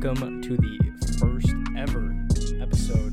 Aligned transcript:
welcome 0.00 0.40
to 0.40 0.56
the 0.56 0.78
first 1.18 1.52
ever 1.76 2.14
episode 2.62 3.12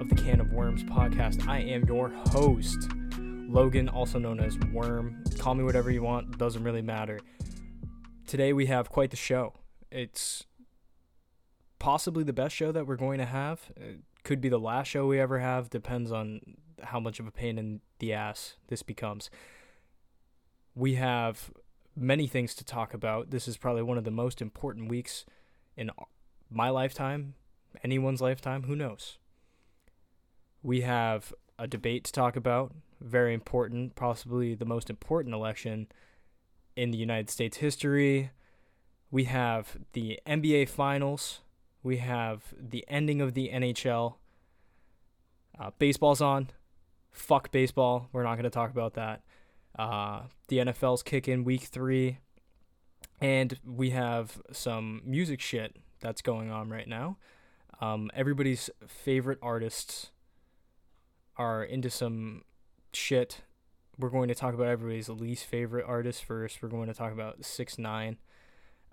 of 0.00 0.08
the 0.08 0.14
Can 0.14 0.40
of 0.40 0.50
Worms 0.50 0.82
podcast. 0.82 1.46
I 1.46 1.58
am 1.58 1.84
your 1.84 2.08
host, 2.08 2.88
Logan, 3.20 3.90
also 3.90 4.18
known 4.18 4.40
as 4.40 4.56
Worm. 4.72 5.22
Call 5.38 5.54
me 5.54 5.64
whatever 5.64 5.90
you 5.90 6.02
want, 6.02 6.38
doesn't 6.38 6.64
really 6.64 6.80
matter. 6.80 7.20
Today 8.26 8.54
we 8.54 8.64
have 8.66 8.88
quite 8.88 9.10
the 9.10 9.18
show. 9.18 9.52
It's 9.92 10.46
possibly 11.78 12.24
the 12.24 12.32
best 12.32 12.56
show 12.56 12.72
that 12.72 12.86
we're 12.86 12.96
going 12.96 13.18
to 13.18 13.26
have. 13.26 13.70
It 13.76 13.98
could 14.24 14.40
be 14.40 14.48
the 14.48 14.58
last 14.58 14.86
show 14.86 15.06
we 15.06 15.20
ever 15.20 15.40
have, 15.40 15.68
depends 15.68 16.10
on 16.10 16.40
how 16.84 17.00
much 17.00 17.20
of 17.20 17.26
a 17.26 17.30
pain 17.30 17.58
in 17.58 17.82
the 17.98 18.14
ass 18.14 18.54
this 18.68 18.82
becomes. 18.82 19.28
We 20.74 20.94
have 20.94 21.50
many 21.94 22.26
things 22.26 22.54
to 22.54 22.64
talk 22.64 22.94
about. 22.94 23.30
This 23.30 23.46
is 23.46 23.58
probably 23.58 23.82
one 23.82 23.98
of 23.98 24.04
the 24.04 24.10
most 24.10 24.40
important 24.40 24.88
weeks 24.88 25.26
in 25.78 25.90
my 26.50 26.68
lifetime, 26.68 27.34
anyone's 27.84 28.20
lifetime, 28.20 28.64
who 28.64 28.74
knows. 28.74 29.18
We 30.62 30.80
have 30.80 31.32
a 31.58 31.68
debate 31.68 32.04
to 32.04 32.12
talk 32.12 32.36
about, 32.36 32.74
very 33.00 33.32
important, 33.32 33.94
possibly 33.94 34.54
the 34.54 34.64
most 34.64 34.90
important 34.90 35.34
election 35.34 35.86
in 36.76 36.90
the 36.90 36.98
United 36.98 37.30
States 37.30 37.58
history. 37.58 38.30
We 39.10 39.24
have 39.24 39.78
the 39.92 40.18
NBA 40.26 40.68
Finals. 40.68 41.40
We 41.82 41.98
have 41.98 42.54
the 42.58 42.84
ending 42.88 43.20
of 43.20 43.34
the 43.34 43.50
NHL. 43.54 44.16
Uh, 45.58 45.70
baseball's 45.78 46.20
on. 46.20 46.48
Fuck 47.12 47.52
baseball. 47.52 48.08
We're 48.12 48.24
not 48.24 48.34
going 48.34 48.44
to 48.44 48.50
talk 48.50 48.70
about 48.70 48.94
that. 48.94 49.22
Uh, 49.78 50.22
the 50.48 50.58
NFL's 50.58 51.04
kick 51.04 51.28
in 51.28 51.44
week 51.44 51.62
three, 51.62 52.18
and 53.20 53.58
we 53.64 53.90
have 53.90 54.40
some 54.52 55.02
music 55.04 55.40
shit 55.40 55.76
that's 56.00 56.22
going 56.22 56.50
on 56.50 56.68
right 56.68 56.88
now. 56.88 57.16
Um, 57.80 58.10
everybody's 58.14 58.70
favorite 58.86 59.38
artists 59.42 60.10
are 61.36 61.62
into 61.62 61.90
some 61.90 62.42
shit. 62.92 63.42
We're 63.98 64.10
going 64.10 64.28
to 64.28 64.34
talk 64.34 64.54
about 64.54 64.68
everybody's 64.68 65.08
least 65.08 65.46
favorite 65.46 65.84
artist 65.86 66.24
first. 66.24 66.62
We're 66.62 66.68
going 66.68 66.88
to 66.88 66.94
talk 66.94 67.12
about 67.12 67.44
Six 67.44 67.78
Nine, 67.78 68.18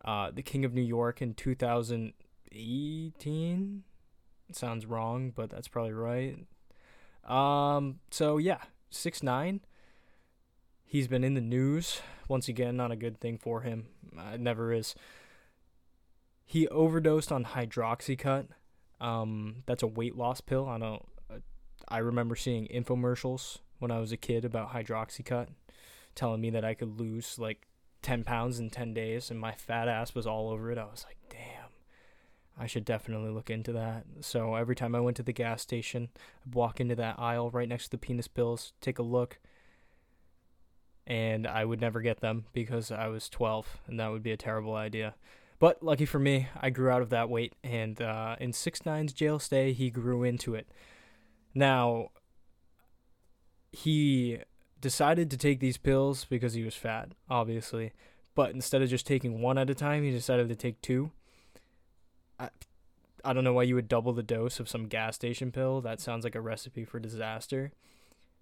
uh, 0.03 0.31
the 0.34 0.42
King 0.42 0.66
of 0.66 0.73
New 0.73 0.81
York 0.81 1.22
in 1.22 1.34
2018. 1.34 3.84
Sounds 4.52 4.86
wrong, 4.86 5.31
but 5.36 5.50
that's 5.50 5.68
probably 5.68 5.94
right. 5.94 6.38
Um, 7.28 8.00
so 8.12 8.38
yeah, 8.38 8.59
Six 8.90 9.23
Nine 9.23 9.62
He's 10.86 11.08
been 11.08 11.23
in 11.23 11.33
the 11.33 11.41
news 11.41 12.02
once 12.28 12.47
again, 12.47 12.78
not 12.78 12.91
a 12.91 12.95
good 12.95 13.19
thing 13.19 13.38
for 13.38 13.61
him. 13.61 13.88
Uh, 14.17 14.36
it 14.36 14.39
never 14.39 14.72
is. 14.72 14.95
He 16.45 16.67
overdosed 16.67 17.31
on 17.31 17.46
hydroxycut. 17.46 18.47
Um, 19.01 19.63
that's 19.66 19.84
a 19.84 19.88
weight 19.88 20.16
loss 20.16 20.41
pill. 20.41 20.68
I 20.68 20.78
don't. 20.78 21.06
Uh, 21.29 21.40
I 21.88 21.97
remember 21.97 22.35
seeing 22.35 22.68
infomercials 22.68 23.57
when 23.79 23.91
I 23.91 24.00
was 24.00 24.12
a 24.12 24.18
kid 24.18 24.45
about 24.45 24.72
hydroxycut, 24.72 25.47
telling 26.13 26.41
me 26.41 26.50
that 26.51 26.63
I 26.63 26.74
could 26.75 27.00
lose 27.00 27.38
like 27.38 27.68
ten 28.01 28.24
pounds 28.24 28.59
in 28.59 28.69
ten 28.69 28.94
days, 28.94 29.29
and 29.29 29.40
my 29.40 29.51
fat 29.51 29.88
ass 29.88 30.16
was 30.16 30.28
all 30.28 30.50
over 30.50 30.72
it. 30.72 30.78
I 30.78 30.85
was 30.85 31.06
like, 31.07 31.18
damn. 31.29 31.66
I 32.57 32.68
should 32.68 32.85
definitely 32.85 33.31
look 33.31 33.50
into 33.50 33.74
that. 33.74 34.06
So 34.22 34.56
every 34.56 34.75
time 34.75 34.95
I 34.95 35.01
went 35.01 35.18
to 35.18 35.24
the 35.24 35.34
gas 35.34 35.62
station, 35.62 36.07
I'd 36.45 36.56
walk 36.56 36.79
into 36.79 36.95
that 36.95 37.19
aisle 37.19 37.50
right 37.50 37.68
next 37.68 37.85
to 37.85 37.91
the 37.91 37.97
penis 37.97 38.29
pills, 38.29 38.72
take 38.79 38.97
a 38.97 39.03
look, 39.03 39.40
and 41.08 41.46
I 41.46 41.66
would 41.66 41.82
never 41.82 42.02
get 42.02 42.20
them 42.22 42.46
because 42.54 42.92
I 42.92 43.08
was 43.08 43.30
12, 43.30 43.80
and 43.88 44.00
that 44.00 44.12
would 44.12 44.24
be 44.24 44.32
a 44.32 44.38
terrible 44.38 44.76
idea. 44.76 45.16
But 45.60 45.82
lucky 45.82 46.06
for 46.06 46.20
me, 46.20 46.48
I 46.60 46.70
grew 46.70 46.90
out 46.90 47.02
of 47.02 47.10
that 47.12 47.30
weight, 47.30 47.54
and 47.64 48.02
uh, 48.02 48.36
in 48.40 48.54
six 48.54 48.86
nine's 48.86 49.14
jail 49.14 49.40
stay, 49.40 49.74
he 49.74 49.90
grew 49.90 50.24
into 50.24 50.56
it. 50.56 50.68
Now, 51.54 52.10
he 53.72 54.40
decided 54.82 55.32
to 55.32 55.38
take 55.38 55.60
these 55.60 55.78
pills 55.78 56.26
because 56.26 56.54
he 56.54 56.64
was 56.64 56.76
fat, 56.76 57.10
obviously. 57.30 57.94
But 58.36 58.52
instead 58.52 58.82
of 58.82 58.90
just 58.90 59.08
taking 59.08 59.42
one 59.42 59.58
at 59.58 59.70
a 59.70 59.76
time, 59.76 60.04
he 60.04 60.12
decided 60.12 60.50
to 60.50 60.56
take 60.56 60.82
two. 60.82 61.12
I, 62.38 62.50
I 63.24 63.34
don't 63.34 63.46
know 63.46 63.54
why 63.54 63.64
you 63.64 63.76
would 63.76 63.88
double 63.88 64.12
the 64.12 64.24
dose 64.24 64.60
of 64.60 64.70
some 64.70 64.88
gas 64.88 65.16
station 65.16 65.52
pill. 65.52 65.80
That 65.82 66.02
sounds 66.02 66.26
like 66.26 66.36
a 66.36 66.42
recipe 66.42 66.84
for 66.84 67.00
disaster. 67.00 67.72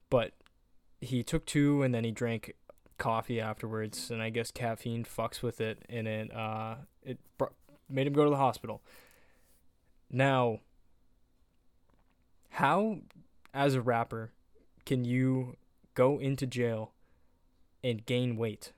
But 0.10 0.34
he 1.04 1.24
took 1.24 1.46
two 1.46 1.84
and 1.84 1.94
then 1.94 2.04
he 2.04 2.12
drank 2.12 2.54
coffee 2.98 3.40
afterwards, 3.40 4.10
and 4.10 4.22
I 4.22 4.30
guess 4.30 4.52
caffeine 4.52 5.04
fucks 5.04 5.42
with 5.42 5.60
it, 5.60 5.84
and 5.90 6.08
it 6.08 6.34
uh 6.34 6.76
it 7.04 7.20
br- 7.38 7.46
made 7.90 8.08
him 8.08 8.14
go 8.14 8.24
to 8.24 8.30
the 8.30 8.38
hospital. 8.38 8.82
Now, 10.10 10.60
how, 12.52 13.00
as 13.54 13.74
a 13.74 13.82
rapper, 13.82 14.32
can 14.86 15.06
you 15.06 15.58
go 15.96 16.20
into 16.20 16.46
jail 16.46 16.94
and 17.84 18.06
gain 18.06 18.38
weight 18.38 18.74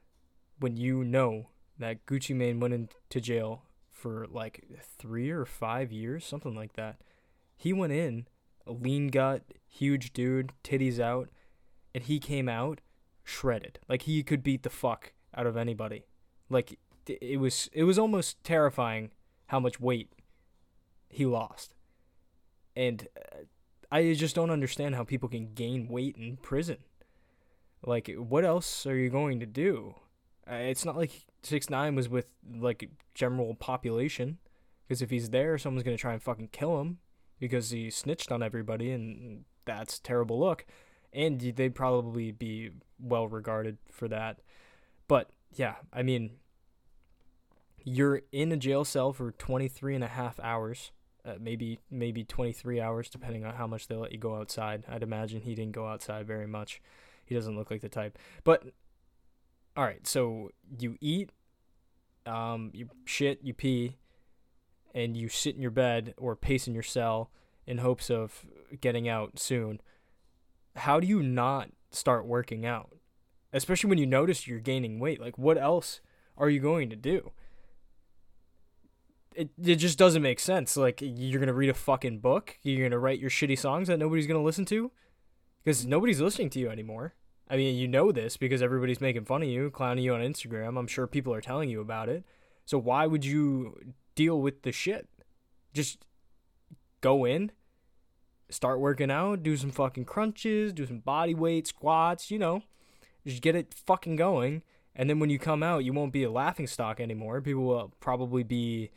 when 0.60 0.78
you 0.78 1.04
know 1.04 1.48
that 1.78 2.06
Gucci 2.06 2.34
Mane 2.34 2.62
went 2.62 2.74
into 2.74 3.20
jail 3.20 3.64
for 3.92 4.28
like 4.32 4.64
three 4.82 5.30
or 5.30 5.46
five 5.46 5.92
years, 5.92 6.26
something 6.26 6.56
like 6.56 6.74
that? 6.74 6.96
He 7.58 7.74
went 7.74 7.92
in, 7.94 8.28
a 8.66 8.72
lean 8.72 9.10
gut, 9.10 9.44
huge 9.68 10.14
dude, 10.14 10.54
titties 10.64 11.00
out 11.00 11.30
and 11.96 12.04
he 12.04 12.20
came 12.20 12.50
out 12.50 12.82
shredded. 13.24 13.80
Like 13.88 14.02
he 14.02 14.22
could 14.22 14.44
beat 14.44 14.64
the 14.64 14.70
fuck 14.70 15.14
out 15.34 15.48
of 15.48 15.56
anybody. 15.56 16.06
Like 16.50 16.78
it 17.08 17.40
was 17.40 17.70
it 17.72 17.86
was 17.86 17.98
almost 17.98 18.44
terrifying 18.44 19.12
how 19.48 19.62
much 19.62 19.80
weight 19.80 20.12
he 21.10 21.26
lost. 21.26 21.74
And 22.76 23.08
uh, 23.18 23.44
I 23.90 24.14
just 24.14 24.36
don't 24.36 24.52
understand 24.52 24.96
how 24.96 25.06
people 25.06 25.30
can 25.30 25.54
gain 25.54 25.88
weight 25.88 26.18
in 26.18 26.36
prison. 26.36 26.80
Like 27.82 28.14
what 28.18 28.44
else 28.44 28.86
are 28.86 28.98
you 28.98 29.10
going 29.10 29.40
to 29.40 29.46
do? 29.46 29.96
Uh, 30.52 30.56
it's 30.56 30.84
not 30.84 30.98
like 30.98 31.26
6 31.44 31.70
9 31.70 31.96
was 31.96 32.10
with 32.10 32.28
like 32.60 32.90
general 33.14 33.56
population 33.56 34.38
because 34.86 35.02
if 35.02 35.10
he's 35.10 35.30
there 35.30 35.58
someone's 35.58 35.84
going 35.84 35.96
to 35.96 36.02
try 36.02 36.14
and 36.14 36.22
fucking 36.22 36.50
kill 36.52 36.82
him 36.82 37.00
because 37.40 37.72
he 37.72 37.90
snitched 37.90 38.32
on 38.32 38.44
everybody 38.44 38.92
and 38.92 39.46
that's 39.66 39.98
terrible 39.98 40.40
look 40.40 40.66
and 41.16 41.40
they'd 41.40 41.74
probably 41.74 42.32
be 42.32 42.72
well 43.00 43.28
regarded 43.28 43.78
for 43.90 44.08
that. 44.10 44.42
But 45.08 45.32
yeah, 45.54 45.76
I 45.94 46.04
mean, 46.04 46.32
you're 47.84 48.22
in 48.32 48.52
a 48.52 48.58
jail 48.58 48.84
cell 48.84 49.14
for 49.14 49.32
23 49.32 49.96
and 49.96 50.04
a 50.04 50.08
half 50.08 50.40
hours, 50.42 50.92
uh, 51.24 51.36
maybe 51.40 51.80
maybe 51.90 52.24
23 52.24 52.82
hours 52.82 53.10
depending 53.10 53.46
on 53.46 53.56
how 53.56 53.66
much 53.66 53.88
they 53.88 53.96
let 53.96 54.12
you 54.12 54.18
go 54.18 54.36
outside. 54.36 54.84
I'd 54.90 55.04
imagine 55.04 55.42
he 55.42 55.56
didn't 55.56 55.72
go 55.72 55.88
outside 55.88 56.28
very 56.28 56.48
much. 56.48 56.82
He 57.26 57.34
doesn't 57.34 57.56
look 57.56 57.72
like 57.72 57.82
the 57.82 57.90
type. 57.90 58.20
But 58.44 58.64
all 59.78 59.84
right, 59.84 60.06
so 60.06 60.52
you 60.78 60.98
eat, 61.00 61.32
um, 62.26 62.72
you 62.74 62.90
shit, 63.06 63.40
you 63.42 63.54
pee, 63.54 63.98
and 64.94 65.16
you 65.16 65.30
sit 65.30 65.56
in 65.56 65.62
your 65.62 65.72
bed 65.72 66.14
or 66.18 66.36
pace 66.36 66.68
in 66.68 66.74
your 66.74 66.84
cell 66.84 67.32
in 67.66 67.80
hopes 67.80 68.10
of 68.10 68.46
getting 68.82 69.08
out 69.08 69.40
soon 69.40 69.80
how 70.76 71.00
do 71.00 71.08
you 71.08 71.22
not 71.22 71.70
start 71.92 72.26
working 72.26 72.66
out? 72.66 72.96
Especially 73.54 73.90
when 73.90 73.98
you 73.98 74.06
notice 74.06 74.48
you're 74.48 74.60
gaining 74.60 75.00
weight. 75.00 75.22
Like, 75.22 75.38
what 75.38 75.58
else 75.58 76.02
are 76.38 76.50
you 76.50 76.60
going 76.60 76.90
to 76.90 76.96
do? 76.96 77.32
It, 79.34 79.50
it 79.62 79.76
just 79.76 79.98
doesn't 79.98 80.22
make 80.22 80.40
sense. 80.40 80.78
Like, 80.78 81.00
you're 81.02 81.40
going 81.40 81.48
to 81.48 81.54
read 81.54 81.70
a 81.70 81.74
fucking 81.74 82.20
book? 82.20 82.58
You're 82.64 82.80
going 82.80 82.92
to 82.92 83.00
write 83.00 83.20
your 83.20 83.30
shitty 83.30 83.58
songs 83.58 83.88
that 83.88 84.00
nobody's 84.00 84.28
going 84.28 84.40
to 84.40 84.46
listen 84.46 84.66
to? 84.66 84.92
Because 85.64 85.86
nobody's 85.86 86.22
listening 86.22 86.50
to 86.52 86.60
you 86.60 86.70
anymore. 86.70 87.14
I 87.50 87.58
mean, 87.58 87.76
you 87.76 87.88
know 87.88 88.12
this 88.12 88.38
because 88.38 88.62
everybody's 88.62 89.02
making 89.02 89.26
fun 89.26 89.44
of 89.44 89.48
you, 89.48 89.70
clowning 89.70 90.04
you 90.04 90.14
on 90.14 90.22
Instagram. 90.22 90.80
I'm 90.80 90.88
sure 90.88 91.08
people 91.08 91.34
are 91.34 91.42
telling 91.42 91.70
you 91.70 91.80
about 91.80 92.10
it. 92.10 92.24
So, 92.66 92.78
why 92.78 93.06
would 93.06 93.24
you 93.24 93.94
deal 94.16 94.42
with 94.42 94.64
the 94.64 94.72
shit? 94.72 95.08
Just 95.74 96.06
go 97.02 97.26
in, 97.26 97.52
start 98.50 98.80
working 98.80 99.12
out, 99.12 99.44
do 99.44 99.58
some 99.58 99.72
fucking 99.72 100.06
crunches, 100.06 100.74
do 100.74 100.86
some 100.86 101.00
body 101.00 101.34
weight 101.34 101.68
squats, 101.68 102.30
you 102.30 102.40
know, 102.40 102.64
just 103.26 103.42
get 103.42 103.56
it 103.56 103.74
fucking 103.74 104.16
going. 104.16 104.62
And 104.96 105.10
then 105.10 105.20
when 105.20 105.30
you 105.30 105.40
come 105.40 105.62
out, 105.62 105.84
you 105.84 105.92
won't 105.92 106.14
be 106.14 106.24
a 106.24 106.32
laughing 106.32 106.68
stock 106.68 107.00
anymore. 107.00 107.42
People 107.42 107.64
will 107.64 107.92
probably 108.00 108.44
be 108.44 108.92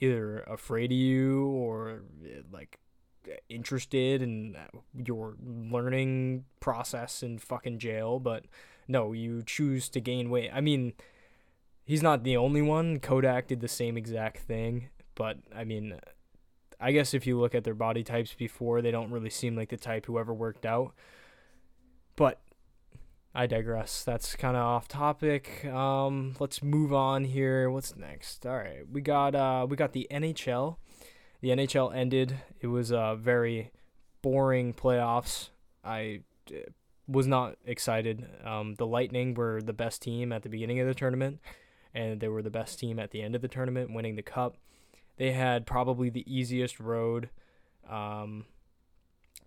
either 0.00 0.40
afraid 0.40 0.90
of 0.90 0.96
you 0.96 1.46
or 1.46 2.02
eh, 2.24 2.40
like 2.50 2.78
interested 3.48 4.22
in 4.22 4.56
your 4.94 5.34
learning 5.42 6.44
process 6.60 7.22
in 7.22 7.38
fucking 7.38 7.78
jail. 7.78 8.18
But 8.18 8.44
no, 8.88 9.12
you 9.12 9.42
choose 9.42 9.88
to 9.90 10.00
gain 10.00 10.30
weight. 10.30 10.50
I 10.52 10.60
mean, 10.60 10.94
he's 11.84 12.02
not 12.02 12.24
the 12.24 12.36
only 12.36 12.62
one. 12.62 13.00
Kodak 13.00 13.48
did 13.48 13.60
the 13.60 13.68
same 13.68 13.96
exact 13.96 14.38
thing. 14.38 14.88
But 15.14 15.38
I 15.54 15.64
mean, 15.64 15.98
I 16.80 16.92
guess 16.92 17.14
if 17.14 17.26
you 17.26 17.38
look 17.38 17.54
at 17.54 17.64
their 17.64 17.74
body 17.74 18.02
types 18.02 18.34
before, 18.34 18.82
they 18.82 18.90
don't 18.90 19.10
really 19.10 19.30
seem 19.30 19.56
like 19.56 19.70
the 19.70 19.76
type 19.76 20.06
who 20.06 20.18
ever 20.18 20.34
worked 20.34 20.66
out. 20.66 20.94
But 22.16 22.40
I 23.34 23.46
digress. 23.46 24.04
That's 24.04 24.36
kind 24.36 24.56
of 24.56 24.62
off 24.62 24.86
topic. 24.86 25.64
Um, 25.64 26.36
let's 26.38 26.62
move 26.62 26.92
on 26.92 27.24
here. 27.24 27.68
What's 27.68 27.96
next? 27.96 28.46
All 28.46 28.56
right, 28.56 28.88
we 28.90 29.00
got 29.00 29.34
uh, 29.34 29.66
we 29.68 29.76
got 29.76 29.92
the 29.92 30.06
NHL. 30.10 30.76
The 31.40 31.48
NHL 31.50 31.94
ended. 31.94 32.36
It 32.60 32.68
was 32.68 32.90
a 32.90 33.16
very 33.18 33.72
boring 34.22 34.72
playoffs. 34.72 35.50
I 35.84 36.20
uh, 36.50 36.70
was 37.08 37.26
not 37.26 37.56
excited. 37.66 38.26
Um, 38.44 38.76
the 38.76 38.86
Lightning 38.86 39.34
were 39.34 39.60
the 39.60 39.72
best 39.72 40.00
team 40.00 40.32
at 40.32 40.42
the 40.42 40.48
beginning 40.48 40.78
of 40.78 40.86
the 40.86 40.94
tournament, 40.94 41.40
and 41.92 42.20
they 42.20 42.28
were 42.28 42.40
the 42.42 42.50
best 42.50 42.78
team 42.78 43.00
at 43.00 43.10
the 43.10 43.20
end 43.20 43.34
of 43.34 43.42
the 43.42 43.48
tournament, 43.48 43.92
winning 43.92 44.14
the 44.14 44.22
cup. 44.22 44.56
They 45.16 45.32
had 45.32 45.66
probably 45.66 46.10
the 46.10 46.24
easiest 46.32 46.80
road. 46.80 47.30
Um, 47.88 48.46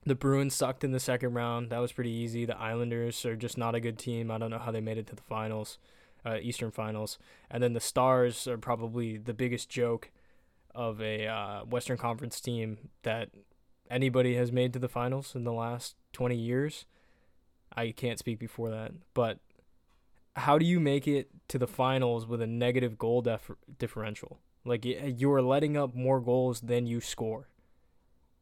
the 0.06 0.16
Bruins 0.16 0.56
sucked 0.56 0.84
in 0.84 0.92
the 0.92 1.00
second 1.00 1.34
round. 1.34 1.70
That 1.70 1.80
was 1.80 1.92
pretty 1.92 2.12
easy. 2.12 2.46
The 2.46 2.58
Islanders 2.58 3.26
are 3.26 3.36
just 3.36 3.58
not 3.58 3.76
a 3.76 3.80
good 3.80 3.98
team. 3.98 4.32
I 4.32 4.38
don't 4.38 4.52
know 4.52 4.60
how 4.60 4.72
they 4.72 4.82
made 4.82 4.98
it 4.98 5.08
to 5.08 5.16
the 5.16 5.22
finals, 5.22 5.78
uh, 6.26 6.38
Eastern 6.42 6.72
Finals. 6.72 7.18
And 7.52 7.62
then 7.62 7.74
the 7.74 7.82
Stars 7.82 8.48
are 8.48 8.58
probably 8.58 9.18
the 9.18 9.34
biggest 9.34 9.70
joke 9.70 10.12
of 10.74 11.02
a 11.02 11.28
uh, 11.28 11.66
Western 11.66 11.98
Conference 11.98 12.40
team 12.40 12.90
that 13.04 13.30
anybody 13.90 14.36
has 14.36 14.52
made 14.52 14.74
to 14.74 14.80
the 14.80 14.88
finals 14.88 15.36
in 15.36 15.44
the 15.44 15.54
last 15.54 15.96
20 16.14 16.36
years. 16.36 16.86
I 17.76 17.92
can't 17.92 18.20
speak 18.20 18.40
before 18.40 18.70
that, 18.70 18.92
but 19.14 19.40
how 20.36 20.58
do 20.58 20.66
you 20.66 20.80
make 20.80 21.08
it 21.08 21.30
to 21.50 21.58
the 21.58 21.68
finals 21.68 22.26
with 22.26 22.42
a 22.42 22.48
negative 22.48 22.98
goal 22.98 23.22
def- 23.22 23.52
differential? 23.78 24.40
Like 24.68 24.86
you 24.86 25.32
are 25.32 25.42
letting 25.42 25.78
up 25.78 25.96
more 25.96 26.20
goals 26.20 26.62
than 26.62 26.86
you 26.86 27.00
score, 27.02 27.48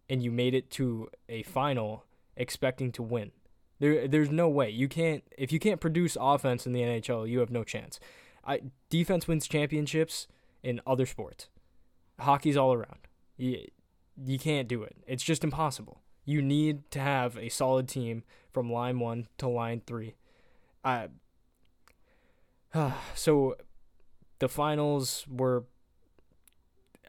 and 0.10 0.24
you 0.24 0.32
made 0.32 0.54
it 0.54 0.70
to 0.72 1.10
a 1.30 1.44
final 1.44 2.06
expecting 2.36 2.92
to 2.94 3.04
win. 3.04 3.32
There, 3.80 4.08
there's 4.08 4.32
no 4.32 4.48
way 4.50 4.70
you 4.70 4.88
can't. 4.88 5.24
If 5.38 5.52
you 5.52 5.60
can't 5.60 5.80
produce 5.80 6.18
offense 6.20 6.66
in 6.66 6.74
the 6.74 6.82
NHL, 6.82 7.30
you 7.30 7.40
have 7.40 7.52
no 7.52 7.64
chance. 7.64 8.00
I 8.46 8.62
defense 8.90 9.28
wins 9.28 9.48
championships 9.48 10.28
in 10.64 10.82
other 10.88 11.06
sports. 11.06 11.50
Hockey's 12.20 12.58
all 12.58 12.74
around. 12.74 13.00
You, 13.38 13.66
you 14.24 14.40
can't 14.40 14.68
do 14.68 14.84
it. 14.84 14.96
It's 15.08 15.24
just 15.24 15.44
impossible. 15.44 16.02
You 16.24 16.42
need 16.42 16.90
to 16.92 17.00
have 17.00 17.38
a 17.38 17.50
solid 17.50 17.88
team 17.88 18.24
from 18.52 18.72
line 18.72 19.00
one 19.00 19.28
to 19.38 19.48
line 19.48 19.82
three. 19.86 20.16
Uh, 20.84 21.08
so 23.16 23.56
the 24.40 24.50
finals 24.50 25.26
were. 25.30 25.66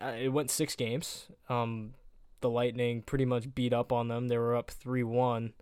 Uh, 0.00 0.14
it 0.19 0.28
went 0.28 0.50
six 0.50 0.75
games. 0.75 1.26
Um, 1.48 1.94
the 2.40 2.50
Lightning 2.50 3.02
pretty 3.02 3.25
much 3.25 3.54
beat 3.54 3.72
up 3.72 3.93
on 3.93 4.08
them. 4.08 4.28
They 4.28 4.38
were 4.38 4.56
up 4.56 4.70
three 4.70 5.02
one, 5.02 5.54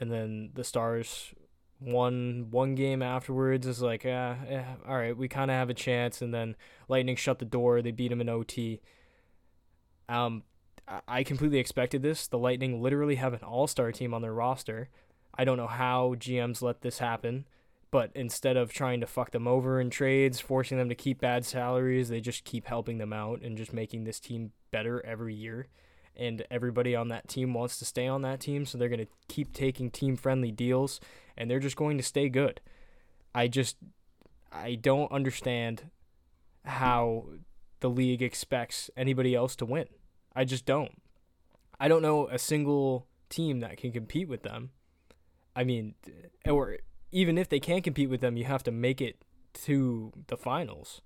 and 0.00 0.10
then 0.10 0.50
the 0.54 0.64
Stars 0.64 1.34
won 1.80 2.46
one 2.50 2.74
game 2.74 3.02
afterwards. 3.02 3.66
Is 3.66 3.82
like, 3.82 4.06
uh, 4.06 4.34
eh, 4.48 4.64
all 4.88 4.96
right, 4.96 5.16
we 5.16 5.28
kind 5.28 5.50
of 5.50 5.56
have 5.56 5.70
a 5.70 5.74
chance. 5.74 6.22
And 6.22 6.32
then 6.32 6.56
Lightning 6.88 7.16
shut 7.16 7.38
the 7.38 7.44
door. 7.44 7.82
They 7.82 7.90
beat 7.90 8.08
them 8.08 8.20
in 8.20 8.28
OT. 8.28 8.80
Um, 10.08 10.44
I 11.08 11.24
completely 11.24 11.58
expected 11.58 12.02
this. 12.02 12.28
The 12.28 12.38
Lightning 12.38 12.80
literally 12.80 13.16
have 13.16 13.32
an 13.32 13.42
all 13.42 13.66
star 13.66 13.92
team 13.92 14.14
on 14.14 14.22
their 14.22 14.32
roster. 14.32 14.88
I 15.36 15.44
don't 15.44 15.56
know 15.56 15.66
how 15.66 16.14
GMs 16.16 16.62
let 16.62 16.80
this 16.80 16.98
happen, 16.98 17.46
but 17.96 18.10
instead 18.14 18.58
of 18.58 18.74
trying 18.74 19.00
to 19.00 19.06
fuck 19.06 19.30
them 19.30 19.48
over 19.48 19.80
in 19.80 19.88
trades, 19.88 20.38
forcing 20.38 20.76
them 20.76 20.90
to 20.90 20.94
keep 20.94 21.18
bad 21.18 21.46
salaries, 21.46 22.10
they 22.10 22.20
just 22.20 22.44
keep 22.44 22.66
helping 22.66 22.98
them 22.98 23.10
out 23.10 23.40
and 23.40 23.56
just 23.56 23.72
making 23.72 24.04
this 24.04 24.20
team 24.20 24.52
better 24.70 25.02
every 25.06 25.34
year. 25.34 25.68
And 26.14 26.44
everybody 26.50 26.94
on 26.94 27.08
that 27.08 27.26
team 27.26 27.54
wants 27.54 27.78
to 27.78 27.86
stay 27.86 28.06
on 28.06 28.20
that 28.20 28.38
team, 28.38 28.66
so 28.66 28.76
they're 28.76 28.90
going 28.90 29.06
to 29.06 29.06
keep 29.28 29.54
taking 29.54 29.90
team 29.90 30.14
friendly 30.14 30.52
deals 30.52 31.00
and 31.38 31.50
they're 31.50 31.58
just 31.58 31.76
going 31.76 31.96
to 31.96 32.02
stay 32.02 32.28
good. 32.28 32.60
I 33.34 33.48
just, 33.48 33.78
I 34.52 34.74
don't 34.74 35.10
understand 35.10 35.84
how 36.66 37.24
the 37.80 37.88
league 37.88 38.20
expects 38.20 38.90
anybody 38.94 39.34
else 39.34 39.56
to 39.56 39.64
win. 39.64 39.86
I 40.34 40.44
just 40.44 40.66
don't. 40.66 41.00
I 41.80 41.88
don't 41.88 42.02
know 42.02 42.28
a 42.28 42.38
single 42.38 43.06
team 43.30 43.60
that 43.60 43.78
can 43.78 43.90
compete 43.90 44.28
with 44.28 44.42
them. 44.42 44.72
I 45.56 45.64
mean, 45.64 45.94
or 46.44 46.76
even 47.12 47.38
if 47.38 47.48
they 47.48 47.60
can't 47.60 47.84
compete 47.84 48.10
with 48.10 48.20
them, 48.20 48.36
you 48.36 48.44
have 48.44 48.62
to 48.64 48.70
make 48.70 49.00
it 49.00 49.24
to 49.64 50.12
the 50.26 50.36
finals. 50.36 51.00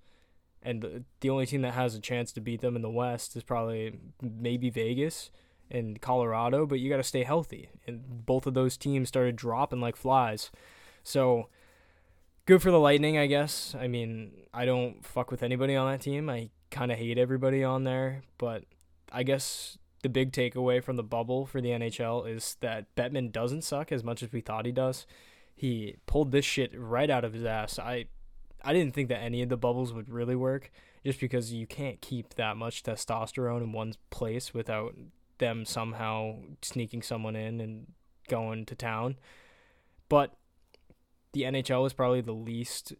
And 0.63 0.81
the, 0.81 1.03
the 1.21 1.29
only 1.29 1.45
team 1.45 1.61
that 1.61 1.73
has 1.73 1.95
a 1.95 1.99
chance 1.99 2.31
to 2.33 2.41
beat 2.41 2.61
them 2.61 2.75
in 2.75 2.81
the 2.81 2.89
West 2.89 3.35
is 3.35 3.43
probably 3.43 3.99
maybe 4.21 4.69
Vegas 4.69 5.31
and 5.69 6.01
Colorado, 6.01 6.65
but 6.65 6.79
you 6.79 6.89
got 6.89 6.97
to 6.97 7.03
stay 7.03 7.23
healthy. 7.23 7.69
And 7.87 8.25
both 8.25 8.45
of 8.45 8.53
those 8.53 8.77
teams 8.77 9.07
started 9.07 9.35
dropping 9.35 9.79
like 9.79 9.95
flies. 9.95 10.51
So 11.03 11.47
good 12.45 12.61
for 12.61 12.71
the 12.71 12.79
Lightning, 12.79 13.17
I 13.17 13.27
guess. 13.27 13.75
I 13.79 13.87
mean, 13.87 14.33
I 14.53 14.65
don't 14.65 15.03
fuck 15.05 15.31
with 15.31 15.41
anybody 15.41 15.75
on 15.75 15.91
that 15.91 16.01
team. 16.01 16.29
I 16.29 16.49
kind 16.69 16.91
of 16.91 16.97
hate 16.97 17.17
everybody 17.17 17.63
on 17.63 17.83
there, 17.83 18.23
but 18.37 18.65
I 19.11 19.23
guess 19.23 19.77
the 20.03 20.09
big 20.09 20.31
takeaway 20.31 20.83
from 20.83 20.95
the 20.95 21.03
bubble 21.03 21.45
for 21.45 21.61
the 21.61 21.69
NHL 21.69 22.27
is 22.29 22.57
that 22.61 22.93
Bettman 22.95 23.31
doesn't 23.31 23.63
suck 23.63 23.91
as 23.91 24.03
much 24.03 24.23
as 24.23 24.31
we 24.31 24.41
thought 24.41 24.65
he 24.65 24.71
does. 24.71 25.05
He 25.55 25.97
pulled 26.05 26.31
this 26.31 26.45
shit 26.45 26.71
right 26.75 27.09
out 27.09 27.23
of 27.23 27.33
his 27.33 27.45
ass. 27.45 27.77
I 27.79 28.05
I 28.63 28.73
didn't 28.73 28.93
think 28.93 29.09
that 29.09 29.21
any 29.21 29.41
of 29.41 29.49
the 29.49 29.57
bubbles 29.57 29.93
would 29.93 30.09
really 30.09 30.35
work 30.35 30.71
just 31.03 31.19
because 31.19 31.51
you 31.51 31.65
can't 31.65 31.99
keep 32.01 32.35
that 32.35 32.57
much 32.57 32.83
testosterone 32.83 33.63
in 33.63 33.71
one 33.71 33.93
place 34.09 34.53
without 34.53 34.95
them 35.39 35.65
somehow 35.65 36.35
sneaking 36.61 37.01
someone 37.01 37.35
in 37.35 37.59
and 37.59 37.87
going 38.27 38.65
to 38.67 38.75
town. 38.75 39.17
But 40.09 40.35
the 41.33 41.43
NHL 41.43 41.87
is 41.87 41.93
probably 41.93 42.21
the 42.21 42.33
least 42.33 42.93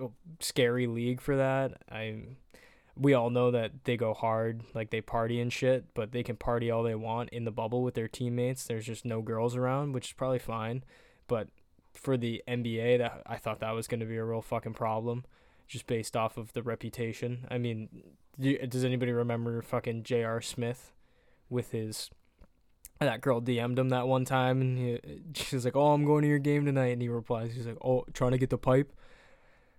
oh, 0.00 0.12
scary 0.40 0.86
league 0.86 1.20
for 1.20 1.36
that. 1.36 1.82
I 1.90 2.36
we 2.96 3.12
all 3.12 3.30
know 3.30 3.50
that 3.50 3.72
they 3.84 3.96
go 3.96 4.14
hard, 4.14 4.62
like 4.72 4.90
they 4.90 5.00
party 5.00 5.40
and 5.40 5.52
shit, 5.52 5.86
but 5.94 6.12
they 6.12 6.22
can 6.22 6.36
party 6.36 6.70
all 6.70 6.84
they 6.84 6.94
want 6.94 7.30
in 7.30 7.44
the 7.44 7.50
bubble 7.50 7.82
with 7.82 7.94
their 7.94 8.06
teammates. 8.06 8.64
There's 8.64 8.86
just 8.86 9.04
no 9.04 9.20
girls 9.20 9.56
around, 9.56 9.92
which 9.92 10.08
is 10.08 10.12
probably 10.12 10.38
fine. 10.38 10.84
But 11.26 11.48
for 11.94 12.16
the 12.16 12.42
NBA, 12.48 12.98
that 12.98 13.22
I 13.26 13.36
thought 13.36 13.60
that 13.60 13.72
was 13.72 13.86
going 13.86 14.00
to 14.00 14.06
be 14.06 14.16
a 14.16 14.24
real 14.24 14.42
fucking 14.42 14.74
problem, 14.74 15.24
just 15.66 15.86
based 15.86 16.16
off 16.16 16.36
of 16.36 16.52
the 16.52 16.62
reputation. 16.62 17.46
I 17.50 17.58
mean, 17.58 17.88
does 18.40 18.84
anybody 18.84 19.12
remember 19.12 19.62
fucking 19.62 20.02
J.R. 20.02 20.40
Smith 20.40 20.92
with 21.48 21.70
his 21.70 22.10
that 23.00 23.20
girl 23.20 23.40
DM'd 23.40 23.78
him 23.78 23.88
that 23.90 24.06
one 24.06 24.24
time, 24.24 24.60
and 24.60 24.78
he, 24.78 25.00
she's 25.34 25.64
like, 25.64 25.76
"Oh, 25.76 25.92
I'm 25.92 26.04
going 26.04 26.22
to 26.22 26.28
your 26.28 26.38
game 26.38 26.64
tonight," 26.64 26.92
and 26.92 27.02
he 27.02 27.08
replies, 27.08 27.52
"He's 27.52 27.66
like, 27.66 27.76
oh, 27.84 28.04
trying 28.12 28.30
to 28.32 28.38
get 28.38 28.50
the 28.50 28.58
pipe." 28.58 28.92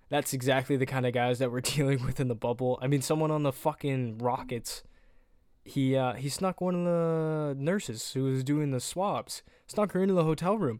that's 0.09 0.33
exactly 0.33 0.77
the 0.77 0.85
kind 0.85 1.05
of 1.05 1.13
guys 1.13 1.39
that 1.39 1.51
we're 1.51 1.61
dealing 1.61 2.03
with 2.05 2.19
in 2.19 2.27
the 2.27 2.35
bubble. 2.35 2.79
I 2.81 2.87
mean, 2.87 3.01
someone 3.01 3.31
on 3.31 3.43
the 3.43 3.51
fucking 3.51 4.19
Rockets, 4.19 4.83
he 5.63 5.95
uh, 5.95 6.13
he 6.13 6.29
snuck 6.29 6.61
one 6.61 6.75
of 6.75 6.85
the 6.85 7.55
nurses 7.57 8.13
who 8.13 8.23
was 8.23 8.43
doing 8.43 8.71
the 8.71 8.79
swabs, 8.79 9.41
snuck 9.67 9.93
her 9.93 10.01
into 10.01 10.13
the 10.13 10.23
hotel 10.23 10.57
room, 10.57 10.79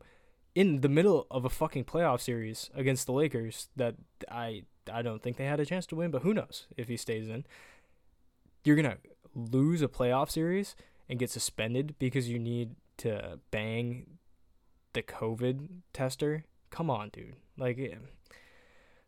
in 0.56 0.82
the 0.82 0.90
middle 0.90 1.28
of 1.30 1.46
a 1.46 1.50
fucking 1.50 1.84
playoff 1.84 2.22
series 2.22 2.72
against 2.74 3.06
the 3.06 3.12
Lakers. 3.12 3.68
That 3.76 3.96
I 4.32 4.64
I 4.92 5.02
don't 5.02 5.22
think 5.22 5.38
they 5.38 5.46
had 5.46 5.60
a 5.60 5.66
chance 5.66 5.86
to 5.88 5.96
win, 5.96 6.10
but 6.10 6.24
who 6.24 6.34
knows 6.34 6.66
if 6.78 6.88
he 6.88 6.98
stays 6.98 7.28
in. 7.28 7.46
You're 8.64 8.78
gonna 8.78 8.98
lose 9.36 9.82
a 9.82 9.88
playoff 9.88 10.32
series 10.32 10.76
and 11.08 11.20
get 11.20 11.30
suspended 11.30 11.96
because 12.00 12.30
you 12.30 12.40
need 12.40 12.76
to 12.98 13.40
bang 13.52 14.18
the 14.94 15.04
COVID 15.04 15.82
tester. 15.94 16.46
Come 16.72 16.90
on, 16.90 17.10
dude. 17.10 17.36
Like. 17.58 18.00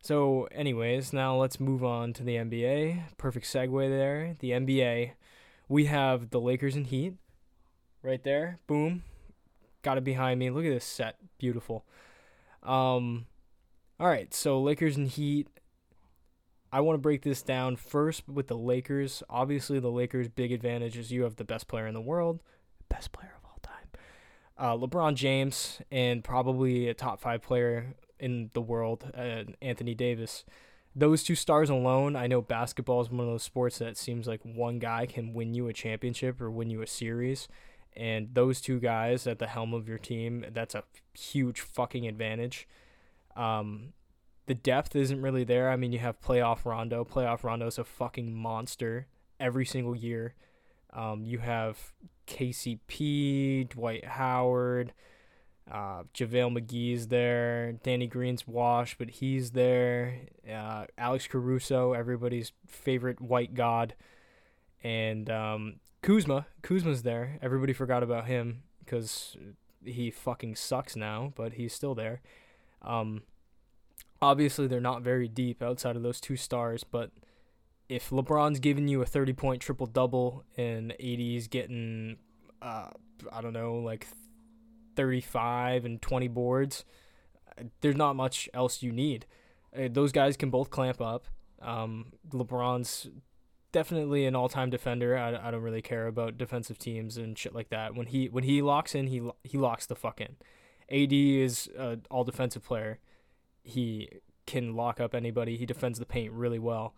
So, 0.00 0.44
anyways, 0.52 1.12
now 1.12 1.36
let's 1.36 1.58
move 1.58 1.82
on 1.82 2.12
to 2.14 2.22
the 2.22 2.36
NBA. 2.36 3.16
Perfect 3.18 3.46
segue 3.46 3.88
there. 3.90 4.36
The 4.38 4.52
NBA, 4.52 5.12
we 5.68 5.86
have 5.86 6.30
the 6.30 6.40
Lakers 6.40 6.76
and 6.76 6.86
Heat 6.86 7.14
right 8.02 8.22
there. 8.22 8.60
Boom. 8.68 9.02
Got 9.82 9.98
it 9.98 10.04
behind 10.04 10.40
me. 10.40 10.50
Look 10.50 10.64
at 10.64 10.70
this 10.70 10.84
set. 10.84 11.16
Beautiful. 11.38 11.84
Um, 12.62 13.26
all 14.00 14.08
right, 14.08 14.32
so 14.34 14.60
Lakers 14.60 14.96
and 14.96 15.08
Heat. 15.08 15.48
I 16.70 16.80
want 16.80 16.94
to 16.94 17.00
break 17.00 17.22
this 17.22 17.42
down 17.42 17.76
first 17.76 18.28
with 18.28 18.48
the 18.48 18.56
Lakers. 18.56 19.22
Obviously, 19.30 19.80
the 19.80 19.90
Lakers' 19.90 20.28
big 20.28 20.52
advantage 20.52 20.98
is 20.98 21.10
you 21.10 21.22
have 21.22 21.36
the 21.36 21.44
best 21.44 21.66
player 21.66 21.86
in 21.86 21.94
the 21.94 22.00
world, 22.00 22.42
best 22.90 23.10
player 23.10 23.32
of 23.38 23.44
all 23.44 23.58
time, 23.62 23.88
uh, 24.58 24.76
LeBron 24.76 25.14
James, 25.14 25.80
and 25.90 26.22
probably 26.22 26.88
a 26.88 26.94
top 26.94 27.20
five 27.20 27.40
player 27.40 27.94
in 28.20 28.50
the 28.52 28.60
world, 28.60 29.10
uh, 29.16 29.44
Anthony 29.62 29.94
Davis. 29.94 30.44
Those 30.94 31.22
two 31.22 31.34
stars 31.34 31.70
alone, 31.70 32.16
I 32.16 32.26
know 32.26 32.42
basketball 32.42 33.00
is 33.00 33.10
one 33.10 33.20
of 33.20 33.26
those 33.26 33.42
sports 33.42 33.78
that 33.78 33.96
seems 33.96 34.26
like 34.26 34.40
one 34.42 34.78
guy 34.78 35.06
can 35.06 35.32
win 35.32 35.54
you 35.54 35.68
a 35.68 35.72
championship 35.72 36.40
or 36.40 36.50
win 36.50 36.70
you 36.70 36.82
a 36.82 36.86
series. 36.86 37.48
And 37.98 38.28
those 38.32 38.60
two 38.60 38.78
guys 38.78 39.26
at 39.26 39.40
the 39.40 39.48
helm 39.48 39.74
of 39.74 39.88
your 39.88 39.98
team, 39.98 40.46
that's 40.52 40.74
a 40.76 40.84
huge 41.18 41.60
fucking 41.60 42.06
advantage. 42.06 42.68
Um, 43.36 43.92
the 44.46 44.54
depth 44.54 44.94
isn't 44.94 45.20
really 45.20 45.44
there. 45.44 45.68
I 45.70 45.76
mean, 45.76 45.92
you 45.92 45.98
have 45.98 46.20
playoff 46.20 46.64
Rondo. 46.64 47.04
Playoff 47.04 47.42
Rondo's 47.42 47.76
a 47.76 47.84
fucking 47.84 48.32
monster 48.32 49.08
every 49.40 49.66
single 49.66 49.96
year. 49.96 50.34
Um, 50.92 51.24
you 51.24 51.38
have 51.38 51.92
KCP, 52.26 53.68
Dwight 53.68 54.04
Howard, 54.04 54.92
Uh, 55.70 56.04
JaVale 56.14 56.58
McGee's 56.58 57.08
there. 57.08 57.72
Danny 57.82 58.06
Green's 58.06 58.46
wash, 58.48 58.96
but 58.96 59.10
he's 59.10 59.50
there. 59.50 60.20
Uh, 60.50 60.86
Alex 60.96 61.26
Caruso, 61.26 61.92
everybody's 61.92 62.52
favorite 62.66 63.20
white 63.20 63.52
god. 63.54 63.94
And 64.82 65.28
um, 65.28 65.74
Kuzma. 66.08 66.46
Kuzma's 66.62 67.02
there. 67.02 67.38
Everybody 67.42 67.74
forgot 67.74 68.02
about 68.02 68.28
him 68.28 68.62
because 68.82 69.36
he 69.84 70.10
fucking 70.10 70.56
sucks 70.56 70.96
now, 70.96 71.34
but 71.36 71.52
he's 71.52 71.74
still 71.74 71.94
there. 71.94 72.22
Um, 72.80 73.24
obviously, 74.22 74.66
they're 74.66 74.80
not 74.80 75.02
very 75.02 75.28
deep 75.28 75.62
outside 75.62 75.96
of 75.96 76.02
those 76.02 76.18
two 76.18 76.36
stars, 76.36 76.82
but 76.82 77.10
if 77.90 78.08
LeBron's 78.08 78.58
giving 78.58 78.88
you 78.88 79.02
a 79.02 79.04
30 79.04 79.34
point 79.34 79.60
triple 79.60 79.84
double 79.84 80.44
and 80.56 80.92
AD's 80.92 81.46
getting, 81.46 82.16
uh, 82.62 82.88
I 83.30 83.42
don't 83.42 83.52
know, 83.52 83.74
like 83.74 84.06
35 84.96 85.84
and 85.84 86.00
20 86.00 86.28
boards, 86.28 86.86
there's 87.82 87.96
not 87.96 88.16
much 88.16 88.48
else 88.54 88.82
you 88.82 88.92
need. 88.92 89.26
Uh, 89.78 89.88
those 89.90 90.12
guys 90.12 90.38
can 90.38 90.48
both 90.48 90.70
clamp 90.70 91.02
up. 91.02 91.26
Um, 91.60 92.12
LeBron's 92.30 93.08
definitely 93.72 94.26
an 94.26 94.34
all-time 94.34 94.70
defender. 94.70 95.16
I, 95.16 95.48
I 95.48 95.50
don't 95.50 95.62
really 95.62 95.82
care 95.82 96.06
about 96.06 96.38
defensive 96.38 96.78
teams 96.78 97.16
and 97.16 97.38
shit 97.38 97.54
like 97.54 97.70
that. 97.70 97.94
When 97.94 98.06
he 98.06 98.28
when 98.28 98.44
he 98.44 98.62
locks 98.62 98.94
in, 98.94 99.08
he 99.08 99.22
he 99.44 99.58
locks 99.58 99.86
the 99.86 99.96
fuck 99.96 100.20
in. 100.20 100.36
AD 100.90 101.12
is 101.12 101.68
an 101.76 102.02
all 102.10 102.24
defensive 102.24 102.64
player. 102.64 102.98
He 103.62 104.08
can 104.46 104.74
lock 104.74 105.00
up 105.00 105.14
anybody. 105.14 105.56
He 105.56 105.66
defends 105.66 105.98
the 105.98 106.06
paint 106.06 106.32
really 106.32 106.58
well. 106.58 106.94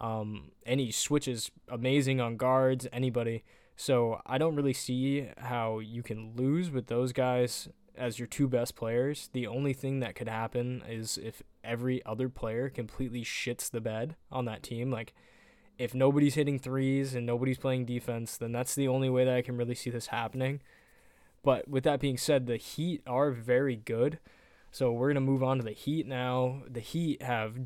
Um, 0.00 0.50
and 0.66 0.80
he 0.80 0.90
switches 0.90 1.50
amazing 1.68 2.20
on 2.20 2.36
guards, 2.36 2.86
anybody. 2.92 3.44
So 3.76 4.20
I 4.26 4.38
don't 4.38 4.56
really 4.56 4.72
see 4.72 5.28
how 5.38 5.78
you 5.78 6.02
can 6.02 6.34
lose 6.34 6.70
with 6.70 6.88
those 6.88 7.12
guys 7.12 7.68
as 7.96 8.18
your 8.18 8.26
two 8.26 8.48
best 8.48 8.74
players. 8.74 9.30
The 9.32 9.46
only 9.46 9.72
thing 9.72 10.00
that 10.00 10.16
could 10.16 10.28
happen 10.28 10.82
is 10.88 11.18
if 11.18 11.42
every 11.62 12.04
other 12.04 12.28
player 12.28 12.68
completely 12.68 13.22
shits 13.22 13.70
the 13.70 13.80
bed 13.80 14.16
on 14.30 14.44
that 14.46 14.62
team. 14.62 14.90
Like 14.90 15.14
if 15.78 15.94
nobody's 15.94 16.34
hitting 16.34 16.58
threes 16.58 17.14
and 17.14 17.24
nobody's 17.24 17.58
playing 17.58 17.86
defense, 17.86 18.36
then 18.36 18.52
that's 18.52 18.74
the 18.74 18.88
only 18.88 19.08
way 19.08 19.24
that 19.24 19.34
I 19.34 19.42
can 19.42 19.56
really 19.56 19.76
see 19.76 19.90
this 19.90 20.08
happening. 20.08 20.60
But 21.44 21.68
with 21.68 21.84
that 21.84 22.00
being 22.00 22.18
said, 22.18 22.46
the 22.46 22.56
Heat 22.56 23.02
are 23.06 23.30
very 23.30 23.76
good. 23.76 24.18
So 24.72 24.92
we're 24.92 25.08
gonna 25.08 25.20
move 25.20 25.42
on 25.42 25.58
to 25.58 25.64
the 25.64 25.70
Heat 25.70 26.06
now. 26.06 26.62
The 26.68 26.80
Heat 26.80 27.22
have 27.22 27.56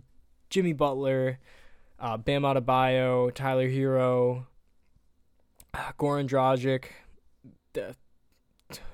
Jimmy 0.50 0.74
Butler, 0.74 1.38
uh, 1.98 2.18
Bam 2.18 2.42
Adebayo, 2.42 3.34
Tyler 3.34 3.68
Herro, 3.68 4.46
Goran 5.98 6.28
Dragic. 6.28 6.84
The, 7.72 7.96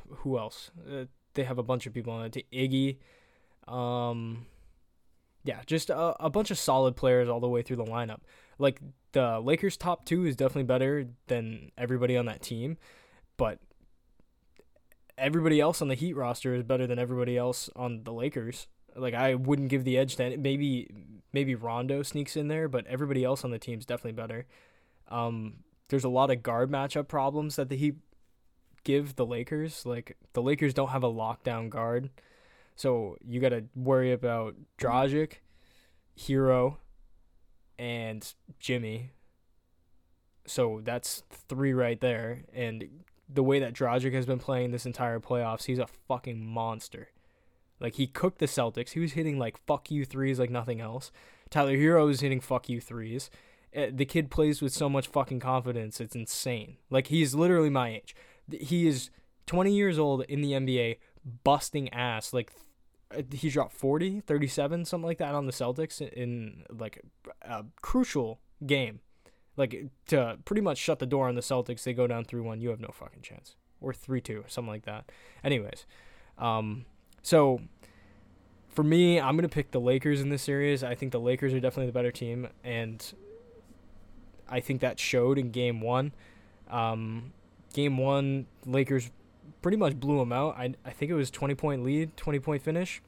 who 0.09 0.39
else? 0.39 0.71
Uh, 0.89 1.05
they 1.35 1.43
have 1.43 1.59
a 1.59 1.63
bunch 1.63 1.87
of 1.87 1.93
people 1.93 2.13
on 2.13 2.27
it. 2.27 2.47
Iggy. 2.53 2.99
Um, 3.67 4.47
yeah, 5.45 5.61
just 5.67 5.91
a, 5.91 6.15
a 6.25 6.31
bunch 6.31 6.51
of 6.51 6.59
solid 6.59 6.97
players 6.97 7.29
all 7.29 7.41
the 7.41 7.49
way 7.49 7.63
through 7.63 7.77
the 7.77 7.85
lineup. 7.85 8.21
Like 8.59 8.81
the 9.13 9.41
Lakers' 9.41 9.77
top 9.77 10.05
two 10.05 10.27
is 10.27 10.37
definitely 10.37 10.65
better 10.65 11.07
than 11.29 11.71
everybody 11.79 12.17
on 12.17 12.27
that 12.27 12.43
team, 12.43 12.77
but 13.37 13.59
everybody 15.17 15.61
else 15.61 15.83
on 15.83 15.89
the 15.89 15.95
Heat 15.95 16.15
roster 16.15 16.55
is 16.55 16.63
better 16.63 16.87
than 16.87 16.99
everybody 16.99 17.37
else 17.37 17.69
on 17.77 18.05
the 18.05 18.13
Lakers. 18.13 18.67
Like 18.97 19.15
I 19.15 19.35
wouldn't 19.35 19.69
give 19.69 19.85
the 19.85 19.99
edge 19.99 20.17
to 20.17 20.37
maybe 20.37 20.89
maybe 21.33 21.55
Rondo 21.55 22.03
sneaks 22.03 22.37
in 22.37 22.49
there, 22.49 22.69
but 22.69 22.87
everybody 22.87 23.25
else 23.25 23.45
on 23.45 23.51
the 23.51 23.59
team 23.59 23.79
is 23.79 23.87
definitely 23.87 24.13
better. 24.13 24.47
Um, 25.09 25.65
there's 25.89 26.05
a 26.05 26.09
lot 26.09 26.31
of 26.31 26.43
guard 26.43 26.71
matchup 26.71 27.09
problems 27.09 27.57
that 27.57 27.69
the 27.69 27.77
Heat 27.77 27.97
give 28.85 29.17
the 29.17 29.27
Lakers. 29.27 29.87
Like 29.87 30.17
the 30.33 30.43
Lakers 30.43 30.75
don't 30.75 30.91
have 30.91 31.05
a 31.05 31.13
lockdown 31.13 31.71
guard, 31.71 32.11
so 32.77 33.17
you 33.27 33.41
got 33.41 33.51
to 33.51 33.65
worry 33.75 34.13
about 34.13 34.55
Dragic, 34.79 35.35
Herro, 36.19 36.77
and 37.79 38.33
Jimmy. 38.59 39.11
So 40.47 40.81
that's 40.83 41.23
three 41.31 41.73
right 41.73 42.01
there. 42.01 42.45
And 42.53 42.89
the 43.29 43.43
way 43.43 43.59
that 43.61 43.75
Dragic 43.75 44.13
has 44.15 44.27
been 44.27 44.39
playing 44.39 44.71
this 44.71 44.87
entire 44.87 45.21
playoffs, 45.21 45.65
he's 45.65 45.79
a 45.79 45.87
fucking 45.87 46.45
monster. 46.45 47.09
Like 47.81 47.95
he 47.95 48.07
cooked 48.07 48.39
the 48.39 48.47
Celtics. 48.47 48.91
He 48.91 49.01
was 49.01 49.13
hitting 49.13 49.39
like 49.39 49.59
fuck 49.67 49.91
you 49.91 50.05
threes 50.05 50.39
like 50.39 50.51
nothing 50.51 50.81
else. 50.81 51.13
Tyler 51.51 51.77
Herro 51.77 52.11
is 52.11 52.21
hitting 52.21 52.41
fuck 52.41 52.69
you 52.69 52.81
threes. 52.81 53.31
Eh, 53.73 53.91
the 53.93 54.05
kid 54.05 54.31
plays 54.31 54.61
with 54.61 54.73
so 54.73 54.89
much 54.89 55.07
fucking 55.07 55.41
confidence. 55.41 56.01
It's 56.01 56.17
insane. 56.17 56.79
Like 56.91 57.09
he's 57.09 57.35
literally 57.35 57.71
my 57.71 57.91
age. 57.95 58.17
He 58.51 58.87
is 58.87 59.11
20 59.47 59.73
years 59.75 59.99
old 59.99 60.23
in 60.23 60.41
the 60.41 60.53
NBA, 60.53 60.97
busting 61.45 61.89
ass. 61.91 62.33
Like 62.33 62.53
he 63.33 63.49
dropped 63.49 63.73
40, 63.73 64.21
37, 64.21 64.85
something 64.85 65.07
like 65.07 65.19
that 65.19 65.35
on 65.35 65.47
the 65.47 65.53
Celtics 65.53 66.01
in 66.01 66.65
like 66.71 67.03
a 67.43 67.65
crucial 67.81 68.41
game. 68.67 69.01
Like 69.57 69.87
to 70.07 70.39
pretty 70.45 70.63
much 70.63 70.79
shut 70.79 70.99
the 70.99 71.07
door 71.07 71.29
on 71.29 71.35
the 71.35 71.41
Celtics, 71.41 71.83
they 71.83 71.93
go 71.93 72.07
down 72.07 72.25
3-1, 72.25 72.61
you 72.61 72.69
have 72.71 72.81
no 72.81 72.91
fucking 72.93 73.23
chance. 73.23 73.57
Or 73.81 73.93
3-2, 73.93 74.51
something 74.51 74.71
like 74.71 74.85
that. 74.85 75.11
Anyways, 75.43 75.87
um 76.37 76.85
so 77.23 77.61
for 78.69 78.83
me, 78.85 79.19
I'm 79.21 79.35
going 79.35 79.49
to 79.49 79.53
pick 79.53 79.73
the 79.73 79.81
Lakers 79.81 80.21
in 80.21 80.29
this 80.29 80.43
series. 80.43 80.85
I 80.85 80.95
think 80.95 81.11
the 81.11 81.19
Lakers 81.19 81.53
are 81.53 81.59
definitely 81.59 81.87
the 81.87 81.93
better 81.93 82.13
team 82.13 82.49
and 82.63 83.05
I 84.49 84.61
think 84.61 84.81
that 84.83 85.01
showed 85.01 85.39
in 85.39 85.51
game 85.51 85.81
1. 85.81 86.13
Um 86.71 87.33
game 87.73 87.97
1, 87.97 88.47
Lakers 88.67 89.11
pretty 89.63 89.77
much 89.77 89.99
blew 89.99 90.19
them 90.19 90.33
out. 90.33 90.57
I, 90.57 90.75
I 90.85 90.91
think 90.91 91.11
it 91.11 91.15
was 91.15 91.31
20 91.31 91.55
point 91.55 91.85
lead, 91.85 92.17
20 92.17 92.39
point 92.39 92.63
finish. 92.63 93.03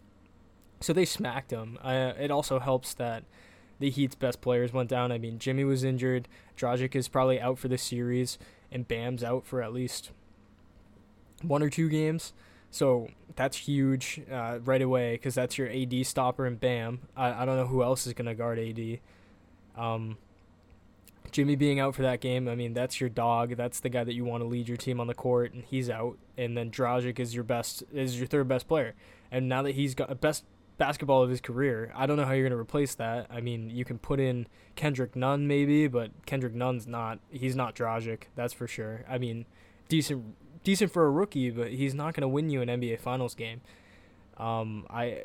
So 0.80 0.92
they 0.92 1.04
smacked 1.04 1.50
them. 1.50 1.78
Uh, 1.83 2.12
it 2.19 2.30
also 2.30 2.59
helps 2.59 2.95
that 2.95 3.25
the 3.78 3.90
Heat's 3.90 4.14
best 4.14 4.40
players 4.40 4.73
went 4.73 4.88
down. 4.88 5.12
I 5.12 5.19
mean, 5.19 5.38
Jimmy 5.38 5.64
was 5.64 5.85
injured. 5.85 6.28
Dragic 6.57 6.95
is 6.95 7.09
probably 7.09 7.40
out 7.40 7.59
for 7.59 7.69
the 7.69 7.78
series, 7.78 8.38
and 8.71 8.88
Bam's 8.88 9.23
out 9.23 9.45
for 9.45 9.62
at 9.62 9.73
least 9.73 10.11
one 11.42 11.62
or 11.62 11.71
two 11.71 11.88
games. 11.88 12.33
So 12.71 13.09
that's 13.37 13.57
huge 13.57 14.23
uh, 14.30 14.61
right 14.64 14.83
away 14.83 15.14
because 15.14 15.35
that's 15.35 15.59
your 15.59 15.69
AD 15.69 16.07
stopper 16.07 16.47
and 16.47 16.61
Bam. 16.61 17.00
I, 17.16 17.42
I 17.42 17.45
don't 17.45 17.57
know 17.57 17.66
who 17.66 17.83
else 17.83 18.07
is 18.07 18.12
going 18.12 18.26
to 18.26 18.35
guard 18.35 18.59
AD. 18.59 19.00
Um, 19.76 20.19
Jimmy 21.32 21.56
being 21.56 21.80
out 21.80 21.94
for 21.94 22.02
that 22.02 22.20
game, 22.20 22.49
I 22.49 22.54
mean, 22.54 22.75
that's 22.75 23.00
your 23.00 23.10
dog. 23.10 23.56
That's 23.56 23.80
the 23.80 23.88
guy 23.88 24.04
that 24.04 24.14
you 24.14 24.25
want 24.25 24.42
to 24.42 24.46
lead 24.46 24.68
your 24.68 24.76
team 24.76 25.00
on 25.00 25.06
the 25.06 25.14
court, 25.14 25.52
and 25.52 25.64
he's 25.64 25.90
out. 25.90 26.18
And 26.37 26.56
then 26.56 26.70
Dragic 26.70 27.18
is 27.18 27.34
your 27.34 27.44
best, 27.44 27.82
is 27.92 28.18
your 28.18 28.26
third 28.26 28.49
best 28.49 28.68
player. 28.68 28.94
And 29.30 29.49
now 29.49 29.62
that 29.62 29.75
he's 29.75 29.94
got 29.94 30.10
a 30.10 30.14
best 30.14 30.44
basketball 30.78 31.22
of 31.22 31.30
his 31.30 31.40
career, 31.40 31.92
I 31.94 32.06
don't 32.06 32.16
know 32.16 32.25
how 32.25 32.32
you're 32.32 32.49
gonna 32.49 32.60
replace 32.60 32.94
that. 32.96 33.26
I 33.30 33.40
mean, 33.40 33.70
you 33.70 33.84
can 33.84 33.99
put 33.99 34.18
in 34.18 34.46
Kendrick 34.76 35.14
Nunn 35.14 35.46
maybe, 35.46 35.87
but 35.87 36.10
Kendrick 36.26 36.54
Nunn's 36.54 36.87
not. 36.87 37.18
He's 37.30 37.54
not 37.54 37.75
Dragic, 37.75 38.25
that's 38.34 38.52
for 38.52 38.66
sure. 38.66 39.04
I 39.08 39.18
mean, 39.18 39.46
decent, 39.88 40.34
decent 40.64 40.92
for 40.92 41.06
a 41.06 41.10
rookie, 41.10 41.50
but 41.50 41.72
he's 41.72 41.94
not 41.94 42.14
gonna 42.14 42.28
win 42.28 42.50
you 42.50 42.62
an 42.62 42.68
NBA 42.68 42.99
Finals 43.00 43.34
game. 43.34 43.60
Um, 44.37 44.87
I, 44.88 45.25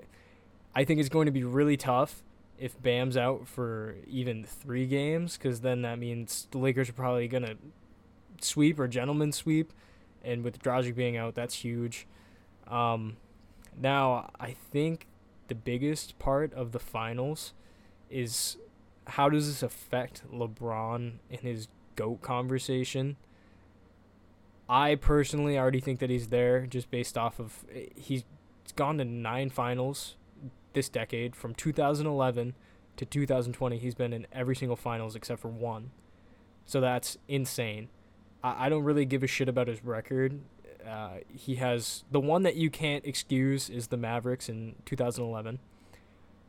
I 0.76 0.84
think 0.84 1.00
it's 1.00 1.10
going 1.10 1.26
to 1.26 1.32
be 1.32 1.46
really 1.46 1.78
tough 1.78 2.22
if 2.58 2.82
Bam's 2.82 3.18
out 3.18 3.48
for 3.48 3.96
even 4.08 4.44
three 4.44 4.86
games, 4.86 5.38
because 5.38 5.62
then 5.62 5.82
that 5.82 6.00
means 6.00 6.48
the 6.52 6.58
Lakers 6.58 6.90
are 6.90 6.94
probably 6.94 7.28
gonna 7.28 7.56
sweep 8.42 8.80
or 8.80 8.88
gentleman 8.88 9.32
sweep, 9.32 9.74
and 10.24 10.44
with 10.44 10.62
Dragic 10.62 10.96
being 10.96 11.18
out, 11.18 11.36
that's 11.36 11.56
huge. 11.56 12.08
Um, 12.68 13.18
now 13.80 14.32
I 14.40 14.52
think 14.52 15.08
the 15.48 15.56
biggest 15.56 16.18
part 16.18 16.54
of 16.54 16.72
the 16.72 16.80
finals 16.80 17.54
is 18.10 18.58
how 19.08 19.30
does 19.30 19.48
this 19.48 19.62
affect 19.62 20.24
LeBron 20.32 21.14
in 21.30 21.40
his 21.40 21.68
GOAT 21.96 22.22
conversation? 22.22 23.18
I 24.68 24.96
personally 24.96 25.60
already 25.60 25.80
think 25.80 26.00
that 26.00 26.10
he's 26.10 26.30
there 26.30 26.66
just 26.66 26.90
based 26.90 27.18
off 27.18 27.40
of 27.40 27.66
he's 27.96 28.24
gone 28.76 28.98
to 28.98 29.06
nine 29.06 29.50
finals 29.52 30.16
this 30.76 30.90
decade 30.90 31.36
from 31.36 31.56
2011 31.56 32.54
to 32.98 33.06
2020 33.06 33.78
he's 33.78 33.96
been 33.96 34.14
in 34.14 34.28
every 34.32 34.56
single 34.56 34.76
finals 34.76 35.16
except 35.16 35.42
for 35.42 35.50
one. 35.50 35.90
So 36.66 36.80
that's 36.80 37.18
insane. 37.28 37.90
I, 38.44 38.68
I 38.68 38.70
don't 38.70 38.84
really 38.84 39.06
give 39.06 39.24
a 39.24 39.28
shit 39.28 39.50
about 39.50 39.68
his 39.68 39.84
record. 39.84 40.40
Uh, 40.88 41.18
he 41.28 41.56
has 41.56 42.04
the 42.12 42.20
one 42.20 42.44
that 42.44 42.56
you 42.56 42.70
can't 42.70 43.04
excuse 43.06 43.72
is 43.72 43.88
the 43.88 43.98
mavericks 43.98 44.48
in 44.48 44.76
2011 44.86 45.60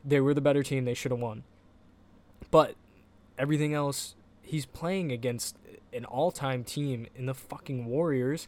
they 0.07 0.21
were 0.21 0.33
the 0.33 0.41
better 0.41 0.63
team. 0.63 0.85
They 0.85 0.93
should 0.93 1.11
have 1.11 1.19
won. 1.19 1.43
But 2.49 2.75
everything 3.37 3.73
else 3.73 4.15
he's 4.41 4.65
playing 4.65 5.11
against 5.11 5.57
an 5.91 6.05
all-time 6.05 6.63
team 6.63 7.07
in 7.15 7.25
the 7.25 7.33
fucking 7.33 7.85
warriors. 7.85 8.47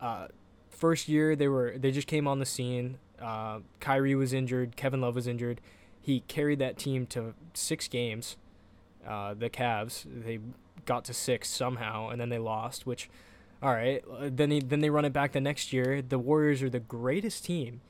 Uh, 0.00 0.28
first 0.70 1.08
year 1.08 1.34
they 1.34 1.48
were 1.48 1.74
they 1.76 1.90
just 1.90 2.06
came 2.06 2.28
on 2.28 2.38
the 2.38 2.46
scene 2.46 2.98
uh, 3.20 3.60
Kyrie 3.80 4.14
was 4.14 4.32
injured, 4.32 4.76
Kevin 4.76 5.00
Love 5.00 5.14
was 5.14 5.26
injured. 5.26 5.60
He 6.00 6.20
carried 6.20 6.58
that 6.60 6.78
team 6.78 7.06
to 7.08 7.34
six 7.54 7.88
games. 7.88 8.36
Uh, 9.06 9.34
the 9.34 9.48
Cavs 9.48 10.04
they 10.06 10.40
got 10.84 11.04
to 11.04 11.14
six 11.14 11.48
somehow, 11.48 12.08
and 12.08 12.20
then 12.20 12.28
they 12.28 12.38
lost, 12.38 12.86
which 12.86 13.08
All 13.62 13.72
right, 13.72 14.02
then 14.20 14.50
he, 14.50 14.60
then 14.60 14.80
they 14.80 14.90
run 14.90 15.04
it 15.04 15.12
back 15.12 15.32
the 15.32 15.40
next 15.40 15.72
year. 15.72 16.02
The 16.02 16.18
Warriors 16.18 16.62
are 16.62 16.70
the 16.70 16.80
greatest 16.80 17.44
team 17.44 17.80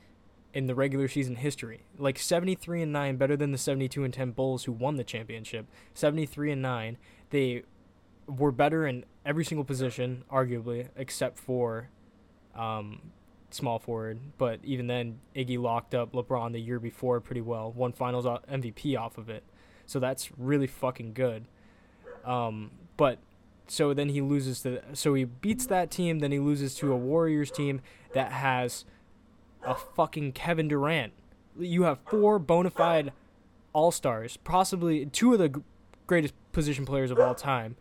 in 0.53 0.65
the 0.65 0.75
regular 0.75 1.07
season 1.07 1.35
history. 1.35 1.81
Like 1.97 2.17
73 2.17 2.81
and 2.81 2.91
9 2.93 3.17
better 3.17 3.37
than 3.37 3.51
the 3.51 3.57
72 3.57 4.03
and 4.03 4.13
10 4.13 4.31
Bulls 4.31 4.63
who 4.63 4.71
won 4.71 4.95
the 4.95 5.03
championship. 5.03 5.67
73 5.93 6.53
and 6.53 6.61
9. 6.61 6.97
They 7.29 7.63
were 8.27 8.51
better 8.51 8.87
in 8.87 9.05
every 9.25 9.45
single 9.45 9.65
position 9.65 10.23
arguably 10.31 10.89
except 10.95 11.37
for 11.37 11.89
um, 12.55 13.11
small 13.49 13.79
forward, 13.79 14.19
but 14.37 14.59
even 14.63 14.87
then 14.87 15.19
Iggy 15.35 15.59
locked 15.59 15.95
up 15.95 16.13
LeBron 16.13 16.51
the 16.51 16.59
year 16.59 16.79
before 16.79 17.19
pretty 17.19 17.41
well. 17.41 17.71
Won 17.71 17.91
finals 17.91 18.25
MVP 18.25 18.97
off 18.97 19.17
of 19.17 19.29
it. 19.29 19.43
So 19.85 19.99
that's 19.99 20.29
really 20.37 20.67
fucking 20.67 21.13
good. 21.13 21.45
Um, 22.25 22.71
but 22.97 23.19
so 23.67 23.93
then 23.93 24.09
he 24.09 24.21
loses 24.21 24.61
to 24.61 24.81
so 24.93 25.13
he 25.13 25.23
beats 25.23 25.65
that 25.67 25.91
team, 25.91 26.19
then 26.19 26.31
he 26.31 26.39
loses 26.39 26.75
to 26.75 26.91
a 26.91 26.95
Warriors 26.95 27.51
team 27.51 27.81
that 28.13 28.31
has 28.31 28.85
a 29.63 29.75
fucking 29.75 30.33
Kevin 30.33 30.67
Durant. 30.67 31.13
You 31.57 31.83
have 31.83 31.99
four 32.09 32.39
bona 32.39 32.69
fide 32.69 33.11
all 33.73 33.91
stars, 33.91 34.37
possibly 34.37 35.05
two 35.05 35.33
of 35.33 35.39
the 35.39 35.61
greatest 36.05 36.33
position 36.51 36.85
players 36.85 37.11
of 37.11 37.19
all 37.19 37.35
time, 37.35 37.75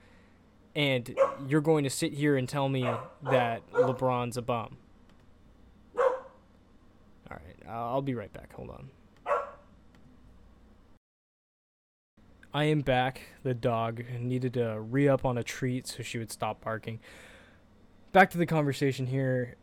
and 0.74 1.16
you're 1.46 1.60
going 1.60 1.84
to 1.84 1.90
sit 1.90 2.12
here 2.12 2.36
and 2.36 2.48
tell 2.48 2.68
me 2.68 2.88
that 3.22 3.68
LeBron's 3.72 4.36
a 4.36 4.42
bum. 4.42 4.76
All 7.36 7.42
right, 7.44 7.56
I'll 7.68 8.02
be 8.02 8.14
right 8.14 8.32
back. 8.32 8.52
Hold 8.54 8.70
on. 8.70 8.90
I 12.54 12.64
am 12.64 12.80
back. 12.80 13.20
The 13.42 13.52
dog 13.52 14.02
needed 14.18 14.54
to 14.54 14.80
re 14.80 15.08
up 15.08 15.26
on 15.26 15.36
a 15.36 15.42
treat 15.42 15.86
so 15.86 16.02
she 16.02 16.16
would 16.18 16.32
stop 16.32 16.64
barking. 16.64 17.00
Back 18.12 18.30
to 18.30 18.38
the 18.38 18.46
conversation 18.46 19.06
here. 19.06 19.56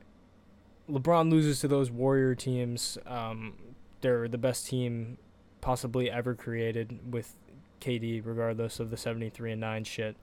LeBron 0.87 1.31
loses 1.31 1.59
to 1.61 1.67
those 1.67 1.89
Warrior 1.89 2.35
teams. 2.35 2.99
Um, 3.07 3.53
they're 4.01 4.27
the 4.27 4.37
best 4.37 4.67
team 4.67 5.17
possibly 5.59 6.11
ever 6.11 6.35
created 6.35 6.99
with 7.11 7.35
KD, 7.81 8.21
regardless 8.23 8.79
of 8.79 8.91
the 8.91 8.97
73 8.97 9.53
and 9.53 9.61
9 9.61 9.83
shit. 9.85 10.15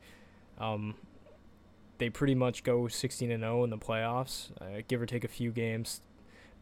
Um, 0.58 0.94
they 1.98 2.08
pretty 2.08 2.34
much 2.34 2.62
go 2.62 2.86
16 2.88 3.30
and 3.30 3.42
0 3.42 3.64
in 3.64 3.70
the 3.70 3.78
playoffs, 3.78 4.50
uh, 4.60 4.82
give 4.86 5.02
or 5.02 5.06
take 5.06 5.24
a 5.24 5.28
few 5.28 5.50
games. 5.50 6.02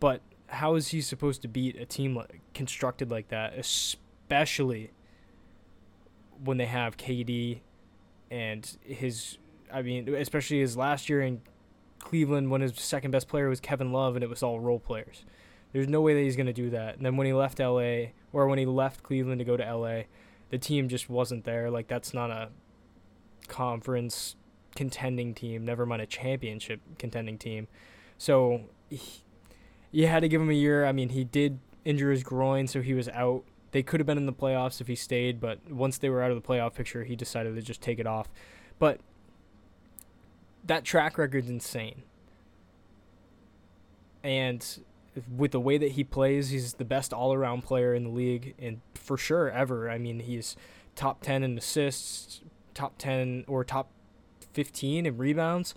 But 0.00 0.23
how 0.48 0.74
is 0.74 0.88
he 0.88 1.00
supposed 1.00 1.42
to 1.42 1.48
beat 1.48 1.76
a 1.76 1.84
team 1.84 2.20
constructed 2.54 3.10
like 3.10 3.28
that, 3.28 3.54
especially 3.58 4.90
when 6.42 6.56
they 6.56 6.66
have 6.66 6.96
KD 6.96 7.60
and 8.30 8.76
his 8.82 9.38
I 9.72 9.82
mean, 9.82 10.14
especially 10.14 10.60
his 10.60 10.76
last 10.76 11.08
year 11.08 11.20
in 11.20 11.42
Cleveland 11.98 12.50
when 12.50 12.60
his 12.60 12.72
second 12.80 13.10
best 13.10 13.28
player 13.28 13.48
was 13.48 13.60
Kevin 13.60 13.92
Love 13.92 14.14
and 14.16 14.24
it 14.24 14.30
was 14.30 14.42
all 14.42 14.60
role 14.60 14.78
players. 14.78 15.24
There's 15.72 15.88
no 15.88 16.00
way 16.00 16.14
that 16.14 16.20
he's 16.20 16.36
going 16.36 16.46
to 16.46 16.52
do 16.52 16.70
that. 16.70 16.96
And 16.96 17.04
then 17.04 17.16
when 17.16 17.26
he 17.26 17.34
left 17.34 17.58
LA 17.58 18.12
or 18.32 18.46
when 18.46 18.58
he 18.58 18.64
left 18.64 19.02
Cleveland 19.02 19.40
to 19.40 19.44
go 19.44 19.56
to 19.56 19.74
LA, 19.74 20.02
the 20.48 20.58
team 20.58 20.88
just 20.88 21.11
wasn't 21.11 21.44
there. 21.44 21.70
Like 21.70 21.88
that's 21.88 22.14
not 22.14 22.30
a 22.30 22.48
conference 23.48 24.37
contending 24.74 25.34
team, 25.34 25.64
never 25.64 25.84
mind 25.84 26.00
a 26.00 26.06
championship 26.06 26.80
contending 26.98 27.37
team. 27.37 27.68
So 28.16 28.62
he, 28.88 29.22
you 29.90 30.07
had 30.07 30.20
to 30.20 30.29
give 30.29 30.40
him 30.40 30.51
a 30.51 30.55
year. 30.55 30.85
I 30.85 30.92
mean, 30.92 31.11
he 31.11 31.24
did 31.24 31.59
injure 31.85 32.11
his 32.11 32.22
groin, 32.22 32.66
so 32.66 32.83
he 32.83 32.94
was 32.94 33.09
out 33.09 33.44
they 33.70 33.83
could 33.83 34.01
have 34.01 34.07
been 34.07 34.18
in 34.18 34.27
the 34.27 34.33
playoffs 34.33 34.81
if 34.81 34.87
he 34.87 34.94
stayed, 34.94 35.40
but 35.40 35.70
once 35.70 35.98
they 35.98 36.09
were 36.09 36.22
out 36.22 36.31
of 36.31 36.40
the 36.40 36.46
playoff 36.46 36.74
picture, 36.74 37.05
he 37.05 37.14
decided 37.14 37.55
to 37.55 37.62
just 37.62 37.83
take 37.83 37.98
it 37.98 38.07
off. 38.07 38.29
But 38.79 39.01
that 40.64 40.85
track 40.85 41.18
record's 41.18 41.51
insane. 41.51 42.03
And 44.22 44.64
with 45.37 45.53
the 45.53 45.61
way 45.61 45.79
that 45.79 45.92
he 45.92 46.05
plays, 46.05 46.51
he's 46.51 46.74
the 46.74 46.85
best 46.85 47.12
all 47.12 47.35
around 47.35 47.62
player 47.62 47.94
in 47.94 48.05
the 48.05 48.11
league, 48.11 48.55
and 48.59 48.81
for 48.94 49.16
sure 49.16 49.51
ever. 49.51 49.90
I 49.90 49.98
mean, 49.98 50.20
he's 50.20 50.57
top 50.94 51.22
10 51.22 51.42
in 51.42 51.59
assists, 51.59 52.40
top 52.74 52.94
10 52.98 53.44
or 53.46 53.64
top 53.64 53.90
15 54.55 55.07
in 55.07 55.18
rebounds, 55.18 55.74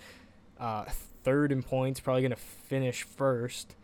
uh, 0.60 0.86
third 1.24 1.52
in 1.52 1.62
points, 1.62 2.00
probably 2.00 2.22
going 2.22 2.32
to 2.32 2.38
finish 2.38 3.04
first. 3.04 3.76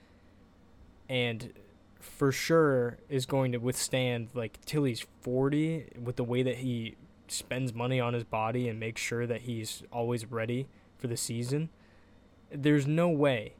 And 1.09 1.53
for 1.99 2.31
sure 2.31 2.97
is 3.09 3.25
going 3.25 3.51
to 3.51 3.57
withstand 3.57 4.29
like 4.33 4.59
till 4.65 4.83
he's 4.83 5.05
40 5.21 5.93
with 6.03 6.15
the 6.15 6.23
way 6.23 6.43
that 6.43 6.57
he 6.57 6.95
spends 7.27 7.73
money 7.73 7.99
on 7.99 8.13
his 8.13 8.23
body 8.23 8.69
and 8.69 8.79
makes 8.79 9.01
sure 9.01 9.27
that 9.27 9.41
he's 9.41 9.83
always 9.91 10.25
ready 10.25 10.67
for 10.97 11.07
the 11.07 11.17
season. 11.17 11.69
There's 12.51 12.87
no 12.87 13.09
way 13.09 13.53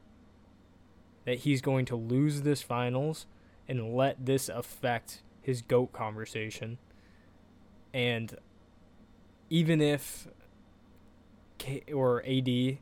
that 1.24 1.40
he's 1.40 1.60
going 1.60 1.84
to 1.86 1.96
lose 1.96 2.42
this 2.42 2.62
finals 2.62 3.26
and 3.68 3.94
let 3.94 4.24
this 4.24 4.48
affect 4.48 5.22
his 5.42 5.60
GOAT 5.60 5.92
conversation. 5.92 6.78
And 7.92 8.36
even 9.50 9.80
if 9.80 10.28
K 11.58 11.82
or 11.92 12.24
AD 12.26 12.78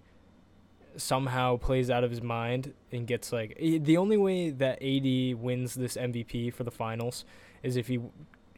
somehow 0.96 1.56
plays 1.56 1.90
out 1.90 2.04
of 2.04 2.10
his 2.10 2.22
mind 2.22 2.72
and 2.90 3.06
gets 3.06 3.32
like 3.32 3.56
the 3.58 3.96
only 3.96 4.16
way 4.16 4.50
that 4.50 4.82
AD 4.82 5.40
wins 5.40 5.74
this 5.74 5.96
MVP 5.96 6.52
for 6.52 6.64
the 6.64 6.70
finals 6.70 7.24
is 7.62 7.76
if 7.76 7.88
he 7.88 8.00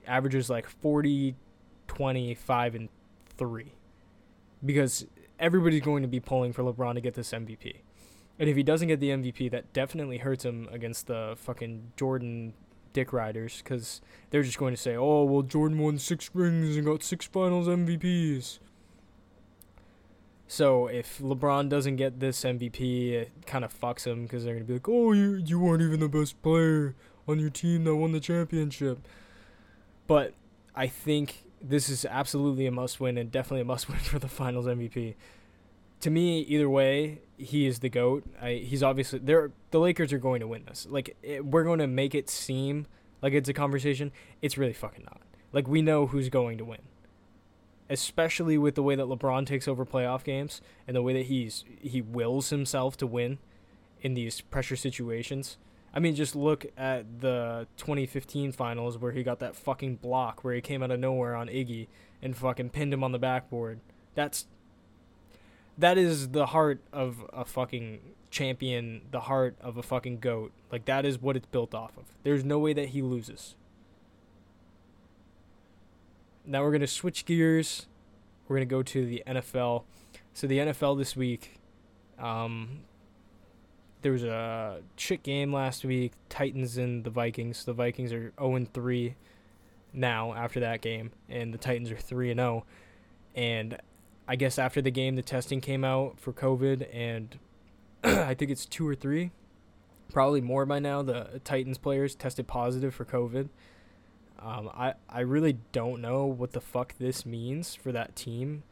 averages 0.07 0.49
like 0.49 0.69
40 0.69 1.35
25 1.89 2.75
and 2.75 2.89
3 3.37 3.73
because 4.65 5.07
everybody's 5.39 5.83
going 5.83 6.03
to 6.03 6.09
be 6.09 6.21
pulling 6.21 6.53
for 6.53 6.63
LeBron 6.63 6.95
to 6.95 7.01
get 7.01 7.15
this 7.15 7.33
MVP. 7.33 7.79
And 8.39 8.49
if 8.49 8.57
he 8.57 8.63
doesn't 8.63 8.89
get 8.89 9.01
the 9.01 9.11
MVP, 9.11 9.51
that 9.51 9.73
definitely 9.73 10.19
hurts 10.19 10.45
him 10.45 10.69
against 10.71 11.09
the 11.09 11.35
fucking 11.37 11.93
Jordan 11.97 12.55
dick 12.93 13.13
riders 13.13 13.61
because 13.63 14.01
they're 14.31 14.43
just 14.43 14.59
going 14.59 14.75
to 14.75 14.81
say, 14.81 14.97
oh, 14.97 15.25
well, 15.25 15.43
Jordan 15.43 15.79
won 15.79 15.99
six 15.99 16.31
rings 16.35 16.77
and 16.77 16.87
got 16.87 17.03
six 17.03 17.27
finals 17.27 17.67
MVPs. 17.67 18.61
So 20.51 20.87
if 20.87 21.19
LeBron 21.19 21.69
doesn't 21.69 21.97
get 21.97 22.21
this 22.21 22.43
MVP, 22.43 23.13
it 23.13 23.33
kind 23.47 23.67
of 23.67 23.79
fucks 23.79 24.07
him 24.07 24.23
because 24.23 24.45
they're 24.45 24.55
gonna 24.55 24.65
be 24.65 24.73
like, 24.73 24.89
"Oh, 24.89 25.13
you 25.13 25.35
you 25.35 25.61
weren't 25.61 25.83
even 25.83 26.01
the 26.01 26.09
best 26.09 26.43
player 26.43 26.97
on 27.29 27.39
your 27.39 27.51
team 27.51 27.85
that 27.85 27.95
won 27.95 28.13
the 28.13 28.21
championship." 28.21 29.07
But 30.07 30.33
I 30.75 30.87
think 30.87 31.45
this 31.61 31.91
is 31.91 32.07
absolutely 32.07 32.67
a 32.67 32.71
must 32.71 32.99
win 32.99 33.19
and 33.19 33.31
definitely 33.31 33.61
a 33.61 33.67
must 33.67 33.89
win 33.91 33.99
for 33.99 34.19
the 34.19 34.27
Finals 34.27 34.67
MVP. 34.67 35.15
To 36.01 36.11
me, 36.11 36.41
either 36.41 36.71
way, 36.71 37.21
he 37.37 37.67
is 37.67 37.81
the 37.81 37.91
goat. 37.91 38.25
I, 38.41 38.55
he's 38.55 38.83
obviously 38.83 39.19
there. 39.19 39.51
The 39.71 39.81
Lakers 39.81 40.15
are 40.15 40.19
going 40.19 40.41
to 40.41 40.47
win 40.47 40.65
this. 40.65 40.87
Like 40.89 41.15
it, 41.23 41.45
we're 41.45 41.65
going 41.65 41.81
to 41.81 41.87
make 41.87 42.15
it 42.15 42.31
seem 42.31 42.87
like 43.21 43.35
it's 43.35 43.51
a 43.51 43.53
conversation. 43.53 44.13
It's 44.41 44.57
really 44.57 44.73
fucking 44.73 45.05
not. 45.05 45.21
Like 45.53 45.69
we 45.69 45.83
know 45.83 46.07
who's 46.07 46.31
going 46.31 46.57
to 46.57 46.65
win 46.65 46.81
especially 47.91 48.59
with 48.59 48.75
the 48.75 48.83
way 48.83 48.95
that 48.95 49.07
LeBron 49.07 49.47
takes 49.47 49.67
over 49.67 49.85
playoff 49.85 50.25
games 50.25 50.61
and 50.87 50.97
the 50.97 51.03
way 51.03 51.13
that 51.15 51.27
he's 51.27 51.65
he 51.81 52.01
wills 52.01 52.51
himself 52.51 52.97
to 52.99 53.07
win 53.07 53.39
in 54.01 54.15
these 54.15 54.41
pressure 54.41 54.77
situations. 54.77 55.57
I 55.93 56.01
mean, 56.01 56.15
just 56.15 56.37
look 56.37 56.67
at 56.77 57.21
the 57.21 57.67
2015 57.79 58.53
finals 58.53 58.99
where 58.99 59.13
he 59.13 59.23
got 59.23 59.39
that 59.41 59.57
fucking 59.57 59.97
block 59.97 60.45
where 60.45 60.55
he 60.55 60.61
came 60.61 60.83
out 60.83 60.91
of 60.91 61.01
nowhere 61.01 61.35
on 61.35 61.49
Iggy 61.49 61.89
and 62.23 62.37
fucking 62.37 62.71
pinned 62.71 62.93
him 62.93 63.03
on 63.03 63.13
the 63.13 63.19
backboard. 63.19 63.81
That's 64.15 64.47
that 65.79 65.97
is 65.97 66.31
the 66.31 66.47
heart 66.47 66.81
of 66.93 67.25
a 67.33 67.45
fucking 67.45 68.01
champion, 68.31 69.03
the 69.11 69.21
heart 69.21 69.57
of 69.61 69.77
a 69.77 69.83
fucking 69.83 70.19
goat. 70.19 70.53
Like 70.71 70.85
that 70.85 71.07
is 71.07 71.21
what 71.21 71.37
it's 71.37 71.47
built 71.47 71.75
off 71.75 71.97
of. 71.97 72.05
There's 72.23 72.45
no 72.45 72.59
way 72.59 72.73
that 72.75 72.91
he 72.91 73.01
loses 73.01 73.55
now 76.49 76.63
we're 76.63 76.71
going 76.71 76.81
to 76.81 76.87
switch 76.87 77.25
gears. 77.25 77.87
We're 78.49 78.57
going 78.57 78.69
to 78.69 78.75
go 78.75 78.83
to 78.83 79.07
the 79.07 79.23
NFL. 79.27 79.85
So 80.33 80.47
the 80.47 80.59
NFL 80.59 80.97
this 80.97 81.15
week, 81.15 81.61
um, 82.19 82.81
there 84.03 84.13
was 84.13 84.25
a 84.25 84.81
shit 84.97 85.23
game 85.23 85.53
last 85.53 85.85
week. 85.85 86.13
Titans 86.29 86.79
and 86.79 87.05
the 87.05 87.11
Vikings. 87.11 87.65
The 87.65 87.75
Vikings 87.75 88.13
are 88.13 88.33
0 88.41 88.67
3 88.73 89.15
now 89.93 90.33
after 90.33 90.61
that 90.61 90.81
game, 90.81 91.13
and 91.29 91.53
the 91.53 91.59
Titans 91.59 91.91
are 91.91 91.97
3 91.97 92.31
and 92.31 92.41
0. 92.41 92.65
And 93.35 93.79
I 94.27 94.37
guess 94.37 94.59
after 94.59 94.81
the 94.81 94.91
game, 94.91 95.17
the 95.17 95.23
testing 95.23 95.61
came 95.61 95.85
out 95.85 96.19
for 96.19 96.33
COVID, 96.33 96.89
and 96.93 97.39
I 98.05 98.35
think 98.35 98.51
it's 98.51 98.67
two 98.67 98.87
or 98.87 98.95
three, 98.95 99.33
probably 100.13 100.41
more 100.41 100.67
by 100.67 100.79
now. 100.79 101.03
The 101.03 101.41
Titans 101.45 101.79
players 101.79 102.15
tested 102.15 102.47
positive 102.47 102.95
for 102.95 103.05
COVID. 103.05 103.49
Um, 104.39 104.71
I, 104.73 104.95
I 105.09 105.21
really 105.21 105.59
don't 105.73 106.01
know 106.01 106.27
what 106.27 106.53
the 106.53 106.61
fuck 106.61 106.95
this 106.99 107.27
means 107.27 107.75
for 107.75 107.93
that 107.93 108.15
team. 108.15 108.63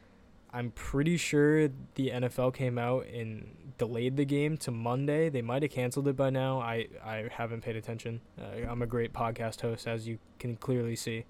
I'm 0.52 0.70
pretty 0.70 1.16
sure 1.16 1.68
the 1.96 2.10
NFL 2.10 2.54
came 2.54 2.78
out 2.78 3.06
and 3.06 3.74
delayed 3.78 4.16
the 4.16 4.24
game 4.24 4.56
to 4.58 4.70
Monday. 4.70 5.28
They 5.28 5.42
might 5.42 5.62
have 5.62 5.70
canceled 5.70 6.08
it 6.08 6.16
by 6.16 6.30
now. 6.30 6.60
I, 6.60 6.86
I 7.04 7.28
haven't 7.30 7.62
paid 7.62 7.76
attention. 7.76 8.20
Uh, 8.40 8.66
I'm 8.68 8.80
a 8.80 8.86
great 8.86 9.12
podcast 9.12 9.60
host, 9.60 9.86
as 9.86 10.06
you 10.06 10.18
can 10.38 10.56
clearly 10.56 10.96
see. 10.96 11.24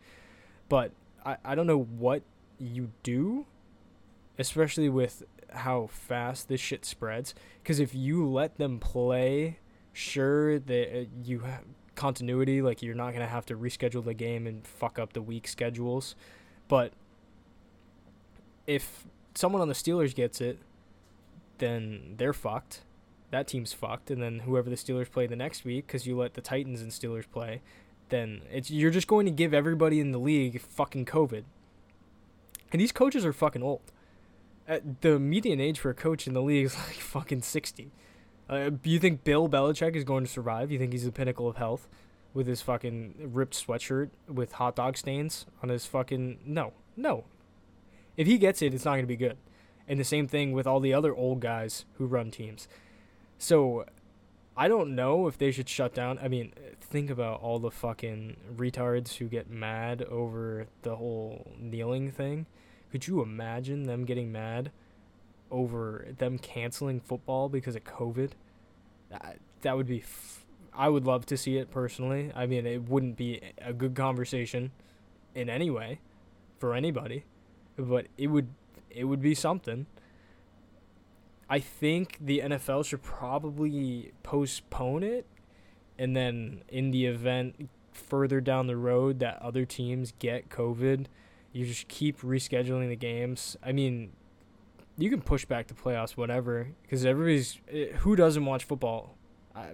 But 0.68 0.92
I, 1.24 1.38
I 1.44 1.54
don't 1.54 1.66
know 1.66 1.82
what 1.82 2.22
you 2.58 2.92
do, 3.02 3.46
especially 4.38 4.88
with 4.88 5.24
how 5.50 5.88
fast 5.90 6.48
this 6.48 6.60
shit 6.60 6.84
spreads. 6.84 7.34
Because 7.62 7.80
if 7.80 7.94
you 7.94 8.28
let 8.28 8.58
them 8.58 8.78
play, 8.78 9.58
sure 9.92 10.58
that 10.58 10.96
uh, 10.96 11.04
you 11.24 11.40
have 11.40 11.64
continuity, 11.96 12.62
like 12.62 12.82
you're 12.82 12.94
not 12.94 13.12
gonna 13.12 13.26
have 13.26 13.46
to 13.46 13.56
reschedule 13.56 14.04
the 14.04 14.14
game 14.14 14.46
and 14.46 14.66
fuck 14.66 14.98
up 14.98 15.12
the 15.12 15.22
week 15.22 15.48
schedules. 15.48 16.14
But 16.68 16.92
if 18.66 19.06
someone 19.34 19.62
on 19.62 19.68
the 19.68 19.74
Steelers 19.74 20.14
gets 20.14 20.40
it, 20.40 20.58
then 21.58 22.14
they're 22.16 22.32
fucked. 22.32 22.82
That 23.30 23.48
team's 23.48 23.72
fucked, 23.72 24.10
and 24.10 24.22
then 24.22 24.40
whoever 24.40 24.70
the 24.70 24.76
Steelers 24.76 25.10
play 25.10 25.26
the 25.26 25.36
next 25.36 25.64
week, 25.64 25.86
because 25.86 26.06
you 26.06 26.16
let 26.16 26.34
the 26.34 26.40
Titans 26.40 26.80
and 26.80 26.90
Steelers 26.90 27.24
play, 27.30 27.60
then 28.08 28.42
it's 28.52 28.70
you're 28.70 28.90
just 28.90 29.08
going 29.08 29.26
to 29.26 29.32
give 29.32 29.52
everybody 29.52 30.00
in 30.00 30.12
the 30.12 30.18
league 30.18 30.60
fucking 30.60 31.06
COVID. 31.06 31.44
And 32.72 32.80
these 32.80 32.92
coaches 32.92 33.24
are 33.24 33.32
fucking 33.32 33.62
old. 33.62 33.92
Uh, 34.68 34.80
the 35.00 35.18
median 35.18 35.60
age 35.60 35.78
for 35.78 35.90
a 35.90 35.94
coach 35.94 36.26
in 36.26 36.34
the 36.34 36.42
league 36.42 36.66
is 36.66 36.74
like 36.86 36.96
fucking 36.96 37.42
sixty. 37.42 37.90
Uh, 38.48 38.70
you 38.84 38.98
think 38.98 39.24
Bill 39.24 39.48
Belichick 39.48 39.96
is 39.96 40.04
going 40.04 40.24
to 40.24 40.30
survive? 40.30 40.70
You 40.70 40.78
think 40.78 40.92
he's 40.92 41.04
the 41.04 41.12
pinnacle 41.12 41.48
of 41.48 41.56
health 41.56 41.88
with 42.32 42.46
his 42.46 42.62
fucking 42.62 43.30
ripped 43.32 43.66
sweatshirt 43.66 44.10
with 44.28 44.52
hot 44.52 44.76
dog 44.76 44.96
stains 44.96 45.46
on 45.62 45.70
his 45.70 45.86
fucking 45.86 46.38
no 46.44 46.72
no. 46.96 47.24
If 48.16 48.26
he 48.26 48.38
gets 48.38 48.62
it, 48.62 48.74
it's 48.74 48.84
not 48.84 48.92
going 48.92 49.02
to 49.02 49.06
be 49.06 49.16
good. 49.16 49.36
And 49.88 50.00
the 50.00 50.04
same 50.04 50.26
thing 50.26 50.52
with 50.52 50.66
all 50.66 50.80
the 50.80 50.94
other 50.94 51.14
old 51.14 51.40
guys 51.40 51.84
who 51.94 52.06
run 52.06 52.30
teams. 52.30 52.68
So 53.38 53.84
I 54.56 54.68
don't 54.68 54.94
know 54.94 55.26
if 55.26 55.36
they 55.36 55.50
should 55.50 55.68
shut 55.68 55.94
down. 55.94 56.18
I 56.22 56.28
mean, 56.28 56.52
think 56.80 57.10
about 57.10 57.40
all 57.40 57.58
the 57.58 57.70
fucking 57.70 58.36
retards 58.56 59.16
who 59.16 59.26
get 59.26 59.50
mad 59.50 60.02
over 60.02 60.66
the 60.82 60.96
whole 60.96 61.52
kneeling 61.58 62.10
thing. 62.10 62.46
Could 62.90 63.06
you 63.06 63.20
imagine 63.22 63.84
them 63.84 64.04
getting 64.04 64.32
mad 64.32 64.70
over 65.50 66.06
them 66.18 66.38
canceling 66.38 67.00
football 67.00 67.48
because 67.48 67.76
of 67.76 67.84
COVID? 67.84 68.30
That, 69.10 69.38
that 69.62 69.76
would 69.76 69.86
be. 69.86 70.00
F- 70.00 70.44
I 70.72 70.88
would 70.88 71.06
love 71.06 71.24
to 71.26 71.36
see 71.36 71.56
it 71.56 71.70
personally. 71.70 72.30
I 72.34 72.46
mean, 72.46 72.66
it 72.66 72.88
wouldn't 72.88 73.16
be 73.16 73.40
a 73.58 73.72
good 73.72 73.94
conversation 73.94 74.72
in 75.34 75.48
any 75.48 75.70
way 75.70 76.00
for 76.58 76.74
anybody, 76.74 77.24
but 77.76 78.06
it 78.18 78.26
would 78.26 78.48
it 78.90 79.04
would 79.04 79.20
be 79.20 79.34
something. 79.34 79.86
I 81.48 81.60
think 81.60 82.18
the 82.20 82.40
NFL 82.40 82.84
should 82.84 83.02
probably 83.02 84.12
postpone 84.24 85.04
it 85.04 85.26
and 85.98 86.16
then 86.16 86.62
in 86.68 86.90
the 86.90 87.06
event 87.06 87.68
further 87.92 88.40
down 88.40 88.66
the 88.66 88.76
road 88.76 89.20
that 89.20 89.40
other 89.40 89.64
teams 89.64 90.12
get 90.18 90.48
COVID, 90.48 91.06
you 91.52 91.66
just 91.66 91.88
keep 91.88 92.20
rescheduling 92.20 92.88
the 92.88 92.96
games. 92.96 93.56
I 93.62 93.72
mean, 93.72 94.12
you 94.98 95.10
can 95.10 95.20
push 95.20 95.44
back 95.44 95.66
the 95.66 95.74
playoffs, 95.74 96.12
whatever, 96.12 96.68
because 96.82 97.04
everybody's 97.04 97.58
eh, 97.70 97.92
who 97.98 98.16
doesn't 98.16 98.44
watch 98.44 98.64
football. 98.64 99.14
I, 99.54 99.72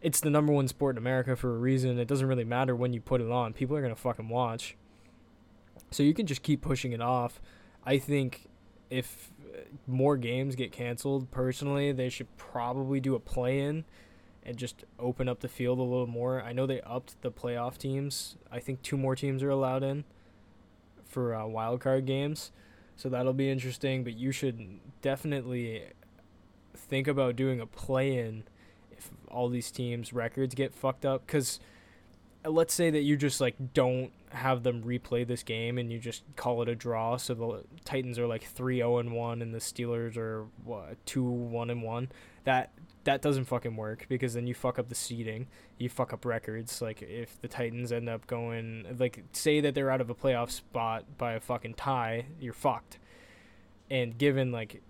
it's 0.00 0.20
the 0.20 0.30
number 0.30 0.52
one 0.52 0.68
sport 0.68 0.94
in 0.94 0.98
America 0.98 1.36
for 1.36 1.54
a 1.54 1.58
reason. 1.58 1.98
It 1.98 2.08
doesn't 2.08 2.26
really 2.26 2.44
matter 2.44 2.74
when 2.74 2.92
you 2.92 3.00
put 3.00 3.20
it 3.20 3.30
on; 3.30 3.52
people 3.52 3.76
are 3.76 3.82
gonna 3.82 3.96
fucking 3.96 4.28
watch. 4.28 4.76
So 5.90 6.02
you 6.02 6.14
can 6.14 6.26
just 6.26 6.42
keep 6.42 6.60
pushing 6.60 6.92
it 6.92 7.00
off. 7.00 7.40
I 7.84 7.98
think 7.98 8.48
if 8.90 9.30
more 9.86 10.16
games 10.16 10.54
get 10.54 10.72
canceled, 10.72 11.30
personally, 11.30 11.92
they 11.92 12.08
should 12.08 12.34
probably 12.36 13.00
do 13.00 13.14
a 13.14 13.20
play-in 13.20 13.84
and 14.44 14.56
just 14.56 14.84
open 14.98 15.28
up 15.28 15.40
the 15.40 15.48
field 15.48 15.78
a 15.78 15.82
little 15.82 16.06
more. 16.06 16.42
I 16.42 16.52
know 16.52 16.66
they 16.66 16.80
upped 16.82 17.20
the 17.22 17.30
playoff 17.30 17.76
teams. 17.76 18.36
I 18.50 18.60
think 18.60 18.82
two 18.82 18.96
more 18.96 19.14
teams 19.14 19.42
are 19.42 19.50
allowed 19.50 19.82
in 19.82 20.04
for 21.04 21.34
uh, 21.34 21.46
wild 21.46 21.80
card 21.80 22.06
games, 22.06 22.52
so 22.98 23.08
that'll 23.08 23.32
be 23.32 23.48
interesting. 23.48 24.02
But 24.02 24.18
you 24.18 24.32
should 24.32 24.80
definitely 25.00 25.84
think 26.74 27.06
about 27.06 27.36
doing 27.36 27.60
a 27.60 27.66
play-in 27.66 28.42
if 28.90 29.10
all 29.28 29.48
these 29.48 29.70
teams' 29.70 30.12
records 30.12 30.54
get 30.56 30.74
fucked 30.74 31.06
up. 31.06 31.24
Because 31.24 31.60
uh, 32.44 32.50
let's 32.50 32.74
say 32.74 32.90
that 32.90 33.02
you 33.02 33.16
just 33.16 33.40
like 33.40 33.72
don't 33.72 34.10
have 34.30 34.64
them 34.64 34.82
replay 34.82 35.26
this 35.26 35.44
game 35.44 35.78
and 35.78 35.92
you 35.92 36.00
just 36.00 36.24
call 36.34 36.60
it 36.60 36.68
a 36.68 36.74
draw. 36.74 37.16
So 37.16 37.34
the 37.34 37.64
Titans 37.84 38.18
are 38.18 38.26
like 38.26 38.42
3 38.42 38.78
0 38.78 38.98
and 38.98 39.12
1 39.12 39.42
and 39.42 39.54
the 39.54 39.58
Steelers 39.58 40.16
are 40.16 40.46
2 41.06 41.22
1 41.22 41.70
and 41.70 41.82
1. 41.84 42.08
That 42.42 42.72
that 43.08 43.22
doesn't 43.22 43.46
fucking 43.46 43.74
work 43.74 44.04
because 44.10 44.34
then 44.34 44.46
you 44.46 44.52
fuck 44.52 44.78
up 44.78 44.90
the 44.90 44.94
seeding, 44.94 45.46
you 45.78 45.88
fuck 45.88 46.12
up 46.12 46.26
records. 46.26 46.82
Like 46.82 47.00
if 47.00 47.40
the 47.40 47.48
Titans 47.48 47.90
end 47.90 48.06
up 48.06 48.26
going, 48.26 48.84
like 48.98 49.24
say 49.32 49.60
that 49.60 49.74
they're 49.74 49.90
out 49.90 50.02
of 50.02 50.10
a 50.10 50.14
playoff 50.14 50.50
spot 50.50 51.06
by 51.16 51.32
a 51.32 51.40
fucking 51.40 51.72
tie, 51.72 52.26
you're 52.38 52.52
fucked. 52.52 52.98
And 53.90 54.18
given 54.18 54.52
like 54.52 54.82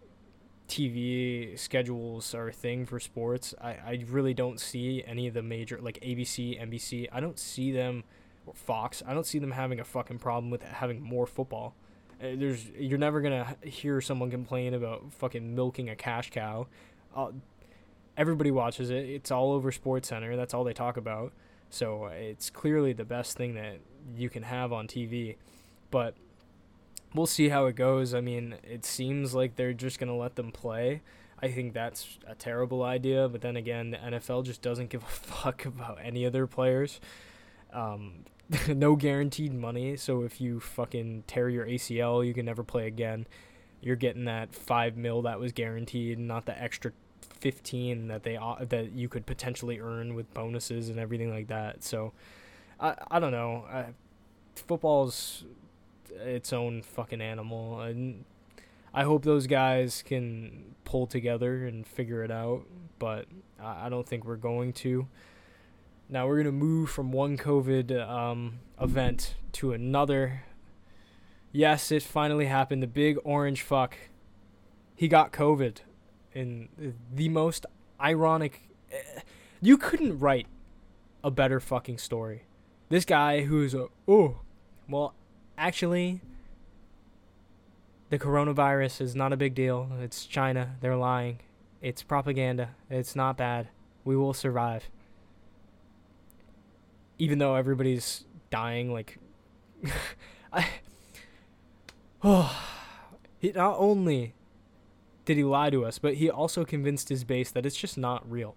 TV 0.69 1.57
schedules 1.57 2.35
are 2.35 2.49
a 2.49 2.53
thing 2.53 2.87
for 2.87 2.99
sports, 2.99 3.55
I, 3.63 3.71
I 3.71 4.05
really 4.09 4.35
don't 4.35 4.59
see 4.59 5.05
any 5.07 5.29
of 5.29 5.35
the 5.35 5.43
major 5.43 5.79
like 5.81 6.01
ABC, 6.01 6.61
NBC. 6.61 7.07
I 7.13 7.21
don't 7.21 7.39
see 7.39 7.71
them, 7.71 8.03
or 8.47 8.55
Fox. 8.55 9.01
I 9.07 9.15
don't 9.15 9.27
see 9.27 9.39
them 9.39 9.53
having 9.53 9.79
a 9.79 9.85
fucking 9.85 10.19
problem 10.19 10.51
with 10.51 10.63
having 10.65 11.01
more 11.01 11.29
football. 11.29 11.77
Uh, 12.21 12.35
there's 12.35 12.67
you're 12.77 12.99
never 12.99 13.21
gonna 13.21 13.55
hear 13.63 14.01
someone 14.01 14.29
complain 14.29 14.75
about 14.75 15.13
fucking 15.13 15.55
milking 15.55 15.89
a 15.89 15.95
cash 15.95 16.31
cow. 16.33 16.67
Uh, 17.15 17.29
everybody 18.19 18.51
watches 18.51 18.91
it. 18.91 19.09
It's 19.09 19.31
all 19.31 19.53
over 19.53 19.73
Sports 19.73 20.09
Center. 20.09 20.37
That's 20.37 20.53
all 20.53 20.65
they 20.65 20.75
talk 20.75 20.97
about. 20.97 21.33
So 21.71 22.07
it's 22.07 22.51
clearly 22.51 22.93
the 22.93 23.05
best 23.05 23.37
thing 23.37 23.55
that 23.55 23.79
you 24.15 24.29
can 24.29 24.43
have 24.43 24.73
on 24.73 24.89
TV. 24.89 25.37
But 25.91 26.17
we'll 27.15 27.27
see 27.27 27.49
how 27.49 27.67
it 27.67 27.77
goes. 27.77 28.13
I 28.13 28.21
mean, 28.21 28.57
it 28.65 28.85
seems 28.85 29.35
like 29.35 29.57
they're 29.57 29.73
just 29.73 29.99
going 29.99 30.09
to 30.09 30.15
let 30.15 30.35
them 30.35 30.51
play. 30.51 31.03
I 31.41 31.49
think 31.49 31.73
that's 31.73 32.19
a 32.27 32.35
terrible 32.35 32.83
idea, 32.83 33.29
but 33.29 33.43
then 33.43 33.57
again, 33.57 33.93
the 33.93 33.99
NFL 33.99 34.45
just 34.45 34.61
doesn't 34.61 34.91
give 34.91 35.05
a 35.05 35.07
fuck 35.09 35.65
about 35.65 35.99
any 36.03 36.25
of 36.25 36.33
their 36.33 36.49
players. 36.49 37.01
Um, 37.73 38.25
no 38.69 38.97
guaranteed 38.97 39.55
money, 39.55 39.97
so 39.97 40.23
if 40.23 40.41
you 40.41 40.59
fucking 40.59 41.25
tear 41.29 41.49
your 41.49 41.65
ACL, 41.65 42.27
you 42.27 42.35
can 42.35 42.45
never 42.45 42.65
play 42.65 42.89
again. 42.89 43.27
You're 43.81 43.95
getting 43.95 44.25
that 44.25 44.53
five 44.53 44.97
mil 44.97 45.23
that 45.23 45.39
was 45.39 45.53
guaranteed, 45.53 46.19
not 46.19 46.47
the 46.47 46.61
extra 46.61 46.91
15 47.41 48.09
that 48.09 48.23
they 48.23 48.39
that 48.69 48.93
you 48.93 49.09
could 49.09 49.27
potentially 49.27 49.81
earn 49.81 50.15
with 50.15 50.33
bonuses 50.35 50.89
and 50.89 50.99
everything 50.99 51.31
like 51.31 51.49
that. 51.49 51.83
So 51.83 52.13
I 52.81 52.95
I 53.11 53.21
don't 53.21 53.33
know. 53.33 53.65
I, 53.71 53.87
football's 54.55 55.45
its 56.11 56.53
own 56.53 56.83
fucking 56.83 57.21
animal 57.21 57.81
and 57.81 58.25
I 58.93 59.05
hope 59.05 59.25
those 59.25 59.47
guys 59.47 60.03
can 60.05 60.75
pull 60.85 61.07
together 61.07 61.67
and 61.67 61.87
figure 61.87 62.25
it 62.25 62.31
out, 62.31 62.65
but 62.99 63.27
I, 63.61 63.87
I 63.87 63.89
don't 63.89 64.09
think 64.09 64.25
we're 64.25 64.37
going 64.37 64.73
to. 64.75 65.07
Now 66.09 66.27
we're 66.27 66.39
gonna 66.39 66.53
move 66.53 66.91
from 66.91 67.13
one 67.13 67.37
COVID 67.37 68.09
um, 68.09 68.61
event 68.81 69.35
to 69.53 69.73
another. 69.73 70.45
Yes, 71.53 71.93
it 71.93 72.03
finally 72.03 72.47
happened. 72.47 72.83
The 72.83 72.87
big 72.87 73.19
orange 73.25 73.63
fuck. 73.63 73.97
He 74.97 75.07
got 75.07 75.33
COVID 75.33 75.79
in 76.35 76.69
the 77.13 77.29
most 77.29 77.67
ironic. 78.01 78.69
Eh, 78.93 79.21
you 79.61 79.77
couldn't 79.77 80.19
write 80.19 80.47
a 81.25 81.31
better 81.31 81.61
fucking 81.61 81.99
story. 81.99 82.45
This 82.89 83.05
guy 83.05 83.43
who's 83.43 83.75
a 83.75 83.89
oh, 84.07 84.41
well, 84.89 85.15
actually, 85.57 86.21
the 88.11 88.19
coronavirus 88.19 89.01
is 89.01 89.15
not 89.15 89.33
a 89.33 89.37
big 89.37 89.55
deal. 89.55 89.89
It's 90.01 90.25
China. 90.25 90.77
They're 90.81 90.97
lying. 90.97 91.41
It's 91.83 92.03
propaganda. 92.03 92.71
It's 92.89 93.15
not 93.15 93.37
bad. 93.37 93.69
We 94.05 94.17
will 94.17 94.33
survive. 94.33 94.89
Even 97.19 97.39
though 97.39 97.57
everybody's 97.57 98.25
dying, 98.51 98.93
like, 98.93 99.19
I. 100.53 100.67
Oh, 102.21 102.53
he 103.39 103.53
not 103.53 103.77
only 103.79 104.35
did 105.29 105.37
he 105.37 105.45
lie 105.45 105.69
to 105.69 105.85
us, 105.85 105.99
but 105.99 106.15
he 106.15 106.31
also 106.31 106.65
convinced 106.65 107.11
his 107.11 107.23
base 107.23 107.51
that 107.51 107.67
it's 107.67 107.77
just 107.77 107.99
not 107.99 108.29
real. 108.31 108.57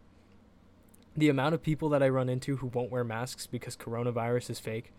The 1.17 1.27
amount 1.27 1.53
of 1.53 1.61
people 1.61 1.89
that 1.89 2.01
I 2.01 2.07
run 2.07 2.29
into 2.29 2.55
who 2.55 2.67
won't 2.67 2.89
wear 2.89 3.03
masks 3.03 3.45
because 3.45 3.75
coronavirus 3.75 4.51
is 4.51 4.59
fake 4.61 4.93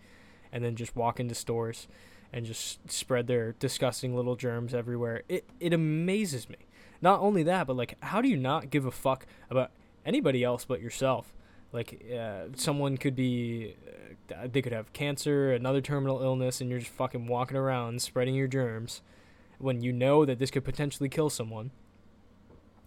and 0.51 0.63
then 0.63 0.75
just 0.75 0.95
walk 0.95 1.19
into 1.19 1.33
stores 1.33 1.87
and 2.31 2.45
just 2.45 2.91
spread 2.91 3.25
their 3.25 3.53
disgusting 3.53 4.15
little 4.15 4.35
germs 4.35 4.75
everywhere. 4.75 5.23
It 5.27 5.49
it 5.59 5.73
amazes 5.73 6.47
me. 6.47 6.57
Not 7.01 7.21
only 7.21 7.41
that, 7.41 7.65
but 7.65 7.75
like 7.75 7.97
how 8.03 8.21
do 8.21 8.27
you 8.27 8.37
not 8.37 8.69
give 8.69 8.85
a 8.85 8.91
fuck 8.91 9.25
about 9.49 9.71
anybody 10.05 10.43
else 10.43 10.65
but 10.65 10.79
yourself? 10.79 11.33
Like 11.71 12.05
uh, 12.15 12.49
someone 12.55 12.97
could 12.97 13.15
be 13.15 13.77
uh, 14.31 14.45
they 14.45 14.61
could 14.61 14.73
have 14.73 14.93
cancer, 14.93 15.51
another 15.51 15.81
terminal 15.81 16.21
illness 16.21 16.61
and 16.61 16.69
you're 16.69 16.77
just 16.77 16.91
fucking 16.91 17.25
walking 17.25 17.57
around 17.57 18.03
spreading 18.03 18.35
your 18.35 18.47
germs 18.47 19.01
when 19.59 19.81
you 19.81 19.93
know 19.93 20.25
that 20.25 20.39
this 20.39 20.51
could 20.51 20.63
potentially 20.63 21.09
kill 21.09 21.29
someone. 21.29 21.71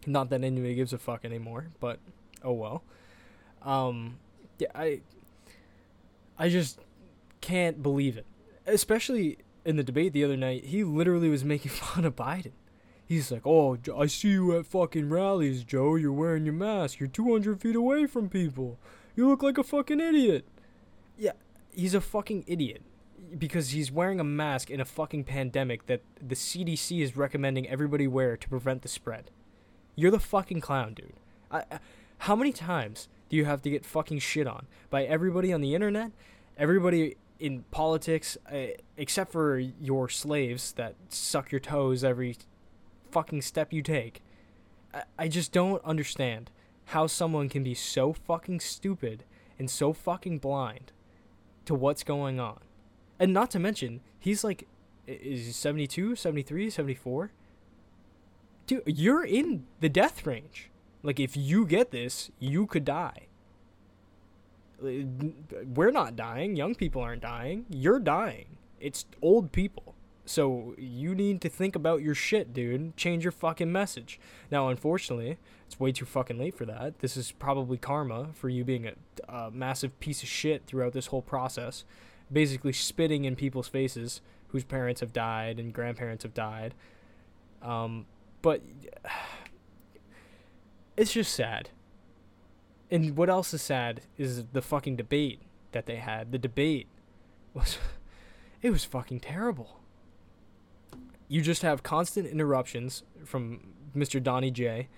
Not 0.07 0.31
that 0.31 0.45
anybody 0.45 0.75
gives 0.75 0.93
a 0.93 0.99
fuck 0.99 1.25
anymore, 1.25 1.69
but 1.81 1.99
oh 2.43 2.53
well. 2.53 2.85
Um, 3.63 4.19
yeah, 4.59 4.69
I, 4.75 5.01
I 6.39 6.49
just 6.49 6.81
can't 7.41 7.83
believe 7.83 8.17
it. 8.17 8.27
Especially 8.67 9.39
in 9.65 9.77
the 9.77 9.83
debate 9.83 10.13
the 10.13 10.25
other 10.25 10.37
night, 10.37 10.67
he 10.67 10.85
literally 10.85 11.29
was 11.29 11.45
making 11.45 11.71
fun 11.73 12.05
of 12.05 12.15
Biden. 12.15 12.53
He's 13.05 13.31
like, 13.31 13.47
"Oh, 13.47 13.79
I 13.97 14.07
see 14.07 14.31
you 14.31 14.57
at 14.59 14.67
fucking 14.67 15.09
rallies, 15.09 15.63
Joe. 15.63 15.95
You're 15.95 16.13
wearing 16.13 16.45
your 16.45 16.55
mask. 16.55 16.99
You're 16.99 17.09
200 17.09 17.61
feet 17.61 17.77
away 17.77 18.07
from 18.07 18.29
people. 18.29 18.79
You 19.15 19.29
look 19.29 19.43
like 19.43 19.59
a 19.59 19.65
fucking 19.65 20.01
idiot." 20.01 20.45
Yeah, 21.17 21.33
he's 21.73 21.95
a 21.95 22.01
fucking 22.01 22.45
idiot 22.47 22.83
because 23.39 23.71
he's 23.71 23.91
wearing 23.91 24.21
a 24.21 24.25
mask 24.25 24.71
in 24.71 24.81
a 24.81 24.85
fucking 24.85 25.25
pandemic 25.25 25.87
that 25.87 26.03
the 26.21 26.35
CDC 26.35 27.03
is 27.03 27.17
recommending 27.17 27.69
everybody 27.69 28.07
wear 28.07 28.37
to 28.37 28.49
prevent 28.49 28.83
the 28.83 28.89
spread. 28.89 29.31
You're 29.95 30.11
the 30.11 30.21
fucking 30.21 30.61
clown, 30.61 30.95
dude. 30.95 31.15
I, 31.51 31.65
how 32.19 32.37
many 32.37 32.53
times 32.53 33.09
do 33.29 33.37
you 33.37 33.45
have 33.45 33.63
to 33.63 33.71
get 33.71 33.85
fucking 33.85 34.19
shit 34.21 34.47
on 34.47 34.67
by 34.91 35.05
everybody 35.05 35.53
on 35.53 35.61
the 35.61 35.75
internet, 35.75 36.13
everybody 36.57 37.17
in 37.39 37.65
politics, 37.71 38.39
uh, 38.51 38.79
except 38.97 39.33
for 39.33 39.59
your 39.59 40.09
slaves 40.09 40.73
that 40.73 40.95
suck 41.09 41.51
your 41.51 41.61
toes 41.61 42.05
every 42.05 42.37
fucking 43.11 43.43
step 43.43 43.73
you 43.73 43.83
take? 43.83 44.23
I, 44.95 45.03
I 45.19 45.29
just 45.29 45.53
don't 45.53 45.85
understand 45.85 46.51
how 46.87 47.07
someone 47.07 47.49
can 47.49 47.65
be 47.65 47.75
so 47.75 48.13
fucking 48.13 48.61
stupid 48.61 49.25
and 49.59 49.71
so 49.71 49.93
fucking 49.93 50.39
blind 50.39 50.93
to 51.65 51.75
what's 51.75 52.05
going 52.05 52.39
on. 52.39 52.61
And 53.19 53.33
not 53.33 53.51
to 53.53 53.59
mention, 53.59 54.01
he's 54.19 54.45
like, 54.45 54.67
is 55.07 55.47
he 55.47 55.53
72, 55.53 56.17
73, 56.17 56.71
74? 56.71 57.31
Dude, 58.67 58.83
you're 58.87 59.25
in 59.25 59.67
the 59.81 59.89
death 59.89 60.27
range. 60.27 60.71
Like, 61.03 61.21
if 61.21 61.37
you 61.37 61.67
get 61.67 61.93
this, 61.93 62.31
you 62.39 62.67
could 62.67 62.85
die. 62.85 63.27
We're 64.81 65.93
not 65.93 66.17
dying. 66.17 66.57
Young 66.57 66.75
people 66.75 67.01
aren't 67.01 67.23
dying. 67.23 67.65
You're 67.71 68.01
dying. 68.01 68.57
It's 68.81 69.07
old 69.23 69.53
people. 69.53 69.95
So 70.27 70.75
you 70.77 71.15
need 71.15 71.41
to 71.43 71.49
think 71.49 71.77
about 71.77 72.03
your 72.03 72.15
shit, 72.15 72.53
dude. 72.53 72.97
Change 72.97 73.25
your 73.25 73.33
fucking 73.33 73.71
message. 73.71 74.19
Now, 74.51 74.69
unfortunately, 74.69 75.39
it's 75.67 75.79
way 75.79 75.93
too 75.93 76.05
fucking 76.05 76.37
late 76.37 76.57
for 76.57 76.67
that. 76.67 76.99
This 76.99 77.17
is 77.17 77.31
probably 77.31 77.79
karma 77.79 78.31
for 78.35 78.49
you 78.49 78.65
being 78.65 78.89
a, 78.89 78.95
a 79.33 79.51
massive 79.53 79.99
piece 80.01 80.25
of 80.25 80.29
shit 80.29 80.67
throughout 80.67 80.93
this 80.93 81.07
whole 81.07 81.23
process. 81.23 81.85
Basically, 82.33 82.73
spitting 82.73 83.25
in 83.25 83.37
people's 83.37 83.69
faces 83.69 84.21
whose 84.49 84.65
parents 84.65 85.01
have 85.01 85.13
died 85.13 85.59
and 85.59 85.73
grandparents 85.73 86.23
have 86.23 86.35
died. 86.35 86.75
Um, 87.63 88.07
but 88.43 88.63
it's 90.97 91.13
just 91.13 91.35
sad. 91.35 91.71
And 92.91 93.17
what 93.17 93.29
else 93.29 93.53
is 93.53 93.63
sad 93.63 94.03
is 94.17 94.47
the 94.53 94.63
fucking 94.63 94.97
debate 94.97 95.41
that 95.73 95.87
they 95.87 95.97
had. 95.97 96.33
The 96.33 96.39
debate 96.39 96.87
was 97.55 97.79
it 98.63 98.71
was 98.71 98.85
fucking 98.85 99.21
terrible. 99.21 99.81
You 101.29 101.43
just 101.43 101.63
have 101.63 101.83
constant 101.83 102.29
interruptions 102.29 103.03
from 103.25 103.61
Mr. 103.97 104.23
Donnie 104.23 104.53
J. 104.53 104.89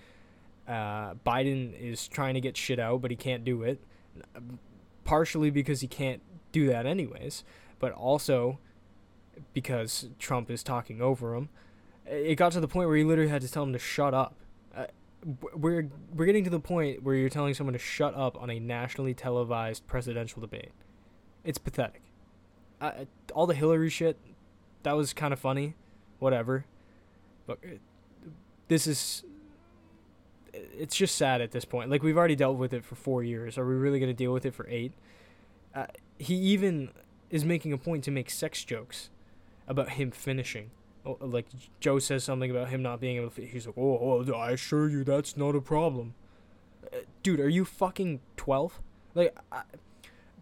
Uh, 0.67 1.15
Biden 1.25 1.73
is 1.79 2.07
trying 2.07 2.35
to 2.35 2.41
get 2.41 2.55
shit 2.55 2.77
out, 2.77 3.01
but 3.01 3.09
he 3.09 3.17
can't 3.17 3.43
do 3.43 3.63
it. 3.63 3.81
Partially 5.03 5.49
because 5.49 5.81
he 5.81 5.87
can't 5.87 6.21
do 6.51 6.67
that 6.67 6.85
anyways, 6.85 7.43
but 7.79 7.91
also 7.93 8.59
because 9.53 10.09
Trump 10.19 10.49
is 10.49 10.63
talking 10.63 11.01
over 11.01 11.35
him. 11.35 11.49
It 12.05 12.35
got 12.35 12.51
to 12.53 12.59
the 12.59 12.67
point 12.67 12.87
where 12.87 12.97
he 12.97 13.03
literally 13.03 13.29
had 13.29 13.41
to 13.41 13.51
tell 13.51 13.63
him 13.63 13.73
to 13.73 13.79
shut 13.79 14.13
up. 14.13 14.35
Uh, 14.75 14.85
we're 15.53 15.89
we're 16.13 16.25
getting 16.25 16.43
to 16.43 16.49
the 16.49 16.59
point 16.59 17.03
where 17.03 17.15
you're 17.15 17.29
telling 17.29 17.53
someone 17.53 17.73
to 17.73 17.79
shut 17.79 18.15
up 18.15 18.41
on 18.41 18.49
a 18.49 18.59
nationally 18.59 19.13
televised 19.13 19.85
presidential 19.87 20.41
debate. 20.41 20.71
It's 21.43 21.57
pathetic. 21.57 22.01
Uh, 22.81 23.05
all 23.33 23.45
the 23.45 23.53
Hillary 23.53 23.89
shit, 23.89 24.17
that 24.83 24.93
was 24.93 25.13
kind 25.13 25.33
of 25.33 25.39
funny, 25.39 25.75
whatever. 26.19 26.65
But 27.45 27.59
uh, 27.63 27.77
this 28.67 28.87
is 28.87 29.23
it's 30.53 30.95
just 30.95 31.15
sad 31.15 31.41
at 31.41 31.51
this 31.51 31.65
point. 31.65 31.89
Like 31.89 32.01
we've 32.01 32.17
already 32.17 32.35
dealt 32.35 32.57
with 32.57 32.73
it 32.73 32.83
for 32.83 32.95
4 32.95 33.23
years. 33.23 33.57
Are 33.57 33.65
we 33.65 33.75
really 33.75 33.99
going 33.99 34.09
to 34.09 34.17
deal 34.17 34.33
with 34.33 34.45
it 34.45 34.53
for 34.53 34.67
8? 34.67 34.91
Uh, 35.75 35.85
he 36.19 36.35
even 36.35 36.91
is 37.31 37.43
making 37.43 37.73
a 37.73 37.77
point 37.77 38.03
to 38.03 38.11
make 38.11 38.29
sex 38.29 38.63
jokes 38.63 39.09
about 39.67 39.91
him 39.91 40.11
finishing. 40.11 40.69
Oh, 41.05 41.17
Like 41.21 41.47
Joe 41.79 41.97
says 41.99 42.23
something 42.23 42.51
about 42.51 42.69
him 42.69 42.81
not 42.81 42.99
being 42.99 43.17
able 43.17 43.29
to. 43.31 43.45
He's 43.45 43.65
like, 43.65 43.77
"Oh, 43.77 44.23
oh, 44.27 44.33
I 44.33 44.51
assure 44.51 44.89
you, 44.89 45.03
that's 45.03 45.37
not 45.37 45.55
a 45.55 45.61
problem." 45.61 46.13
Uh, 46.93 46.97
dude, 47.23 47.39
are 47.39 47.49
you 47.49 47.65
fucking 47.65 48.19
twelve? 48.35 48.79
Like, 49.15 49.35
I, 49.51 49.61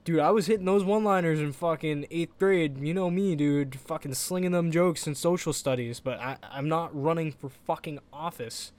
dude, 0.04 0.20
I 0.20 0.32
was 0.32 0.48
hitting 0.48 0.66
those 0.66 0.84
one-liners 0.84 1.40
in 1.40 1.54
fucking 1.54 2.08
eighth 2.10 2.38
grade. 2.40 2.80
You 2.80 2.94
know 2.94 3.10
me, 3.10 3.36
dude, 3.36 3.80
fucking 3.80 4.16
slinging 4.16 4.52
them 4.52 4.72
jokes 4.72 5.06
in 5.08 5.16
social 5.16 5.54
studies. 5.54 6.00
But 6.00 6.20
I, 6.20 6.38
I'm 6.44 6.68
not 6.68 6.90
running 7.00 7.32
for 7.32 7.50
fucking 7.50 8.00
office. 8.12 8.72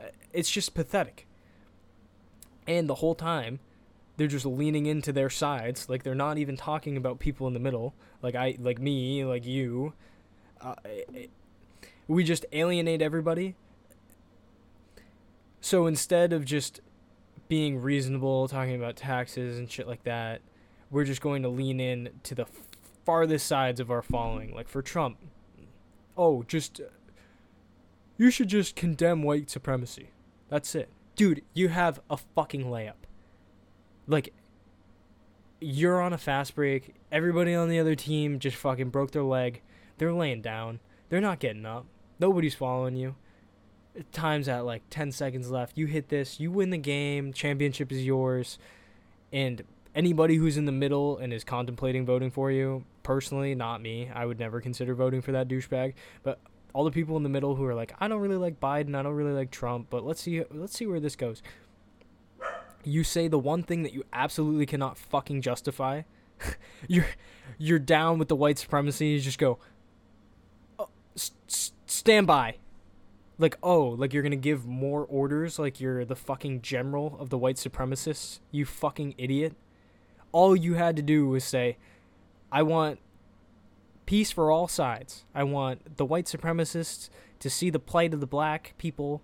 Uh, 0.00 0.06
It's 0.32 0.50
just 0.50 0.74
pathetic. 0.74 1.26
And 2.66 2.88
the 2.88 2.96
whole 2.96 3.14
time, 3.16 3.58
they're 4.16 4.26
just 4.28 4.44
leaning 4.46 4.86
into 4.86 5.12
their 5.12 5.30
sides 5.30 5.88
like 5.88 6.02
they're 6.02 6.14
not 6.14 6.38
even 6.38 6.56
talking 6.56 6.96
about 6.96 7.18
people 7.18 7.46
in 7.46 7.54
the 7.54 7.60
middle 7.60 7.94
like 8.20 8.34
i 8.34 8.56
like 8.60 8.78
me 8.78 9.24
like 9.24 9.44
you. 9.46 9.92
Uh, 10.60 10.74
it- 10.84 11.30
we 12.08 12.24
just 12.24 12.44
alienate 12.52 13.00
everybody. 13.00 13.54
So 15.60 15.86
instead 15.86 16.32
of 16.32 16.44
just 16.44 16.80
being 17.48 17.80
reasonable 17.80 18.48
talking 18.48 18.74
about 18.74 18.96
taxes 18.96 19.58
and 19.58 19.70
shit 19.70 19.86
like 19.86 20.02
that 20.04 20.40
we're 20.90 21.04
just 21.04 21.20
going 21.20 21.42
to 21.42 21.48
lean 21.48 21.80
in 21.80 22.10
to 22.22 22.34
the 22.34 22.46
farthest 23.04 23.46
sides 23.46 23.80
of 23.80 23.90
our 23.90 24.02
following. 24.02 24.54
Like 24.54 24.68
for 24.68 24.82
trump 24.82 25.18
oh 26.16 26.42
just 26.44 26.80
you 28.18 28.30
should 28.30 28.48
just 28.48 28.76
condemn 28.76 29.22
white 29.22 29.48
supremacy. 29.50 30.10
That's 30.48 30.74
it. 30.74 30.88
Dude 31.16 31.42
you 31.54 31.68
have 31.68 32.00
a 32.10 32.16
fucking 32.16 32.64
layup 32.64 32.94
like 34.06 34.32
you're 35.60 36.00
on 36.00 36.12
a 36.12 36.18
fast 36.18 36.54
break. 36.54 36.94
Everybody 37.10 37.54
on 37.54 37.68
the 37.68 37.78
other 37.78 37.94
team 37.94 38.38
just 38.38 38.56
fucking 38.56 38.90
broke 38.90 39.12
their 39.12 39.22
leg. 39.22 39.62
They're 39.98 40.12
laying 40.12 40.42
down. 40.42 40.80
They're 41.08 41.20
not 41.20 41.38
getting 41.38 41.64
up. 41.64 41.86
Nobody's 42.18 42.54
following 42.54 42.96
you. 42.96 43.14
Time's 44.10 44.48
at 44.48 44.64
like 44.64 44.82
10 44.90 45.12
seconds 45.12 45.50
left. 45.50 45.76
You 45.76 45.86
hit 45.86 46.08
this, 46.08 46.40
you 46.40 46.50
win 46.50 46.70
the 46.70 46.78
game. 46.78 47.32
Championship 47.32 47.92
is 47.92 48.04
yours. 48.04 48.58
And 49.32 49.62
anybody 49.94 50.36
who's 50.36 50.56
in 50.56 50.64
the 50.64 50.72
middle 50.72 51.18
and 51.18 51.32
is 51.32 51.44
contemplating 51.44 52.06
voting 52.06 52.30
for 52.30 52.50
you, 52.50 52.84
personally, 53.02 53.54
not 53.54 53.82
me. 53.82 54.10
I 54.12 54.26
would 54.26 54.38
never 54.38 54.60
consider 54.60 54.94
voting 54.94 55.20
for 55.20 55.32
that 55.32 55.48
douchebag. 55.48 55.94
But 56.22 56.40
all 56.72 56.84
the 56.84 56.90
people 56.90 57.16
in 57.16 57.22
the 57.22 57.28
middle 57.28 57.54
who 57.54 57.64
are 57.66 57.74
like, 57.74 57.94
I 58.00 58.08
don't 58.08 58.20
really 58.20 58.36
like 58.36 58.60
Biden, 58.60 58.94
I 58.94 59.02
don't 59.02 59.14
really 59.14 59.32
like 59.32 59.50
Trump, 59.50 59.88
but 59.90 60.04
let's 60.04 60.22
see 60.22 60.42
let's 60.50 60.76
see 60.76 60.86
where 60.86 61.00
this 61.00 61.16
goes 61.16 61.42
you 62.84 63.04
say 63.04 63.28
the 63.28 63.38
one 63.38 63.62
thing 63.62 63.82
that 63.82 63.92
you 63.92 64.04
absolutely 64.12 64.66
cannot 64.66 64.98
fucking 64.98 65.42
justify. 65.42 66.02
you're 66.88 67.06
you're 67.58 67.78
down 67.78 68.18
with 68.18 68.28
the 68.28 68.36
white 68.36 68.58
supremacy. 68.58 69.08
You 69.08 69.20
just 69.20 69.38
go, 69.38 69.58
oh, 70.78 70.88
stand 71.16 72.26
by. 72.26 72.56
Like 73.38 73.56
oh, 73.62 73.88
like 73.88 74.12
you're 74.12 74.22
gonna 74.22 74.36
give 74.36 74.66
more 74.66 75.04
orders. 75.04 75.58
Like 75.58 75.80
you're 75.80 76.04
the 76.04 76.16
fucking 76.16 76.62
general 76.62 77.16
of 77.18 77.30
the 77.30 77.38
white 77.38 77.56
supremacists. 77.56 78.40
You 78.50 78.64
fucking 78.64 79.14
idiot. 79.18 79.54
All 80.32 80.56
you 80.56 80.74
had 80.74 80.96
to 80.96 81.02
do 81.02 81.28
was 81.28 81.44
say, 81.44 81.76
I 82.50 82.62
want 82.62 82.98
peace 84.06 84.30
for 84.30 84.50
all 84.50 84.68
sides. 84.68 85.24
I 85.34 85.44
want 85.44 85.96
the 85.96 86.04
white 86.04 86.26
supremacists 86.26 87.10
to 87.40 87.50
see 87.50 87.70
the 87.70 87.78
plight 87.78 88.14
of 88.14 88.20
the 88.20 88.26
black 88.26 88.74
people. 88.78 89.22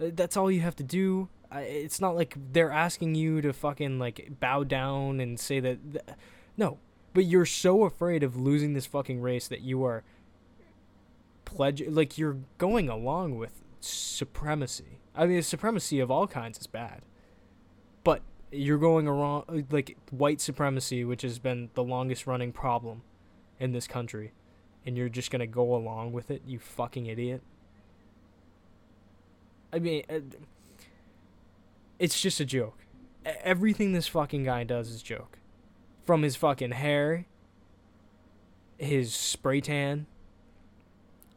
Uh, 0.00 0.06
That's 0.12 0.36
all 0.36 0.50
you 0.50 0.60
have 0.60 0.76
to 0.76 0.84
do. 0.84 1.28
It's 1.52 2.00
not 2.00 2.14
like 2.14 2.36
they're 2.52 2.70
asking 2.70 3.14
you 3.14 3.40
to 3.40 3.52
fucking 3.52 3.98
like 3.98 4.32
bow 4.40 4.64
down 4.64 5.20
and 5.20 5.40
say 5.40 5.60
that. 5.60 5.92
Th- 5.92 6.04
no, 6.56 6.78
but 7.14 7.24
you're 7.24 7.46
so 7.46 7.84
afraid 7.84 8.22
of 8.22 8.36
losing 8.36 8.74
this 8.74 8.86
fucking 8.86 9.20
race 9.20 9.48
that 9.48 9.62
you 9.62 9.84
are 9.84 10.04
pledge 11.44 11.82
like 11.88 12.18
you're 12.18 12.38
going 12.58 12.88
along 12.88 13.38
with 13.38 13.62
supremacy. 13.80 15.00
I 15.14 15.26
mean, 15.26 15.42
supremacy 15.42 16.00
of 16.00 16.10
all 16.10 16.26
kinds 16.26 16.58
is 16.58 16.66
bad, 16.66 17.02
but 18.04 18.22
you're 18.52 18.78
going 18.78 19.08
around 19.08 19.66
like 19.70 19.96
white 20.10 20.40
supremacy, 20.40 21.04
which 21.04 21.22
has 21.22 21.38
been 21.38 21.70
the 21.74 21.82
longest 21.82 22.26
running 22.26 22.52
problem 22.52 23.02
in 23.58 23.72
this 23.72 23.86
country, 23.86 24.32
and 24.84 24.96
you're 24.96 25.08
just 25.08 25.30
gonna 25.30 25.46
go 25.46 25.74
along 25.74 26.12
with 26.12 26.30
it, 26.30 26.42
you 26.46 26.58
fucking 26.58 27.06
idiot. 27.06 27.42
I 29.72 29.78
mean, 29.78 30.02
uh, 30.08 30.20
it's 31.98 32.20
just 32.20 32.40
a 32.40 32.44
joke. 32.44 32.78
Everything 33.24 33.92
this 33.92 34.08
fucking 34.08 34.44
guy 34.44 34.64
does 34.64 34.90
is 34.90 35.02
joke. 35.02 35.38
From 36.04 36.22
his 36.22 36.36
fucking 36.36 36.72
hair, 36.72 37.26
his 38.78 39.14
spray 39.14 39.60
tan, 39.60 40.06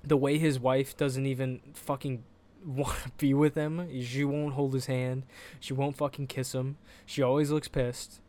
the 0.04 0.18
way 0.18 0.38
his 0.38 0.60
wife 0.60 0.96
doesn't 0.96 1.26
even 1.26 1.60
fucking 1.74 2.24
want 2.66 2.98
to 3.04 3.12
be 3.18 3.34
with 3.34 3.56
him. 3.56 3.88
She 4.04 4.24
won't 4.24 4.54
hold 4.54 4.74
his 4.74 4.86
hand. 4.86 5.24
She 5.60 5.74
won't 5.74 5.98
fucking 5.98 6.28
kiss 6.28 6.54
him. 6.54 6.78
She 7.06 7.22
always 7.22 7.52
looks 7.52 7.68
pissed. 7.68 8.22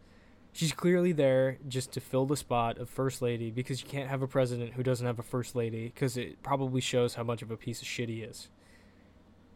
She's 0.54 0.72
clearly 0.72 1.12
there 1.12 1.58
just 1.66 1.92
to 1.92 2.00
fill 2.00 2.26
the 2.26 2.36
spot 2.36 2.76
of 2.76 2.90
first 2.90 3.22
lady 3.22 3.50
because 3.50 3.82
you 3.82 3.88
can't 3.88 4.10
have 4.10 4.20
a 4.20 4.26
president 4.26 4.74
who 4.74 4.82
doesn't 4.82 5.06
have 5.06 5.18
a 5.18 5.22
first 5.22 5.56
lady 5.56 5.86
because 5.86 6.18
it 6.18 6.42
probably 6.42 6.82
shows 6.82 7.14
how 7.14 7.22
much 7.22 7.40
of 7.40 7.50
a 7.50 7.56
piece 7.56 7.80
of 7.80 7.88
shit 7.88 8.10
he 8.10 8.22
is. 8.22 8.48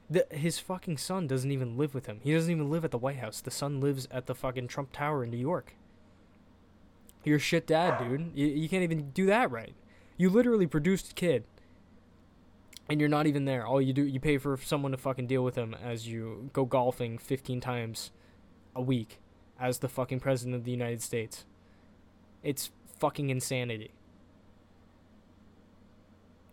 The, 0.08 0.26
his 0.30 0.58
fucking 0.58 0.98
son 0.98 1.26
doesn't 1.26 1.50
even 1.50 1.76
live 1.76 1.94
with 1.94 2.06
him. 2.06 2.20
He 2.22 2.32
doesn't 2.32 2.50
even 2.50 2.70
live 2.70 2.84
at 2.84 2.92
the 2.92 2.98
White 2.98 3.18
House. 3.18 3.40
The 3.40 3.50
son 3.50 3.80
lives 3.80 4.06
at 4.10 4.26
the 4.26 4.34
fucking 4.34 4.68
Trump 4.68 4.92
Tower 4.92 5.24
in 5.24 5.30
New 5.30 5.36
York. 5.36 5.74
You're 7.24 7.40
shit 7.40 7.66
dad, 7.66 7.98
dude. 7.98 8.30
You, 8.34 8.46
you 8.46 8.68
can't 8.68 8.84
even 8.84 9.10
do 9.10 9.26
that 9.26 9.50
right. 9.50 9.74
You 10.16 10.30
literally 10.30 10.68
produced 10.68 11.10
a 11.10 11.14
kid 11.14 11.44
and 12.88 13.00
you're 13.00 13.08
not 13.08 13.26
even 13.26 13.44
there. 13.44 13.66
All 13.66 13.82
you 13.82 13.92
do, 13.92 14.02
you 14.02 14.20
pay 14.20 14.38
for 14.38 14.56
someone 14.62 14.92
to 14.92 14.98
fucking 14.98 15.26
deal 15.26 15.42
with 15.42 15.56
him 15.56 15.74
as 15.74 16.06
you 16.06 16.50
go 16.52 16.64
golfing 16.64 17.18
15 17.18 17.60
times 17.60 18.12
a 18.74 18.82
week 18.82 19.18
as 19.58 19.78
the 19.78 19.88
fucking 19.88 20.20
president 20.20 20.54
of 20.54 20.64
the 20.64 20.70
United 20.70 21.02
States. 21.02 21.44
It's 22.42 22.70
fucking 22.98 23.30
insanity. 23.30 23.90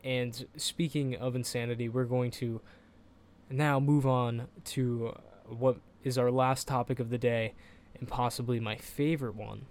And 0.03 0.47
speaking 0.57 1.15
of 1.15 1.35
insanity, 1.35 1.87
we're 1.87 2.05
going 2.05 2.31
to 2.31 2.61
now 3.53 3.79
move 3.79 4.05
on 4.05 4.47
to 4.65 5.15
what 5.45 5.77
is 6.03 6.17
our 6.17 6.31
last 6.31 6.67
topic 6.67 6.99
of 6.99 7.09
the 7.09 7.17
day 7.17 7.53
and 7.97 8.07
possibly 8.07 8.59
my 8.59 8.75
favorite 8.75 9.35
one. 9.35 9.65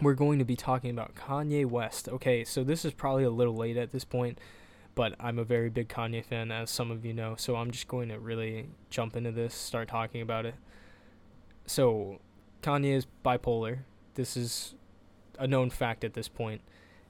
We're 0.00 0.14
going 0.14 0.38
to 0.38 0.44
be 0.44 0.56
talking 0.56 0.90
about 0.90 1.14
Kanye 1.14 1.64
West. 1.64 2.08
Okay, 2.08 2.42
so 2.44 2.64
this 2.64 2.84
is 2.84 2.92
probably 2.92 3.24
a 3.24 3.30
little 3.30 3.54
late 3.54 3.76
at 3.76 3.92
this 3.92 4.04
point 4.04 4.38
but 4.94 5.14
I'm 5.18 5.38
a 5.38 5.44
very 5.44 5.70
big 5.70 5.88
Kanye 5.88 6.24
fan, 6.24 6.50
as 6.50 6.70
some 6.70 6.90
of 6.90 7.04
you 7.04 7.12
know. 7.12 7.34
So 7.36 7.56
I'm 7.56 7.70
just 7.70 7.88
going 7.88 8.08
to 8.08 8.18
really 8.18 8.68
jump 8.90 9.16
into 9.16 9.32
this, 9.32 9.54
start 9.54 9.88
talking 9.88 10.20
about 10.20 10.46
it. 10.46 10.54
So, 11.66 12.20
Kanye 12.62 12.96
is 12.96 13.06
bipolar. 13.24 13.80
This 14.14 14.36
is 14.36 14.74
a 15.38 15.46
known 15.46 15.70
fact 15.70 16.04
at 16.04 16.14
this 16.14 16.28
point, 16.28 16.60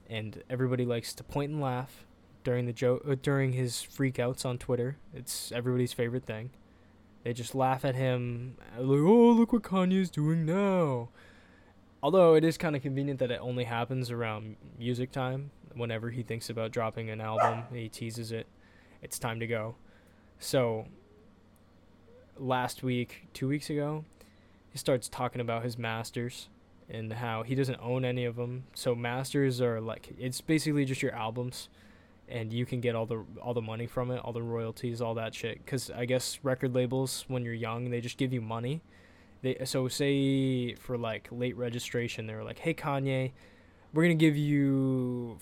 and 0.09 0.43
everybody 0.49 0.85
likes 0.85 1.13
to 1.15 1.23
point 1.23 1.51
and 1.51 1.61
laugh 1.61 2.05
during 2.43 2.65
the 2.65 2.73
joke 2.73 3.03
uh, 3.07 3.15
during 3.21 3.53
his 3.53 3.73
freakouts 3.75 4.45
on 4.45 4.57
Twitter. 4.57 4.97
It's 5.13 5.51
everybody's 5.51 5.93
favorite 5.93 6.25
thing. 6.25 6.51
They 7.23 7.33
just 7.33 7.55
laugh 7.55 7.85
at 7.85 7.95
him, 7.95 8.57
like, 8.77 8.99
"Oh, 8.99 9.31
look 9.31 9.53
what 9.53 9.63
Kanye's 9.63 10.09
doing 10.09 10.45
now." 10.45 11.09
Although 12.01 12.35
it 12.35 12.43
is 12.43 12.57
kind 12.57 12.75
of 12.75 12.81
convenient 12.81 13.19
that 13.19 13.31
it 13.31 13.39
only 13.41 13.63
happens 13.63 14.11
around 14.11 14.57
music 14.77 15.11
time 15.11 15.51
whenever 15.73 16.09
he 16.09 16.21
thinks 16.23 16.49
about 16.49 16.71
dropping 16.71 17.09
an 17.09 17.21
album, 17.21 17.63
he 17.73 17.89
teases 17.89 18.31
it. 18.31 18.47
It's 19.01 19.19
time 19.19 19.39
to 19.39 19.47
go. 19.47 19.75
So 20.39 20.87
last 22.37 22.83
week, 22.83 23.27
two 23.33 23.47
weeks 23.47 23.69
ago, 23.69 24.05
he 24.69 24.77
starts 24.77 25.07
talking 25.07 25.41
about 25.41 25.63
his 25.63 25.77
masters 25.77 26.49
and 26.89 27.13
how 27.13 27.43
he 27.43 27.55
doesn't 27.55 27.79
own 27.81 28.05
any 28.05 28.25
of 28.25 28.35
them. 28.35 28.65
So 28.73 28.95
masters 28.95 29.61
are 29.61 29.79
like 29.79 30.13
it's 30.17 30.41
basically 30.41 30.85
just 30.85 31.01
your 31.01 31.13
albums 31.13 31.69
and 32.33 32.51
you 32.51 32.65
can 32.65 32.81
get 32.81 32.95
all 32.95 33.05
the 33.05 33.23
all 33.41 33.53
the 33.53 33.61
money 33.61 33.87
from 33.87 34.11
it, 34.11 34.17
all 34.17 34.33
the 34.33 34.41
royalties, 34.41 34.99
all 35.01 35.13
that 35.13 35.33
shit 35.33 35.65
cuz 35.65 35.89
I 35.89 36.05
guess 36.05 36.39
record 36.43 36.73
labels 36.75 37.23
when 37.27 37.43
you're 37.45 37.53
young, 37.53 37.89
they 37.91 38.01
just 38.01 38.17
give 38.17 38.33
you 38.33 38.41
money. 38.41 38.81
They 39.41 39.57
so 39.63 39.87
say 39.87 40.73
for 40.75 40.97
like 40.97 41.27
late 41.31 41.55
registration, 41.55 42.27
they 42.27 42.35
were 42.35 42.43
like, 42.43 42.59
"Hey 42.59 42.73
Kanye, 42.73 43.31
we're 43.93 44.07
to 44.07 44.15
give 44.15 44.35
you 44.35 45.37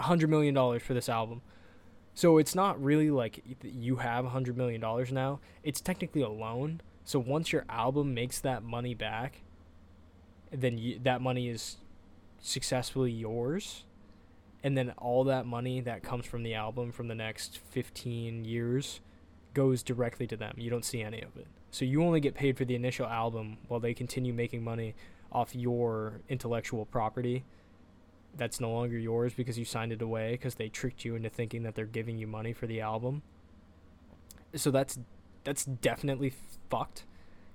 hundred 0.00 0.28
million 0.28 0.54
dollars 0.54 0.82
for 0.82 0.94
this 0.94 1.08
album. 1.08 1.42
So 2.14 2.38
it's 2.38 2.54
not 2.54 2.82
really 2.82 3.10
like 3.10 3.42
you 3.62 3.96
have 3.96 4.26
hundred 4.26 4.56
million 4.56 4.80
dollars 4.80 5.12
now. 5.12 5.40
It's 5.62 5.80
technically 5.80 6.22
a 6.22 6.28
loan. 6.28 6.80
So 7.04 7.18
once 7.18 7.52
your 7.52 7.64
album 7.68 8.14
makes 8.14 8.40
that 8.40 8.62
money 8.62 8.94
back, 8.94 9.42
then 10.50 10.78
you, 10.78 10.98
that 11.02 11.20
money 11.20 11.48
is 11.48 11.76
successfully 12.40 13.12
yours. 13.12 13.84
And 14.62 14.76
then 14.76 14.92
all 14.98 15.24
that 15.24 15.46
money 15.46 15.80
that 15.80 16.02
comes 16.02 16.26
from 16.26 16.42
the 16.42 16.54
album 16.54 16.92
from 16.92 17.08
the 17.08 17.14
next 17.14 17.58
15 17.70 18.44
years 18.44 19.00
goes 19.54 19.82
directly 19.82 20.26
to 20.26 20.36
them. 20.36 20.54
You 20.56 20.70
don't 20.70 20.84
see 20.84 21.02
any 21.02 21.20
of 21.22 21.36
it. 21.36 21.46
So 21.70 21.84
you 21.84 22.02
only 22.02 22.20
get 22.20 22.34
paid 22.34 22.56
for 22.56 22.64
the 22.64 22.74
initial 22.74 23.06
album 23.06 23.58
while 23.68 23.80
they 23.80 23.94
continue 23.94 24.32
making 24.32 24.64
money 24.64 24.94
off 25.30 25.54
your 25.54 26.20
intellectual 26.28 26.86
property 26.86 27.44
that's 28.36 28.60
no 28.60 28.70
longer 28.70 28.98
yours 28.98 29.34
because 29.34 29.58
you 29.58 29.64
signed 29.64 29.92
it 29.92 30.02
away 30.02 30.32
because 30.32 30.56
they 30.56 30.68
tricked 30.68 31.04
you 31.04 31.14
into 31.14 31.28
thinking 31.28 31.62
that 31.62 31.74
they're 31.74 31.86
giving 31.86 32.18
you 32.18 32.26
money 32.26 32.52
for 32.52 32.66
the 32.66 32.80
album. 32.80 33.22
So 34.54 34.70
that's 34.70 34.98
that's 35.44 35.64
definitely 35.64 36.32
fucked. 36.70 37.04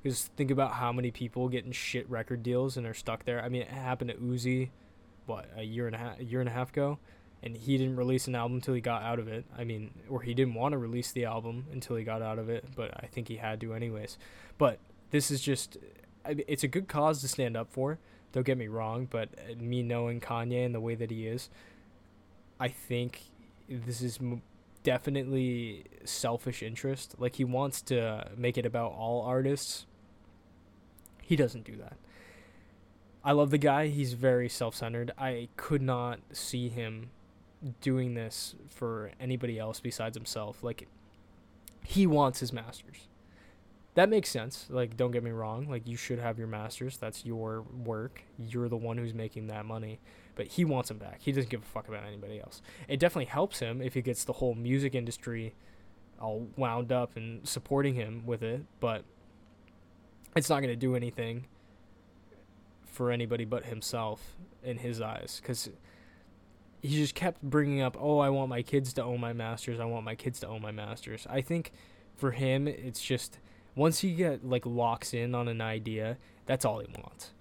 Because 0.01 0.29
think 0.35 0.49
about 0.49 0.73
how 0.73 0.91
many 0.91 1.11
people 1.11 1.47
getting 1.49 1.71
shit 1.71 2.09
record 2.09 2.41
deals 2.41 2.75
and 2.75 2.87
are 2.87 2.93
stuck 2.93 3.25
there. 3.25 3.43
I 3.43 3.49
mean, 3.49 3.61
it 3.61 3.67
happened 3.67 4.09
to 4.09 4.17
Uzi, 4.17 4.69
what 5.25 5.49
a 5.55 5.63
year 5.63 5.87
and 5.87 5.95
a 5.95 5.99
half, 5.99 6.19
a 6.19 6.23
year 6.23 6.39
and 6.39 6.49
a 6.49 6.53
half 6.53 6.69
ago, 6.69 6.99
and 7.43 7.55
he 7.55 7.77
didn't 7.77 7.95
release 7.95 8.27
an 8.27 8.35
album 8.35 8.55
until 8.55 8.73
he 8.73 8.81
got 8.81 9.03
out 9.03 9.19
of 9.19 9.27
it. 9.27 9.45
I 9.57 9.63
mean, 9.63 9.91
or 10.09 10.21
he 10.21 10.33
didn't 10.33 10.53
want 10.53 10.73
to 10.73 10.77
release 10.77 11.11
the 11.11 11.25
album 11.25 11.65
until 11.71 11.95
he 11.95 12.03
got 12.03 12.21
out 12.21 12.39
of 12.39 12.49
it, 12.49 12.65
but 12.75 12.91
I 12.95 13.07
think 13.07 13.27
he 13.27 13.37
had 13.37 13.59
to 13.61 13.73
anyways. 13.73 14.17
But 14.57 14.79
this 15.11 15.31
is 15.31 15.41
just 15.41 15.77
it's 16.25 16.63
a 16.63 16.67
good 16.67 16.87
cause 16.87 17.21
to 17.21 17.27
stand 17.27 17.57
up 17.57 17.71
for 17.71 17.97
don't 18.31 18.45
get 18.45 18.57
me 18.57 18.67
wrong, 18.67 19.07
but 19.09 19.29
uh, 19.37 19.55
me 19.57 19.83
knowing 19.83 20.19
Kanye 20.19 20.65
and 20.65 20.73
the 20.73 20.79
way 20.79 20.95
that 20.95 21.11
he 21.11 21.27
is, 21.27 21.49
I 22.59 22.69
think 22.69 23.23
this 23.67 24.01
is 24.01 24.19
definitely 24.83 25.85
selfish 26.05 26.63
interest. 26.63 27.15
Like 27.17 27.35
he 27.35 27.43
wants 27.43 27.81
to 27.83 28.29
make 28.37 28.57
it 28.57 28.65
about 28.65 28.93
all 28.93 29.21
artists. 29.23 29.85
He 31.21 31.35
doesn't 31.35 31.65
do 31.65 31.75
that. 31.77 31.97
I 33.23 33.33
love 33.33 33.51
the 33.51 33.57
guy. 33.57 33.87
He's 33.87 34.13
very 34.13 34.49
self-centered. 34.49 35.11
I 35.17 35.49
could 35.55 35.81
not 35.81 36.19
see 36.31 36.69
him 36.69 37.11
doing 37.79 38.15
this 38.15 38.55
for 38.69 39.11
anybody 39.19 39.59
else 39.59 39.79
besides 39.79 40.17
himself. 40.17 40.63
Like 40.63 40.87
he 41.83 42.07
wants 42.07 42.39
his 42.39 42.51
masters 42.51 43.07
that 43.93 44.09
makes 44.09 44.29
sense. 44.29 44.67
Like, 44.69 44.95
don't 44.95 45.11
get 45.11 45.23
me 45.23 45.31
wrong. 45.31 45.67
Like, 45.69 45.87
you 45.87 45.97
should 45.97 46.19
have 46.19 46.37
your 46.37 46.47
masters. 46.47 46.97
That's 46.97 47.25
your 47.25 47.63
work. 47.83 48.23
You're 48.39 48.69
the 48.69 48.77
one 48.77 48.97
who's 48.97 49.13
making 49.13 49.47
that 49.47 49.65
money. 49.65 49.99
But 50.35 50.47
he 50.47 50.63
wants 50.63 50.87
them 50.87 50.97
back. 50.97 51.19
He 51.19 51.31
doesn't 51.31 51.49
give 51.49 51.61
a 51.61 51.65
fuck 51.65 51.89
about 51.89 52.05
anybody 52.05 52.39
else. 52.39 52.61
It 52.87 52.99
definitely 52.99 53.25
helps 53.25 53.59
him 53.59 53.81
if 53.81 53.93
he 53.93 54.01
gets 54.01 54.23
the 54.23 54.33
whole 54.33 54.55
music 54.55 54.95
industry 54.95 55.53
all 56.21 56.47
wound 56.55 56.91
up 56.91 57.17
and 57.17 57.45
supporting 57.47 57.95
him 57.95 58.23
with 58.25 58.43
it. 58.43 58.63
But 58.79 59.03
it's 60.35 60.49
not 60.49 60.61
going 60.61 60.69
to 60.69 60.77
do 60.77 60.95
anything 60.95 61.47
for 62.91 63.11
anybody 63.11 63.45
but 63.45 63.65
himself 63.65 64.35
in 64.63 64.77
his 64.77 65.01
eyes. 65.01 65.39
Because 65.41 65.69
he 66.81 66.95
just 66.95 67.15
kept 67.15 67.41
bringing 67.41 67.81
up, 67.81 67.97
oh, 67.99 68.19
I 68.19 68.29
want 68.29 68.49
my 68.49 68.61
kids 68.61 68.93
to 68.93 69.03
own 69.03 69.19
my 69.19 69.33
masters. 69.33 69.79
I 69.79 69.85
want 69.85 70.05
my 70.05 70.15
kids 70.15 70.39
to 70.41 70.47
own 70.47 70.61
my 70.61 70.71
masters. 70.71 71.25
I 71.29 71.41
think 71.41 71.71
for 72.15 72.31
him, 72.31 72.67
it's 72.67 73.01
just 73.01 73.39
once 73.75 73.99
he 73.99 74.13
get 74.13 74.45
like 74.45 74.65
locks 74.65 75.13
in 75.13 75.33
on 75.33 75.47
an 75.47 75.61
idea, 75.61 76.17
that's 76.45 76.65
all 76.65 76.79
he 76.79 76.87
wants. 77.01 77.31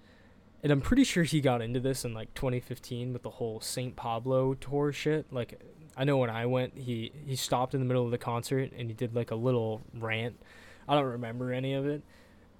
And 0.63 0.71
I'm 0.71 0.81
pretty 0.81 1.03
sure 1.03 1.23
he 1.23 1.41
got 1.41 1.61
into 1.61 1.79
this 1.79 2.05
in 2.05 2.13
like 2.13 2.33
2015 2.35 3.13
with 3.13 3.23
the 3.23 3.31
whole 3.31 3.59
St. 3.59 3.95
Pablo 3.95 4.53
tour 4.53 4.91
shit. 4.91 5.31
Like 5.33 5.59
I 5.97 6.03
know 6.03 6.17
when 6.17 6.29
I 6.29 6.45
went, 6.45 6.77
he 6.77 7.11
he 7.25 7.35
stopped 7.35 7.73
in 7.73 7.81
the 7.81 7.85
middle 7.85 8.05
of 8.05 8.11
the 8.11 8.17
concert 8.17 8.71
and 8.77 8.87
he 8.87 8.93
did 8.93 9.15
like 9.15 9.31
a 9.31 9.35
little 9.35 9.81
rant. 9.93 10.39
I 10.87 10.95
don't 10.95 11.05
remember 11.05 11.51
any 11.51 11.73
of 11.73 11.85
it, 11.87 12.03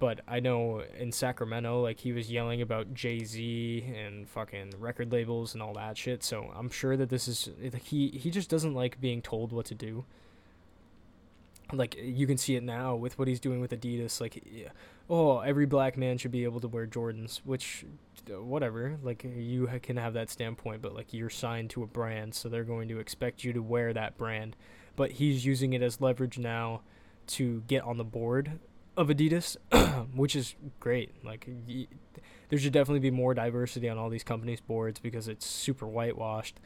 but 0.02 0.22
I 0.28 0.40
know 0.40 0.82
in 0.98 1.12
Sacramento, 1.12 1.80
like 1.80 2.00
he 2.00 2.12
was 2.12 2.32
yelling 2.32 2.60
about 2.60 2.92
Jay 2.96 3.24
Z 3.24 3.86
and 3.96 4.28
fucking 4.28 4.74
record 4.80 5.12
labels 5.12 5.54
and 5.54 5.62
all 5.62 5.76
that 5.76 5.96
shit. 5.96 6.24
So 6.24 6.52
I'm 6.56 6.72
sure 6.72 6.98
that 6.98 7.10
this 7.10 7.28
is 7.28 7.50
he 7.84 8.10
he 8.10 8.32
just 8.32 8.50
doesn't 8.50 8.74
like 8.74 9.00
being 9.00 9.22
told 9.22 9.52
what 9.52 9.68
to 9.68 9.76
do 9.76 10.06
like 11.72 11.96
you 12.02 12.28
can 12.28 12.38
see 12.38 12.56
it 12.56 12.64
now 12.64 12.96
with 12.96 13.18
what 13.18 13.28
he's 13.28 13.40
doing 13.40 13.62
with 13.62 13.72
Adidas 13.72 14.20
like 14.20 14.44
oh 15.10 15.40
every 15.40 15.66
black 15.66 15.98
man 15.98 16.18
should 16.18 16.32
be 16.32 16.44
able 16.44 16.60
to 16.60 16.68
wear 16.68 16.86
Jordans 16.86 17.38
which 17.46 17.86
uh, 18.30 18.42
whatever 18.42 18.98
like 19.04 19.24
you 19.24 19.70
can 19.82 19.96
have 19.96 20.14
that 20.16 20.30
standpoint 20.30 20.82
but 20.82 20.94
like 20.94 21.14
you're 21.14 21.30
signed 21.30 21.70
to 21.70 21.84
a 21.84 21.88
brand 21.88 22.36
so 22.36 22.50
they're 22.50 22.66
going 22.66 22.90
to 22.90 23.00
expect 23.00 23.46
you 23.46 23.54
to 23.54 23.62
wear 23.62 23.94
that 23.94 24.18
brand 24.18 24.58
but 24.98 25.12
he's 25.12 25.46
using 25.46 25.72
it 25.72 25.82
as 25.82 26.02
leverage 26.02 26.38
now 26.38 26.82
to 27.28 27.64
get 27.68 27.84
on 27.84 27.98
the 27.98 28.04
board 28.04 28.60
of 28.98 29.08
Adidas 29.08 29.58
which 30.16 30.36
is 30.36 30.56
great 30.80 31.12
like 31.24 31.48
y- 31.68 31.88
there 32.50 32.60
should 32.60 32.74
definitely 32.74 33.00
be 33.00 33.12
more 33.12 33.34
diversity 33.34 33.88
on 33.88 33.98
all 33.98 34.10
these 34.10 34.24
companies 34.24 34.60
boards 34.60 35.00
because 35.00 35.28
it's 35.28 35.46
super 35.46 35.88
whitewashed 35.88 36.60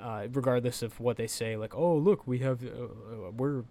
uh, 0.00 0.26
regardless 0.32 0.82
of 0.82 0.98
what 0.98 1.16
they 1.16 1.26
say 1.26 1.56
like 1.56 1.74
oh 1.74 1.94
look 1.96 2.26
we 2.26 2.40
have 2.40 2.64
uh, 2.64 2.68
uh 2.68 3.30
we're 3.36 3.62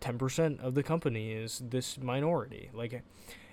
10% 0.00 0.60
of 0.60 0.74
the 0.74 0.82
company 0.82 1.32
is 1.32 1.62
this 1.68 1.98
minority. 1.98 2.70
Like, 2.72 3.02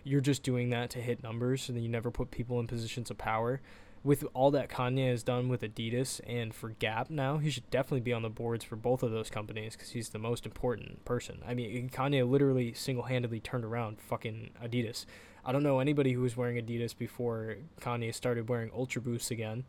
you're 0.03 0.21
just 0.21 0.43
doing 0.43 0.69
that 0.69 0.89
to 0.91 0.99
hit 0.99 1.23
numbers 1.23 1.69
and 1.69 1.77
then 1.77 1.83
you 1.83 1.89
never 1.89 2.11
put 2.11 2.31
people 2.31 2.59
in 2.59 2.67
positions 2.67 3.09
of 3.09 3.17
power. 3.17 3.61
With 4.03 4.25
all 4.33 4.51
that 4.51 4.69
Kanye 4.69 5.09
has 5.09 5.23
done 5.23 5.47
with 5.47 5.61
Adidas 5.61 6.19
and 6.27 6.53
for 6.53 6.69
Gap 6.69 7.09
now, 7.09 7.37
he 7.37 7.49
should 7.49 7.69
definitely 7.69 8.01
be 8.01 8.11
on 8.11 8.21
the 8.21 8.29
boards 8.29 8.65
for 8.65 8.75
both 8.75 9.01
of 9.01 9.11
those 9.11 9.29
companies 9.29 9.75
because 9.75 9.91
he's 9.91 10.09
the 10.09 10.19
most 10.19 10.45
important 10.45 11.05
person. 11.05 11.41
I 11.47 11.53
mean, 11.53 11.89
Kanye 11.89 12.29
literally 12.29 12.73
single 12.73 13.05
handedly 13.05 13.39
turned 13.39 13.63
around 13.63 14.01
fucking 14.01 14.51
Adidas. 14.61 15.05
I 15.45 15.53
don't 15.53 15.63
know 15.63 15.79
anybody 15.79 16.13
who 16.13 16.21
was 16.21 16.35
wearing 16.35 16.57
Adidas 16.57 16.97
before 16.97 17.55
Kanye 17.79 18.13
started 18.13 18.49
wearing 18.49 18.71
Ultra 18.73 19.01
Boosts 19.01 19.31
again. 19.31 19.63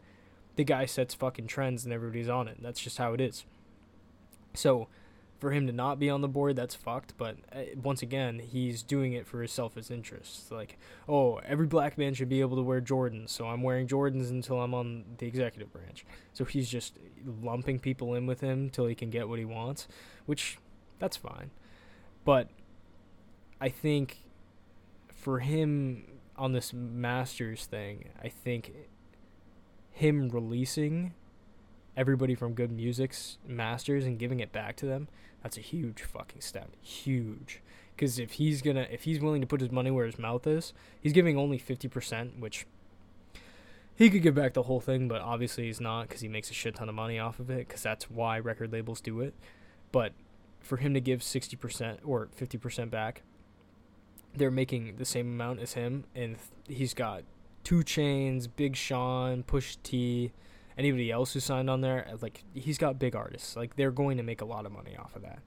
The 0.56 0.64
guy 0.64 0.86
sets 0.86 1.14
fucking 1.14 1.46
trends 1.46 1.84
and 1.84 1.92
everybody's 1.92 2.28
on 2.28 2.48
it. 2.48 2.58
That's 2.60 2.80
just 2.80 2.98
how 2.98 3.12
it 3.12 3.20
is. 3.20 3.44
So, 4.52 4.88
for 5.38 5.50
him 5.50 5.66
to 5.66 5.72
not 5.72 5.98
be 5.98 6.08
on 6.08 6.20
the 6.20 6.28
board, 6.28 6.56
that's 6.56 6.74
fucked. 6.74 7.16
But 7.16 7.36
uh, 7.52 7.62
once 7.82 8.02
again, 8.02 8.38
he's 8.38 8.82
doing 8.82 9.12
it 9.12 9.26
for 9.26 9.42
his 9.42 9.52
selfish 9.52 9.90
interests. 9.90 10.50
Like, 10.50 10.78
oh, 11.08 11.40
every 11.44 11.66
black 11.66 11.98
man 11.98 12.14
should 12.14 12.28
be 12.28 12.40
able 12.40 12.56
to 12.56 12.62
wear 12.62 12.80
Jordans, 12.80 13.30
so 13.30 13.48
I'm 13.48 13.62
wearing 13.62 13.86
Jordans 13.86 14.30
until 14.30 14.60
I'm 14.60 14.74
on 14.74 15.04
the 15.18 15.26
executive 15.26 15.72
branch. 15.72 16.04
So 16.32 16.44
he's 16.44 16.68
just 16.68 16.98
lumping 17.24 17.78
people 17.78 18.14
in 18.14 18.26
with 18.26 18.40
him 18.40 18.70
till 18.70 18.86
he 18.86 18.94
can 18.94 19.10
get 19.10 19.28
what 19.28 19.38
he 19.38 19.44
wants, 19.44 19.88
which 20.26 20.58
that's 20.98 21.16
fine. 21.16 21.50
But 22.24 22.48
I 23.60 23.68
think 23.68 24.18
for 25.14 25.40
him 25.40 26.04
on 26.36 26.52
this 26.52 26.72
Masters 26.72 27.66
thing, 27.66 28.10
I 28.22 28.28
think 28.28 28.72
him 29.90 30.28
releasing 30.28 31.14
everybody 31.96 32.34
from 32.34 32.54
Good 32.54 32.72
Music's 32.72 33.38
Masters 33.46 34.04
and 34.04 34.18
giving 34.18 34.40
it 34.40 34.52
back 34.52 34.76
to 34.76 34.86
them 34.86 35.08
that's 35.44 35.58
a 35.58 35.60
huge 35.60 36.02
fucking 36.02 36.40
step. 36.40 36.70
Huge. 36.80 37.60
Because 37.94 38.18
if 38.18 38.32
he's 38.32 38.62
gonna, 38.62 38.88
if 38.90 39.02
he's 39.04 39.20
willing 39.20 39.42
to 39.42 39.46
put 39.46 39.60
his 39.60 39.70
money 39.70 39.90
where 39.90 40.06
his 40.06 40.18
mouth 40.18 40.46
is, 40.46 40.72
he's 41.00 41.12
giving 41.12 41.36
only 41.36 41.58
fifty 41.58 41.86
percent, 41.86 42.40
which 42.40 42.66
he 43.94 44.10
could 44.10 44.22
give 44.22 44.34
back 44.34 44.54
the 44.54 44.62
whole 44.62 44.80
thing, 44.80 45.06
but 45.06 45.20
obviously 45.20 45.66
he's 45.66 45.80
not 45.80 46.08
because 46.08 46.22
he 46.22 46.28
makes 46.28 46.50
a 46.50 46.54
shit 46.54 46.76
ton 46.76 46.88
of 46.88 46.94
money 46.94 47.18
off 47.18 47.38
of 47.38 47.50
it. 47.50 47.68
Because 47.68 47.82
that's 47.82 48.10
why 48.10 48.38
record 48.38 48.72
labels 48.72 49.02
do 49.02 49.20
it. 49.20 49.34
But 49.92 50.12
for 50.60 50.78
him 50.78 50.94
to 50.94 51.00
give 51.00 51.22
sixty 51.22 51.56
percent 51.56 52.00
or 52.02 52.30
fifty 52.34 52.56
percent 52.56 52.90
back, 52.90 53.22
they're 54.34 54.50
making 54.50 54.96
the 54.96 55.04
same 55.04 55.28
amount 55.28 55.60
as 55.60 55.74
him, 55.74 56.04
and 56.14 56.36
he's 56.66 56.94
got 56.94 57.22
2 57.64 57.80
Chainz 57.80 58.48
Big 58.54 58.76
Sean, 58.76 59.42
Pusha 59.42 59.76
T, 59.82 60.32
anybody 60.76 61.10
else 61.10 61.32
who 61.32 61.40
signed 61.40 61.70
on 61.70 61.80
there, 61.80 62.08
uh, 62.12 62.16
like 62.20 62.44
he's 62.52 62.78
got 62.78 62.98
big 62.98 63.14
artists. 63.14 63.56
Like 63.56 63.76
they're 63.76 63.90
going 63.90 64.16
to 64.16 64.22
make 64.22 64.40
a 64.40 64.44
lot 64.44 64.66
of 64.66 64.72
money 64.72 64.96
off 64.96 65.16
of 65.16 65.22
that. 65.22 65.40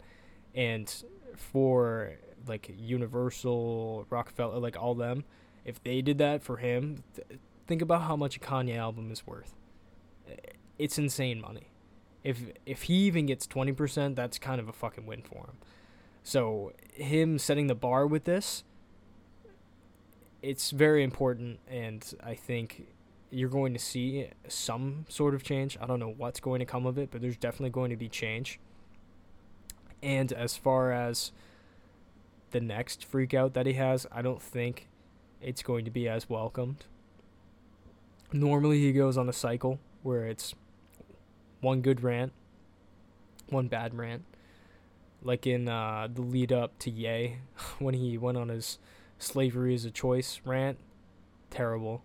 And 0.56 0.92
for 1.36 2.14
like 2.48 2.74
Universal, 2.78 4.08
Roc-A-Fella, 4.10 4.58
like 4.58 4.78
all 4.78 4.96
them, 4.96 5.26
if 5.66 5.84
they 5.84 6.02
did 6.02 6.18
that 6.20 6.44
for 6.44 6.58
him, 6.58 7.04
th- 7.16 7.40
think 7.68 7.82
about 7.82 8.04
how 8.04 8.16
much 8.16 8.38
a 8.38 8.40
Kanye 8.40 8.78
album 8.78 9.12
is 9.12 9.28
worth. 9.28 9.54
Uh, 10.30 10.36
it's 10.78 10.98
insane 10.98 11.42
money. 11.42 11.70
If 12.24 12.40
if 12.66 12.84
he 12.84 12.94
even 13.06 13.26
gets 13.26 13.48
20%, 13.48 14.16
that's 14.16 14.40
kind 14.40 14.60
of 14.60 14.68
a 14.68 14.74
fucking 14.74 15.06
win 15.06 15.22
for 15.22 15.46
him. 15.46 15.58
So, 16.24 16.74
him 16.92 17.40
setting 17.40 17.68
the 17.68 17.76
bar 17.76 18.06
with 18.06 18.26
this 18.26 18.66
it's 20.42 20.72
very 20.72 21.04
important 21.04 21.60
and 21.68 22.14
I 22.24 22.36
think 22.36 22.88
you're 23.30 23.50
going 23.50 23.74
to 23.74 23.80
see 23.80 24.30
some 24.48 25.06
sort 25.10 25.36
of 25.36 25.44
change. 25.44 25.78
I 25.82 25.86
don't 25.86 26.00
know 26.00 26.14
what's 26.16 26.40
going 26.40 26.60
to 26.60 26.66
come 26.66 26.86
of 26.86 26.98
it, 26.98 27.12
but 27.12 27.22
there's 27.22 27.38
definitely 27.38 27.72
going 27.72 27.90
to 27.90 27.98
be 27.98 28.08
change. 28.08 28.60
And 30.02 30.32
as 30.32 30.56
far 30.56 30.92
as 30.92 31.32
the 32.52 32.62
next 32.62 33.04
freak 33.04 33.34
out 33.34 33.54
that 33.54 33.66
he 33.66 33.74
has, 33.74 34.08
I 34.12 34.22
don't 34.22 34.42
think 34.42 34.88
it's 35.42 35.62
going 35.62 35.86
to 35.86 35.92
be 35.92 36.08
as 36.08 36.30
welcomed. 36.30 36.86
Normally, 38.32 38.80
he 38.80 38.94
goes 38.94 39.18
on 39.18 39.28
a 39.28 39.34
cycle 39.34 39.80
where 40.04 40.26
it's 40.26 40.54
one 41.62 41.82
good 41.82 42.04
rant, 42.04 42.32
one 43.50 43.68
bad 43.68 43.96
rant. 43.98 44.24
Like 45.22 45.48
in 45.48 45.68
uh, 45.68 46.08
the 46.14 46.22
lead 46.22 46.54
up 46.54 46.78
to 46.80 46.92
Ye, 46.92 47.38
when 47.80 47.96
he 47.96 48.18
went 48.18 48.38
on 48.38 48.50
his 48.50 48.78
slavery 49.18 49.74
is 49.74 49.84
a 49.84 49.92
choice 49.92 50.40
rant, 50.46 50.78
terrible 51.50 52.04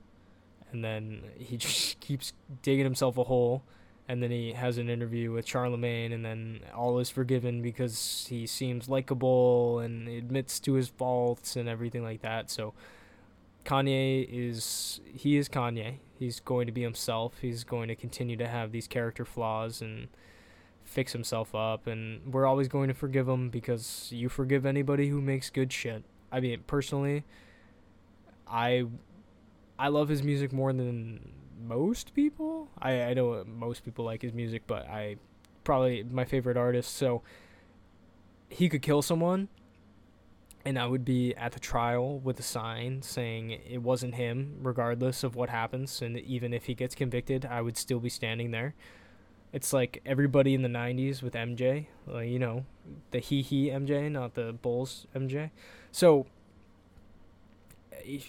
and 0.73 0.85
then 0.85 1.23
he 1.37 1.57
just 1.59 2.01
keeps 2.01 2.33
digging 2.63 2.85
himself 2.85 3.17
a 3.19 3.25
hole 3.25 3.63
and 4.09 4.23
then 4.23 4.31
he 4.31 4.53
has 4.53 4.79
an 4.79 4.91
interview 4.91 5.33
with 5.33 5.47
Charlemagne 5.47 6.13
and 6.13 6.25
then 6.25 6.61
all 6.75 6.99
is 6.99 7.09
forgiven 7.09 7.63
because 7.63 8.27
he 8.29 8.47
seems 8.47 8.89
likable 8.89 9.79
and 9.79 10.09
admits 10.09 10.59
to 10.61 10.75
his 10.75 10.89
faults 10.89 11.57
and 11.57 11.69
everything 11.69 12.03
like 12.03 12.21
that. 12.23 12.51
So 12.51 12.75
Kanye 13.65 14.27
is 14.29 15.01
he 15.05 15.37
is 15.37 15.49
Kanye. 15.49 15.99
He's 16.19 16.41
going 16.41 16.67
to 16.67 16.73
be 16.73 16.83
himself. 16.83 17.39
He's 17.41 17.65
going 17.65 17.89
to 17.89 17.95
continue 17.95 18.37
to 18.37 18.49
have 18.49 18.73
these 18.73 18.89
character 18.89 19.25
flaws 19.25 19.81
and 19.81 20.09
fix 20.85 21.13
himself 21.13 21.55
up 21.55 21.87
and 21.87 22.35
we're 22.35 22.45
always 22.45 22.69
going 22.69 22.89
to 22.89 22.95
forgive 22.95 23.29
him 23.29 23.51
because 23.51 24.09
you 24.13 24.29
forgive 24.29 24.67
anybody 24.67 25.09
who 25.09 25.21
makes 25.21 25.49
good 25.49 25.73
shit. 25.73 26.03
I 26.33 26.41
mean, 26.41 26.65
personally, 26.67 27.25
I 28.49 28.87
I 29.83 29.89
love 29.89 30.09
his 30.09 30.23
music 30.23 30.53
more 30.53 30.73
than 30.73 31.29
most 31.61 32.15
people. 32.15 32.69
I, 32.81 33.03
I 33.03 33.15
know 33.15 33.43
most 33.45 33.85
people 33.85 34.05
like 34.05 34.23
his 34.23 34.33
music, 34.33 34.63
but 34.69 34.87
I 34.87 35.17
probably 35.65 36.05
my 36.05 36.25
favorite 36.25 36.57
artist. 36.57 36.95
So 36.97 37.23
he 38.49 38.69
could 38.69 38.81
kill 38.81 39.03
someone, 39.03 39.49
and 40.65 40.79
I 40.79 40.87
would 40.87 41.05
be 41.05 41.35
at 41.35 41.51
the 41.51 41.59
trial 41.59 42.21
with 42.21 42.39
a 42.39 42.45
sign 42.45 43.03
saying 43.03 43.51
it 43.51 43.83
wasn't 43.83 44.15
him, 44.15 44.59
regardless 44.63 45.25
of 45.25 45.35
what 45.35 45.49
happens. 45.49 46.01
And 46.01 46.17
even 46.17 46.55
if 46.55 46.67
he 46.67 46.75
gets 46.75 46.95
convicted, 46.95 47.45
I 47.45 47.61
would 47.61 47.77
still 47.77 47.99
be 47.99 48.09
standing 48.09 48.53
there. 48.53 48.75
It's 49.53 49.73
like 49.73 50.01
everybody 50.07 50.55
in 50.55 50.63
the 50.63 50.69
90s 50.69 51.23
with 51.23 51.35
MJ, 51.35 51.87
like, 52.07 52.29
you 52.29 52.39
know, 52.39 52.67
the 53.11 53.19
he 53.19 53.43
he 53.43 53.67
MJ, 53.67 54.09
not 54.13 54.35
the 54.35 54.53
Bulls 54.53 55.09
MJ. 55.13 55.51
So 55.91 56.27
eh, 58.07 58.21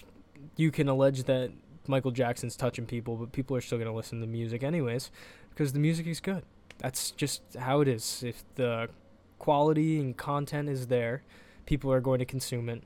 you 0.56 0.70
can 0.70 0.88
allege 0.88 1.24
that 1.24 1.50
Michael 1.86 2.10
Jackson's 2.10 2.56
touching 2.56 2.86
people, 2.86 3.16
but 3.16 3.32
people 3.32 3.56
are 3.56 3.60
still 3.60 3.78
going 3.78 3.90
to 3.90 3.94
listen 3.94 4.20
to 4.20 4.26
music 4.26 4.62
anyways 4.62 5.10
because 5.50 5.72
the 5.72 5.78
music 5.78 6.06
is 6.06 6.20
good. 6.20 6.42
That's 6.78 7.10
just 7.12 7.42
how 7.58 7.80
it 7.80 7.88
is. 7.88 8.22
If 8.24 8.44
the 8.56 8.88
quality 9.38 10.00
and 10.00 10.16
content 10.16 10.68
is 10.68 10.88
there, 10.88 11.22
people 11.66 11.92
are 11.92 12.00
going 12.00 12.18
to 12.18 12.24
consume 12.24 12.68
it. 12.68 12.82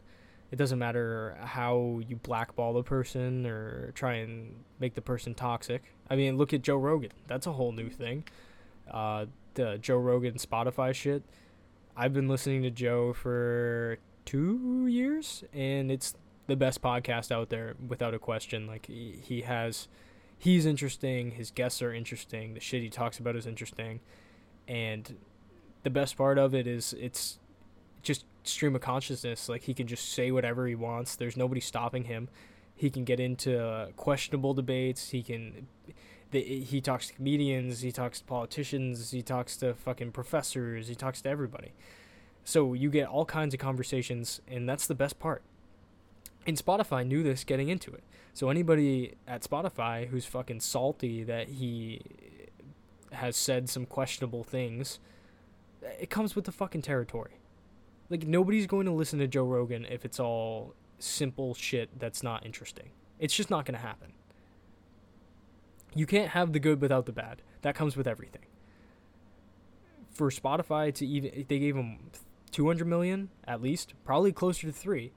It 0.51 0.57
doesn't 0.57 0.79
matter 0.79 1.37
how 1.43 2.01
you 2.09 2.17
blackball 2.17 2.73
the 2.73 2.83
person 2.83 3.47
or 3.47 3.93
try 3.93 4.15
and 4.15 4.65
make 4.81 4.95
the 4.95 5.03
person 5.03 5.35
toxic. 5.35 5.83
I 6.09 6.17
mean, 6.17 6.37
look 6.37 6.55
at 6.55 6.63
Joe 6.63 6.77
Rogan. 6.77 7.13
That's 7.27 7.47
a 7.47 7.53
whole 7.53 7.73
new 7.73 7.91
thing. 7.91 8.25
Uh, 8.91 9.27
the 9.55 9.79
Joe 9.79 9.99
Rogan 9.99 10.35
Spotify 10.35 10.95
shit. 10.95 11.23
I've 11.97 12.15
been 12.15 12.29
listening 12.29 12.63
to 12.63 12.71
Joe 12.71 13.13
for 13.13 13.99
two 14.25 14.87
years, 14.87 15.45
and 15.53 15.91
it's 15.91 16.15
the 16.49 16.57
best 16.57 16.83
podcast 16.83 17.31
out 17.31 17.51
there 17.51 17.77
without 17.87 18.15
a 18.15 18.19
question. 18.19 18.67
Like 18.67 18.87
he, 18.87 19.21
he 19.23 19.43
has, 19.43 19.87
he's 20.37 20.67
interesting. 20.67 21.33
His 21.33 21.53
guests 21.53 21.81
are 21.81 21.95
interesting. 21.95 22.55
The 22.55 22.61
shit 22.61 22.83
he 22.83 22.91
talks 22.91 23.19
about 23.19 23.37
is 23.37 23.47
interesting, 23.47 24.01
and 24.67 25.17
the 25.85 25.91
best 25.91 26.17
part 26.17 26.39
of 26.39 26.55
it 26.55 26.67
is 26.67 26.95
it's 26.99 27.39
just 28.03 28.25
stream 28.43 28.75
of 28.75 28.81
consciousness. 28.81 29.49
Like 29.49 29.63
he 29.63 29.75
can 29.75 29.87
just 29.87 30.13
say 30.13 30.33
whatever 30.33 30.67
he 30.67 30.75
wants. 30.75 31.15
There's 31.15 31.37
nobody 31.37 31.61
stopping 31.61 32.05
him. 32.05 32.29
He 32.75 32.91
can 32.91 33.05
get 33.05 33.21
into 33.21 33.63
uh, 33.63 33.87
questionable 33.97 34.55
debates. 34.55 35.11
He 35.11 35.23
can. 35.23 35.69
The, 36.31 36.43
he 36.43 36.81
talks 36.81 37.09
to 37.09 37.15
comedians. 37.15 37.81
He 37.81 37.93
talks 37.93 38.21
to 38.21 38.25
politicians. 38.25 39.11
He 39.11 39.23
talks 39.23 39.57
to 39.59 39.75
fucking 39.75 40.13
professors. 40.13 40.89
He 40.89 40.95
talks 40.95 41.23
to 41.23 41.29
everybody. 41.29 41.73
So 42.45 42.73
you 42.73 42.91
get 42.91 43.09
all 43.09 43.25
kinds 43.25 43.53
of 43.53 43.61
conversations, 43.61 44.41
and 44.49 44.69
that's 44.69 44.87
the 44.87 44.95
best 44.95 45.19
part. 45.19 45.43
And 46.49 46.57
Spotify 46.57 47.07
knew 47.07 47.23
this 47.23 47.45
getting 47.45 47.69
into 47.69 47.93
it. 47.93 48.03
So 48.33 48.49
anybody 48.49 49.17
at 49.27 49.43
Spotify 49.43 50.09
who's 50.09 50.25
fucking 50.25 50.61
salty 50.61 51.23
that 51.25 51.49
he 51.51 52.01
has 53.13 53.37
said 53.37 53.69
some 53.69 53.85
questionable 53.85 54.45
things, 54.45 54.99
eh, 55.85 55.91
it 56.01 56.11
comes 56.11 56.35
with 56.35 56.47
the 56.47 56.53
fucking 56.53 56.81
territory. 56.81 57.33
Like 58.09 58.27
nobody's 58.27 58.67
going 58.67 58.87
to 58.87 58.93
listen 58.93 59.19
to 59.19 59.27
Joe 59.27 59.45
Rogan 59.45 59.85
if 59.91 60.07
it's 60.07 60.19
all 60.19 60.73
simple 60.99 61.53
shit 61.53 61.91
that's 62.01 62.23
not 62.23 62.47
interesting. 62.47 62.93
It's 63.19 63.35
just 63.35 63.51
not 63.51 63.67
going 63.67 63.79
to 63.79 63.87
happen. 63.87 64.15
You 65.95 66.07
can't 66.07 66.31
have 66.31 66.55
the 66.55 66.61
good 66.61 66.81
without 66.81 67.05
the 67.05 67.13
bad. 67.13 67.43
That 67.61 67.75
comes 67.75 67.95
with 67.95 68.07
everything. 68.07 68.47
For 70.13 70.31
Spotify 70.31 70.95
to 70.95 71.07
even 71.07 71.45
they 71.47 71.59
gave 71.59 71.77
him 71.77 71.99
200 72.53 72.87
million 72.87 73.29
at 73.47 73.61
least, 73.61 73.93
probably 74.07 74.33
closer 74.33 74.67
to 74.67 74.73
3 74.73 75.13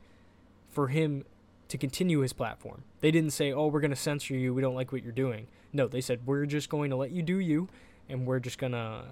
for 0.71 0.87
him 0.87 1.25
to 1.67 1.77
continue 1.77 2.19
his 2.19 2.33
platform. 2.33 2.83
They 3.01 3.11
didn't 3.11 3.31
say, 3.31 3.51
"Oh, 3.51 3.67
we're 3.67 3.81
going 3.81 3.91
to 3.91 3.97
censor 3.97 4.35
you. 4.35 4.53
We 4.53 4.61
don't 4.61 4.75
like 4.75 4.91
what 4.91 5.03
you're 5.03 5.11
doing." 5.11 5.47
No, 5.73 5.87
they 5.87 6.01
said, 6.01 6.25
"We're 6.25 6.45
just 6.45 6.69
going 6.69 6.89
to 6.89 6.95
let 6.95 7.11
you 7.11 7.21
do 7.21 7.37
you 7.37 7.69
and 8.09 8.25
we're 8.25 8.39
just 8.39 8.57
going 8.57 8.73
to 8.73 9.05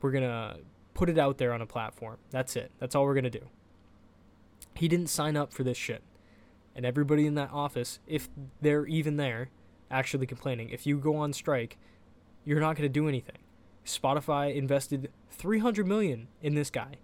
we're 0.00 0.10
going 0.10 0.24
to 0.24 0.58
put 0.92 1.08
it 1.08 1.18
out 1.18 1.38
there 1.38 1.52
on 1.52 1.62
a 1.62 1.66
platform. 1.66 2.18
That's 2.30 2.56
it. 2.56 2.70
That's 2.78 2.94
all 2.94 3.04
we're 3.04 3.14
going 3.14 3.24
to 3.24 3.30
do." 3.30 3.46
He 4.74 4.88
didn't 4.88 5.08
sign 5.08 5.36
up 5.36 5.52
for 5.52 5.62
this 5.62 5.76
shit. 5.76 6.02
And 6.74 6.84
everybody 6.84 7.26
in 7.26 7.36
that 7.36 7.50
office, 7.52 8.00
if 8.06 8.28
they're 8.60 8.86
even 8.86 9.16
there 9.16 9.50
actually 9.90 10.26
complaining. 10.26 10.70
If 10.70 10.86
you 10.86 10.98
go 10.98 11.16
on 11.16 11.32
strike, 11.32 11.78
you're 12.44 12.60
not 12.60 12.76
going 12.76 12.88
to 12.88 12.92
do 12.92 13.08
anything. 13.08 13.38
Spotify 13.86 14.54
invested 14.54 15.10
300 15.30 15.86
million 15.86 16.28
in 16.42 16.54
this 16.54 16.70
guy. 16.70 16.96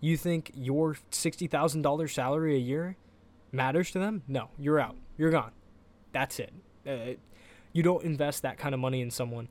You 0.00 0.16
think 0.16 0.50
your 0.54 0.96
$60,000 1.10 2.10
salary 2.10 2.54
a 2.56 2.58
year 2.58 2.96
matters 3.52 3.90
to 3.92 3.98
them? 3.98 4.22
No, 4.28 4.48
you're 4.58 4.80
out. 4.80 4.96
You're 5.16 5.30
gone. 5.30 5.52
That's 6.12 6.38
it. 6.38 6.52
Uh, 6.86 7.14
you 7.72 7.82
don't 7.82 8.04
invest 8.04 8.42
that 8.42 8.58
kind 8.58 8.74
of 8.74 8.80
money 8.80 9.00
in 9.00 9.10
someone 9.10 9.48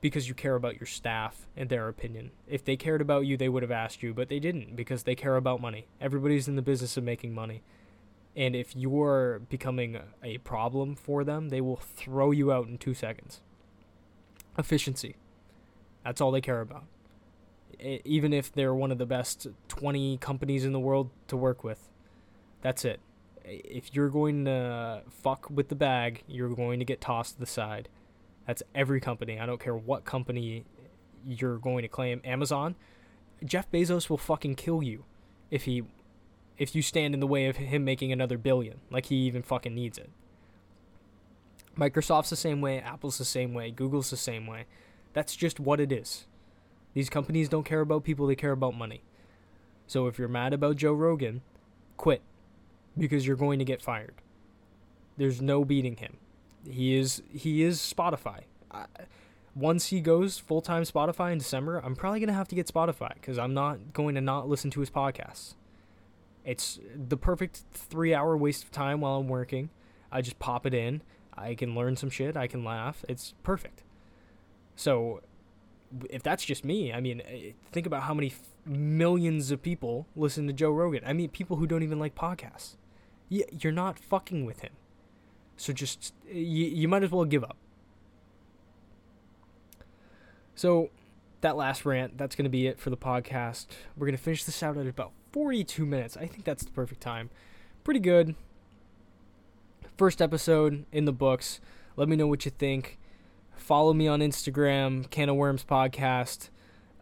because 0.00 0.28
you 0.28 0.34
care 0.34 0.56
about 0.56 0.80
your 0.80 0.86
staff 0.86 1.46
and 1.56 1.68
their 1.68 1.88
opinion. 1.88 2.32
If 2.48 2.64
they 2.64 2.76
cared 2.76 3.00
about 3.00 3.24
you, 3.24 3.36
they 3.36 3.48
would 3.48 3.62
have 3.62 3.70
asked 3.70 4.02
you, 4.02 4.12
but 4.12 4.28
they 4.28 4.40
didn't 4.40 4.74
because 4.74 5.04
they 5.04 5.14
care 5.14 5.36
about 5.36 5.60
money. 5.60 5.86
Everybody's 6.00 6.48
in 6.48 6.56
the 6.56 6.62
business 6.62 6.96
of 6.96 7.04
making 7.04 7.32
money. 7.32 7.62
And 8.34 8.56
if 8.56 8.74
you're 8.74 9.40
becoming 9.48 9.98
a 10.22 10.38
problem 10.38 10.96
for 10.96 11.22
them, 11.22 11.50
they 11.50 11.60
will 11.60 11.76
throw 11.76 12.30
you 12.32 12.50
out 12.50 12.66
in 12.66 12.78
two 12.78 12.94
seconds. 12.94 13.40
Efficiency. 14.58 15.16
That's 16.04 16.20
all 16.20 16.32
they 16.32 16.40
care 16.40 16.60
about. 16.60 16.84
Even 17.78 18.32
if 18.32 18.52
they're 18.52 18.74
one 18.74 18.90
of 18.90 18.98
the 18.98 19.06
best 19.06 19.46
20 19.68 20.18
companies 20.18 20.64
in 20.64 20.72
the 20.72 20.80
world 20.80 21.10
to 21.28 21.36
work 21.36 21.62
with, 21.62 21.88
that's 22.62 22.84
it. 22.84 23.00
If 23.44 23.94
you're 23.94 24.08
going 24.08 24.44
to 24.46 25.02
fuck 25.10 25.50
with 25.50 25.68
the 25.68 25.74
bag, 25.74 26.22
you're 26.26 26.54
going 26.54 26.78
to 26.78 26.84
get 26.84 27.00
tossed 27.00 27.34
to 27.34 27.40
the 27.40 27.46
side. 27.46 27.88
That's 28.46 28.62
every 28.74 29.00
company. 29.00 29.38
I 29.38 29.46
don't 29.46 29.60
care 29.60 29.76
what 29.76 30.04
company 30.04 30.64
you're 31.26 31.58
going 31.58 31.82
to 31.82 31.88
claim. 31.88 32.20
Amazon, 32.24 32.76
Jeff 33.44 33.70
Bezos 33.70 34.08
will 34.08 34.16
fucking 34.16 34.54
kill 34.54 34.82
you 34.82 35.04
if 35.50 35.64
he 35.64 35.82
if 36.58 36.74
you 36.74 36.82
stand 36.82 37.14
in 37.14 37.20
the 37.20 37.26
way 37.26 37.46
of 37.46 37.56
him 37.56 37.84
making 37.84 38.12
another 38.12 38.38
billion. 38.38 38.80
Like 38.90 39.06
he 39.06 39.16
even 39.16 39.42
fucking 39.42 39.74
needs 39.74 39.98
it. 39.98 40.10
Microsoft's 41.76 42.30
the 42.30 42.36
same 42.36 42.60
way, 42.60 42.78
Apple's 42.78 43.18
the 43.18 43.24
same 43.24 43.54
way, 43.54 43.70
Google's 43.70 44.10
the 44.10 44.16
same 44.16 44.46
way. 44.46 44.66
That's 45.14 45.34
just 45.34 45.58
what 45.58 45.80
it 45.80 45.90
is. 45.90 46.26
These 46.94 47.08
companies 47.08 47.48
don't 47.48 47.64
care 47.64 47.80
about 47.80 48.04
people, 48.04 48.26
they 48.26 48.36
care 48.36 48.52
about 48.52 48.76
money. 48.76 49.02
So 49.86 50.06
if 50.06 50.18
you're 50.18 50.28
mad 50.28 50.52
about 50.52 50.76
Joe 50.76 50.92
Rogan, 50.92 51.40
quit 51.96 52.22
because 52.96 53.26
you're 53.26 53.36
going 53.36 53.58
to 53.58 53.64
get 53.64 53.82
fired. 53.82 54.14
There's 55.16 55.40
no 55.40 55.64
beating 55.64 55.96
him. 55.96 56.16
He 56.68 56.96
is 56.96 57.22
he 57.30 57.62
is 57.62 57.78
Spotify. 57.78 58.42
I, 58.70 58.86
once 59.54 59.88
he 59.88 60.00
goes 60.00 60.38
full 60.38 60.62
time 60.62 60.84
Spotify 60.84 61.32
in 61.32 61.38
December, 61.38 61.78
I'm 61.84 61.94
probably 61.94 62.20
gonna 62.20 62.32
have 62.32 62.48
to 62.48 62.54
get 62.54 62.66
Spotify 62.66 63.14
because 63.14 63.38
I'm 63.38 63.52
not 63.52 63.92
going 63.92 64.14
to 64.14 64.20
not 64.20 64.48
listen 64.48 64.70
to 64.70 64.80
his 64.80 64.90
podcasts. 64.90 65.54
It's 66.44 66.80
the 66.94 67.16
perfect 67.16 67.62
three 67.72 68.14
hour 68.14 68.36
waste 68.36 68.64
of 68.64 68.70
time 68.70 69.00
while 69.00 69.16
I'm 69.16 69.28
working. 69.28 69.70
I 70.10 70.22
just 70.22 70.38
pop 70.38 70.66
it 70.66 70.74
in. 70.74 71.02
I 71.34 71.54
can 71.54 71.74
learn 71.74 71.96
some 71.96 72.10
shit. 72.10 72.36
I 72.36 72.46
can 72.46 72.64
laugh. 72.64 73.04
It's 73.08 73.34
perfect. 73.42 73.84
So, 74.76 75.20
if 76.10 76.22
that's 76.22 76.44
just 76.44 76.64
me, 76.64 76.92
I 76.92 77.00
mean, 77.00 77.22
eh, 77.26 77.52
think 77.70 77.86
about 77.86 78.02
how 78.02 78.14
many 78.14 78.28
f- 78.28 78.40
millions 78.66 79.50
of 79.50 79.62
people 79.62 80.06
listen 80.16 80.46
to 80.46 80.52
Joe 80.52 80.70
Rogan. 80.70 81.02
I 81.06 81.12
mean, 81.12 81.30
people 81.30 81.56
who 81.56 81.66
don't 81.66 81.82
even 81.82 81.98
like 81.98 82.14
podcasts. 82.14 82.76
You're 83.58 83.72
not 83.72 83.98
fucking 83.98 84.44
with 84.44 84.60
him. 84.60 84.72
So 85.56 85.72
just 85.72 86.14
you, 86.26 86.66
you 86.66 86.88
might 86.88 87.02
as 87.02 87.10
well 87.10 87.24
give 87.24 87.44
up. 87.44 87.56
So 90.54 90.90
that 91.40 91.56
last 91.56 91.84
rant, 91.84 92.18
that's 92.18 92.36
going 92.36 92.44
to 92.44 92.50
be 92.50 92.66
it 92.66 92.78
for 92.78 92.90
the 92.90 92.96
podcast. 92.96 93.66
We're 93.96 94.06
going 94.06 94.16
to 94.16 94.22
finish 94.22 94.44
this 94.44 94.62
out 94.62 94.76
at 94.76 94.86
about 94.86 95.12
42 95.32 95.84
minutes. 95.84 96.16
I 96.16 96.26
think 96.26 96.44
that's 96.44 96.64
the 96.64 96.70
perfect 96.70 97.00
time. 97.00 97.30
Pretty 97.84 98.00
good. 98.00 98.34
First 99.96 100.22
episode 100.22 100.84
in 100.92 101.04
the 101.04 101.12
books. 101.12 101.60
Let 101.96 102.08
me 102.08 102.16
know 102.16 102.26
what 102.26 102.44
you 102.44 102.50
think. 102.50 102.98
Follow 103.56 103.92
me 103.92 104.08
on 104.08 104.20
Instagram, 104.20 105.08
Can 105.10 105.28
of 105.28 105.36
Worms 105.36 105.64
Podcast. 105.64 106.48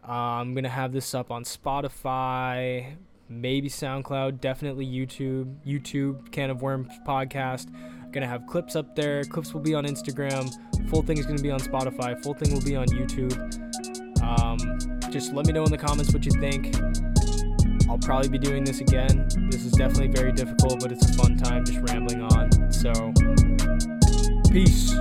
Uh, 0.07 0.11
I'm 0.11 0.53
going 0.53 0.63
to 0.63 0.69
have 0.69 0.91
this 0.91 1.13
up 1.13 1.31
on 1.31 1.43
Spotify, 1.43 2.95
maybe 3.31 3.69
SoundCloud, 3.69 4.41
definitely 4.41 4.85
YouTube. 4.85 5.55
YouTube, 5.65 6.31
Can 6.31 6.49
of 6.49 6.61
Worms 6.61 6.89
Podcast. 7.07 7.67
Gonna 8.11 8.27
have 8.27 8.45
clips 8.45 8.75
up 8.75 8.95
there. 8.95 9.23
Clips 9.23 9.53
will 9.53 9.61
be 9.61 9.73
on 9.73 9.85
Instagram. 9.85 10.51
Full 10.89 11.01
thing 11.01 11.17
is 11.17 11.25
gonna 11.25 11.41
be 11.41 11.51
on 11.51 11.59
Spotify. 11.59 12.21
Full 12.21 12.33
thing 12.33 12.53
will 12.53 12.61
be 12.61 12.75
on 12.75 12.85
YouTube. 12.87 13.31
Um, 14.21 14.57
just 15.11 15.33
let 15.33 15.45
me 15.47 15.53
know 15.53 15.63
in 15.63 15.71
the 15.71 15.77
comments 15.77 16.13
what 16.13 16.25
you 16.25 16.31
think. 16.39 16.75
I'll 17.89 17.97
probably 17.97 18.29
be 18.29 18.37
doing 18.37 18.63
this 18.63 18.81
again. 18.81 19.27
This 19.49 19.65
is 19.65 19.71
definitely 19.71 20.09
very 20.09 20.31
difficult, 20.31 20.81
but 20.81 20.91
it's 20.91 21.09
a 21.09 21.13
fun 21.13 21.37
time 21.37 21.65
just 21.65 21.79
rambling 21.89 22.21
on. 22.21 22.71
So, 22.71 23.13
peace. 24.51 24.93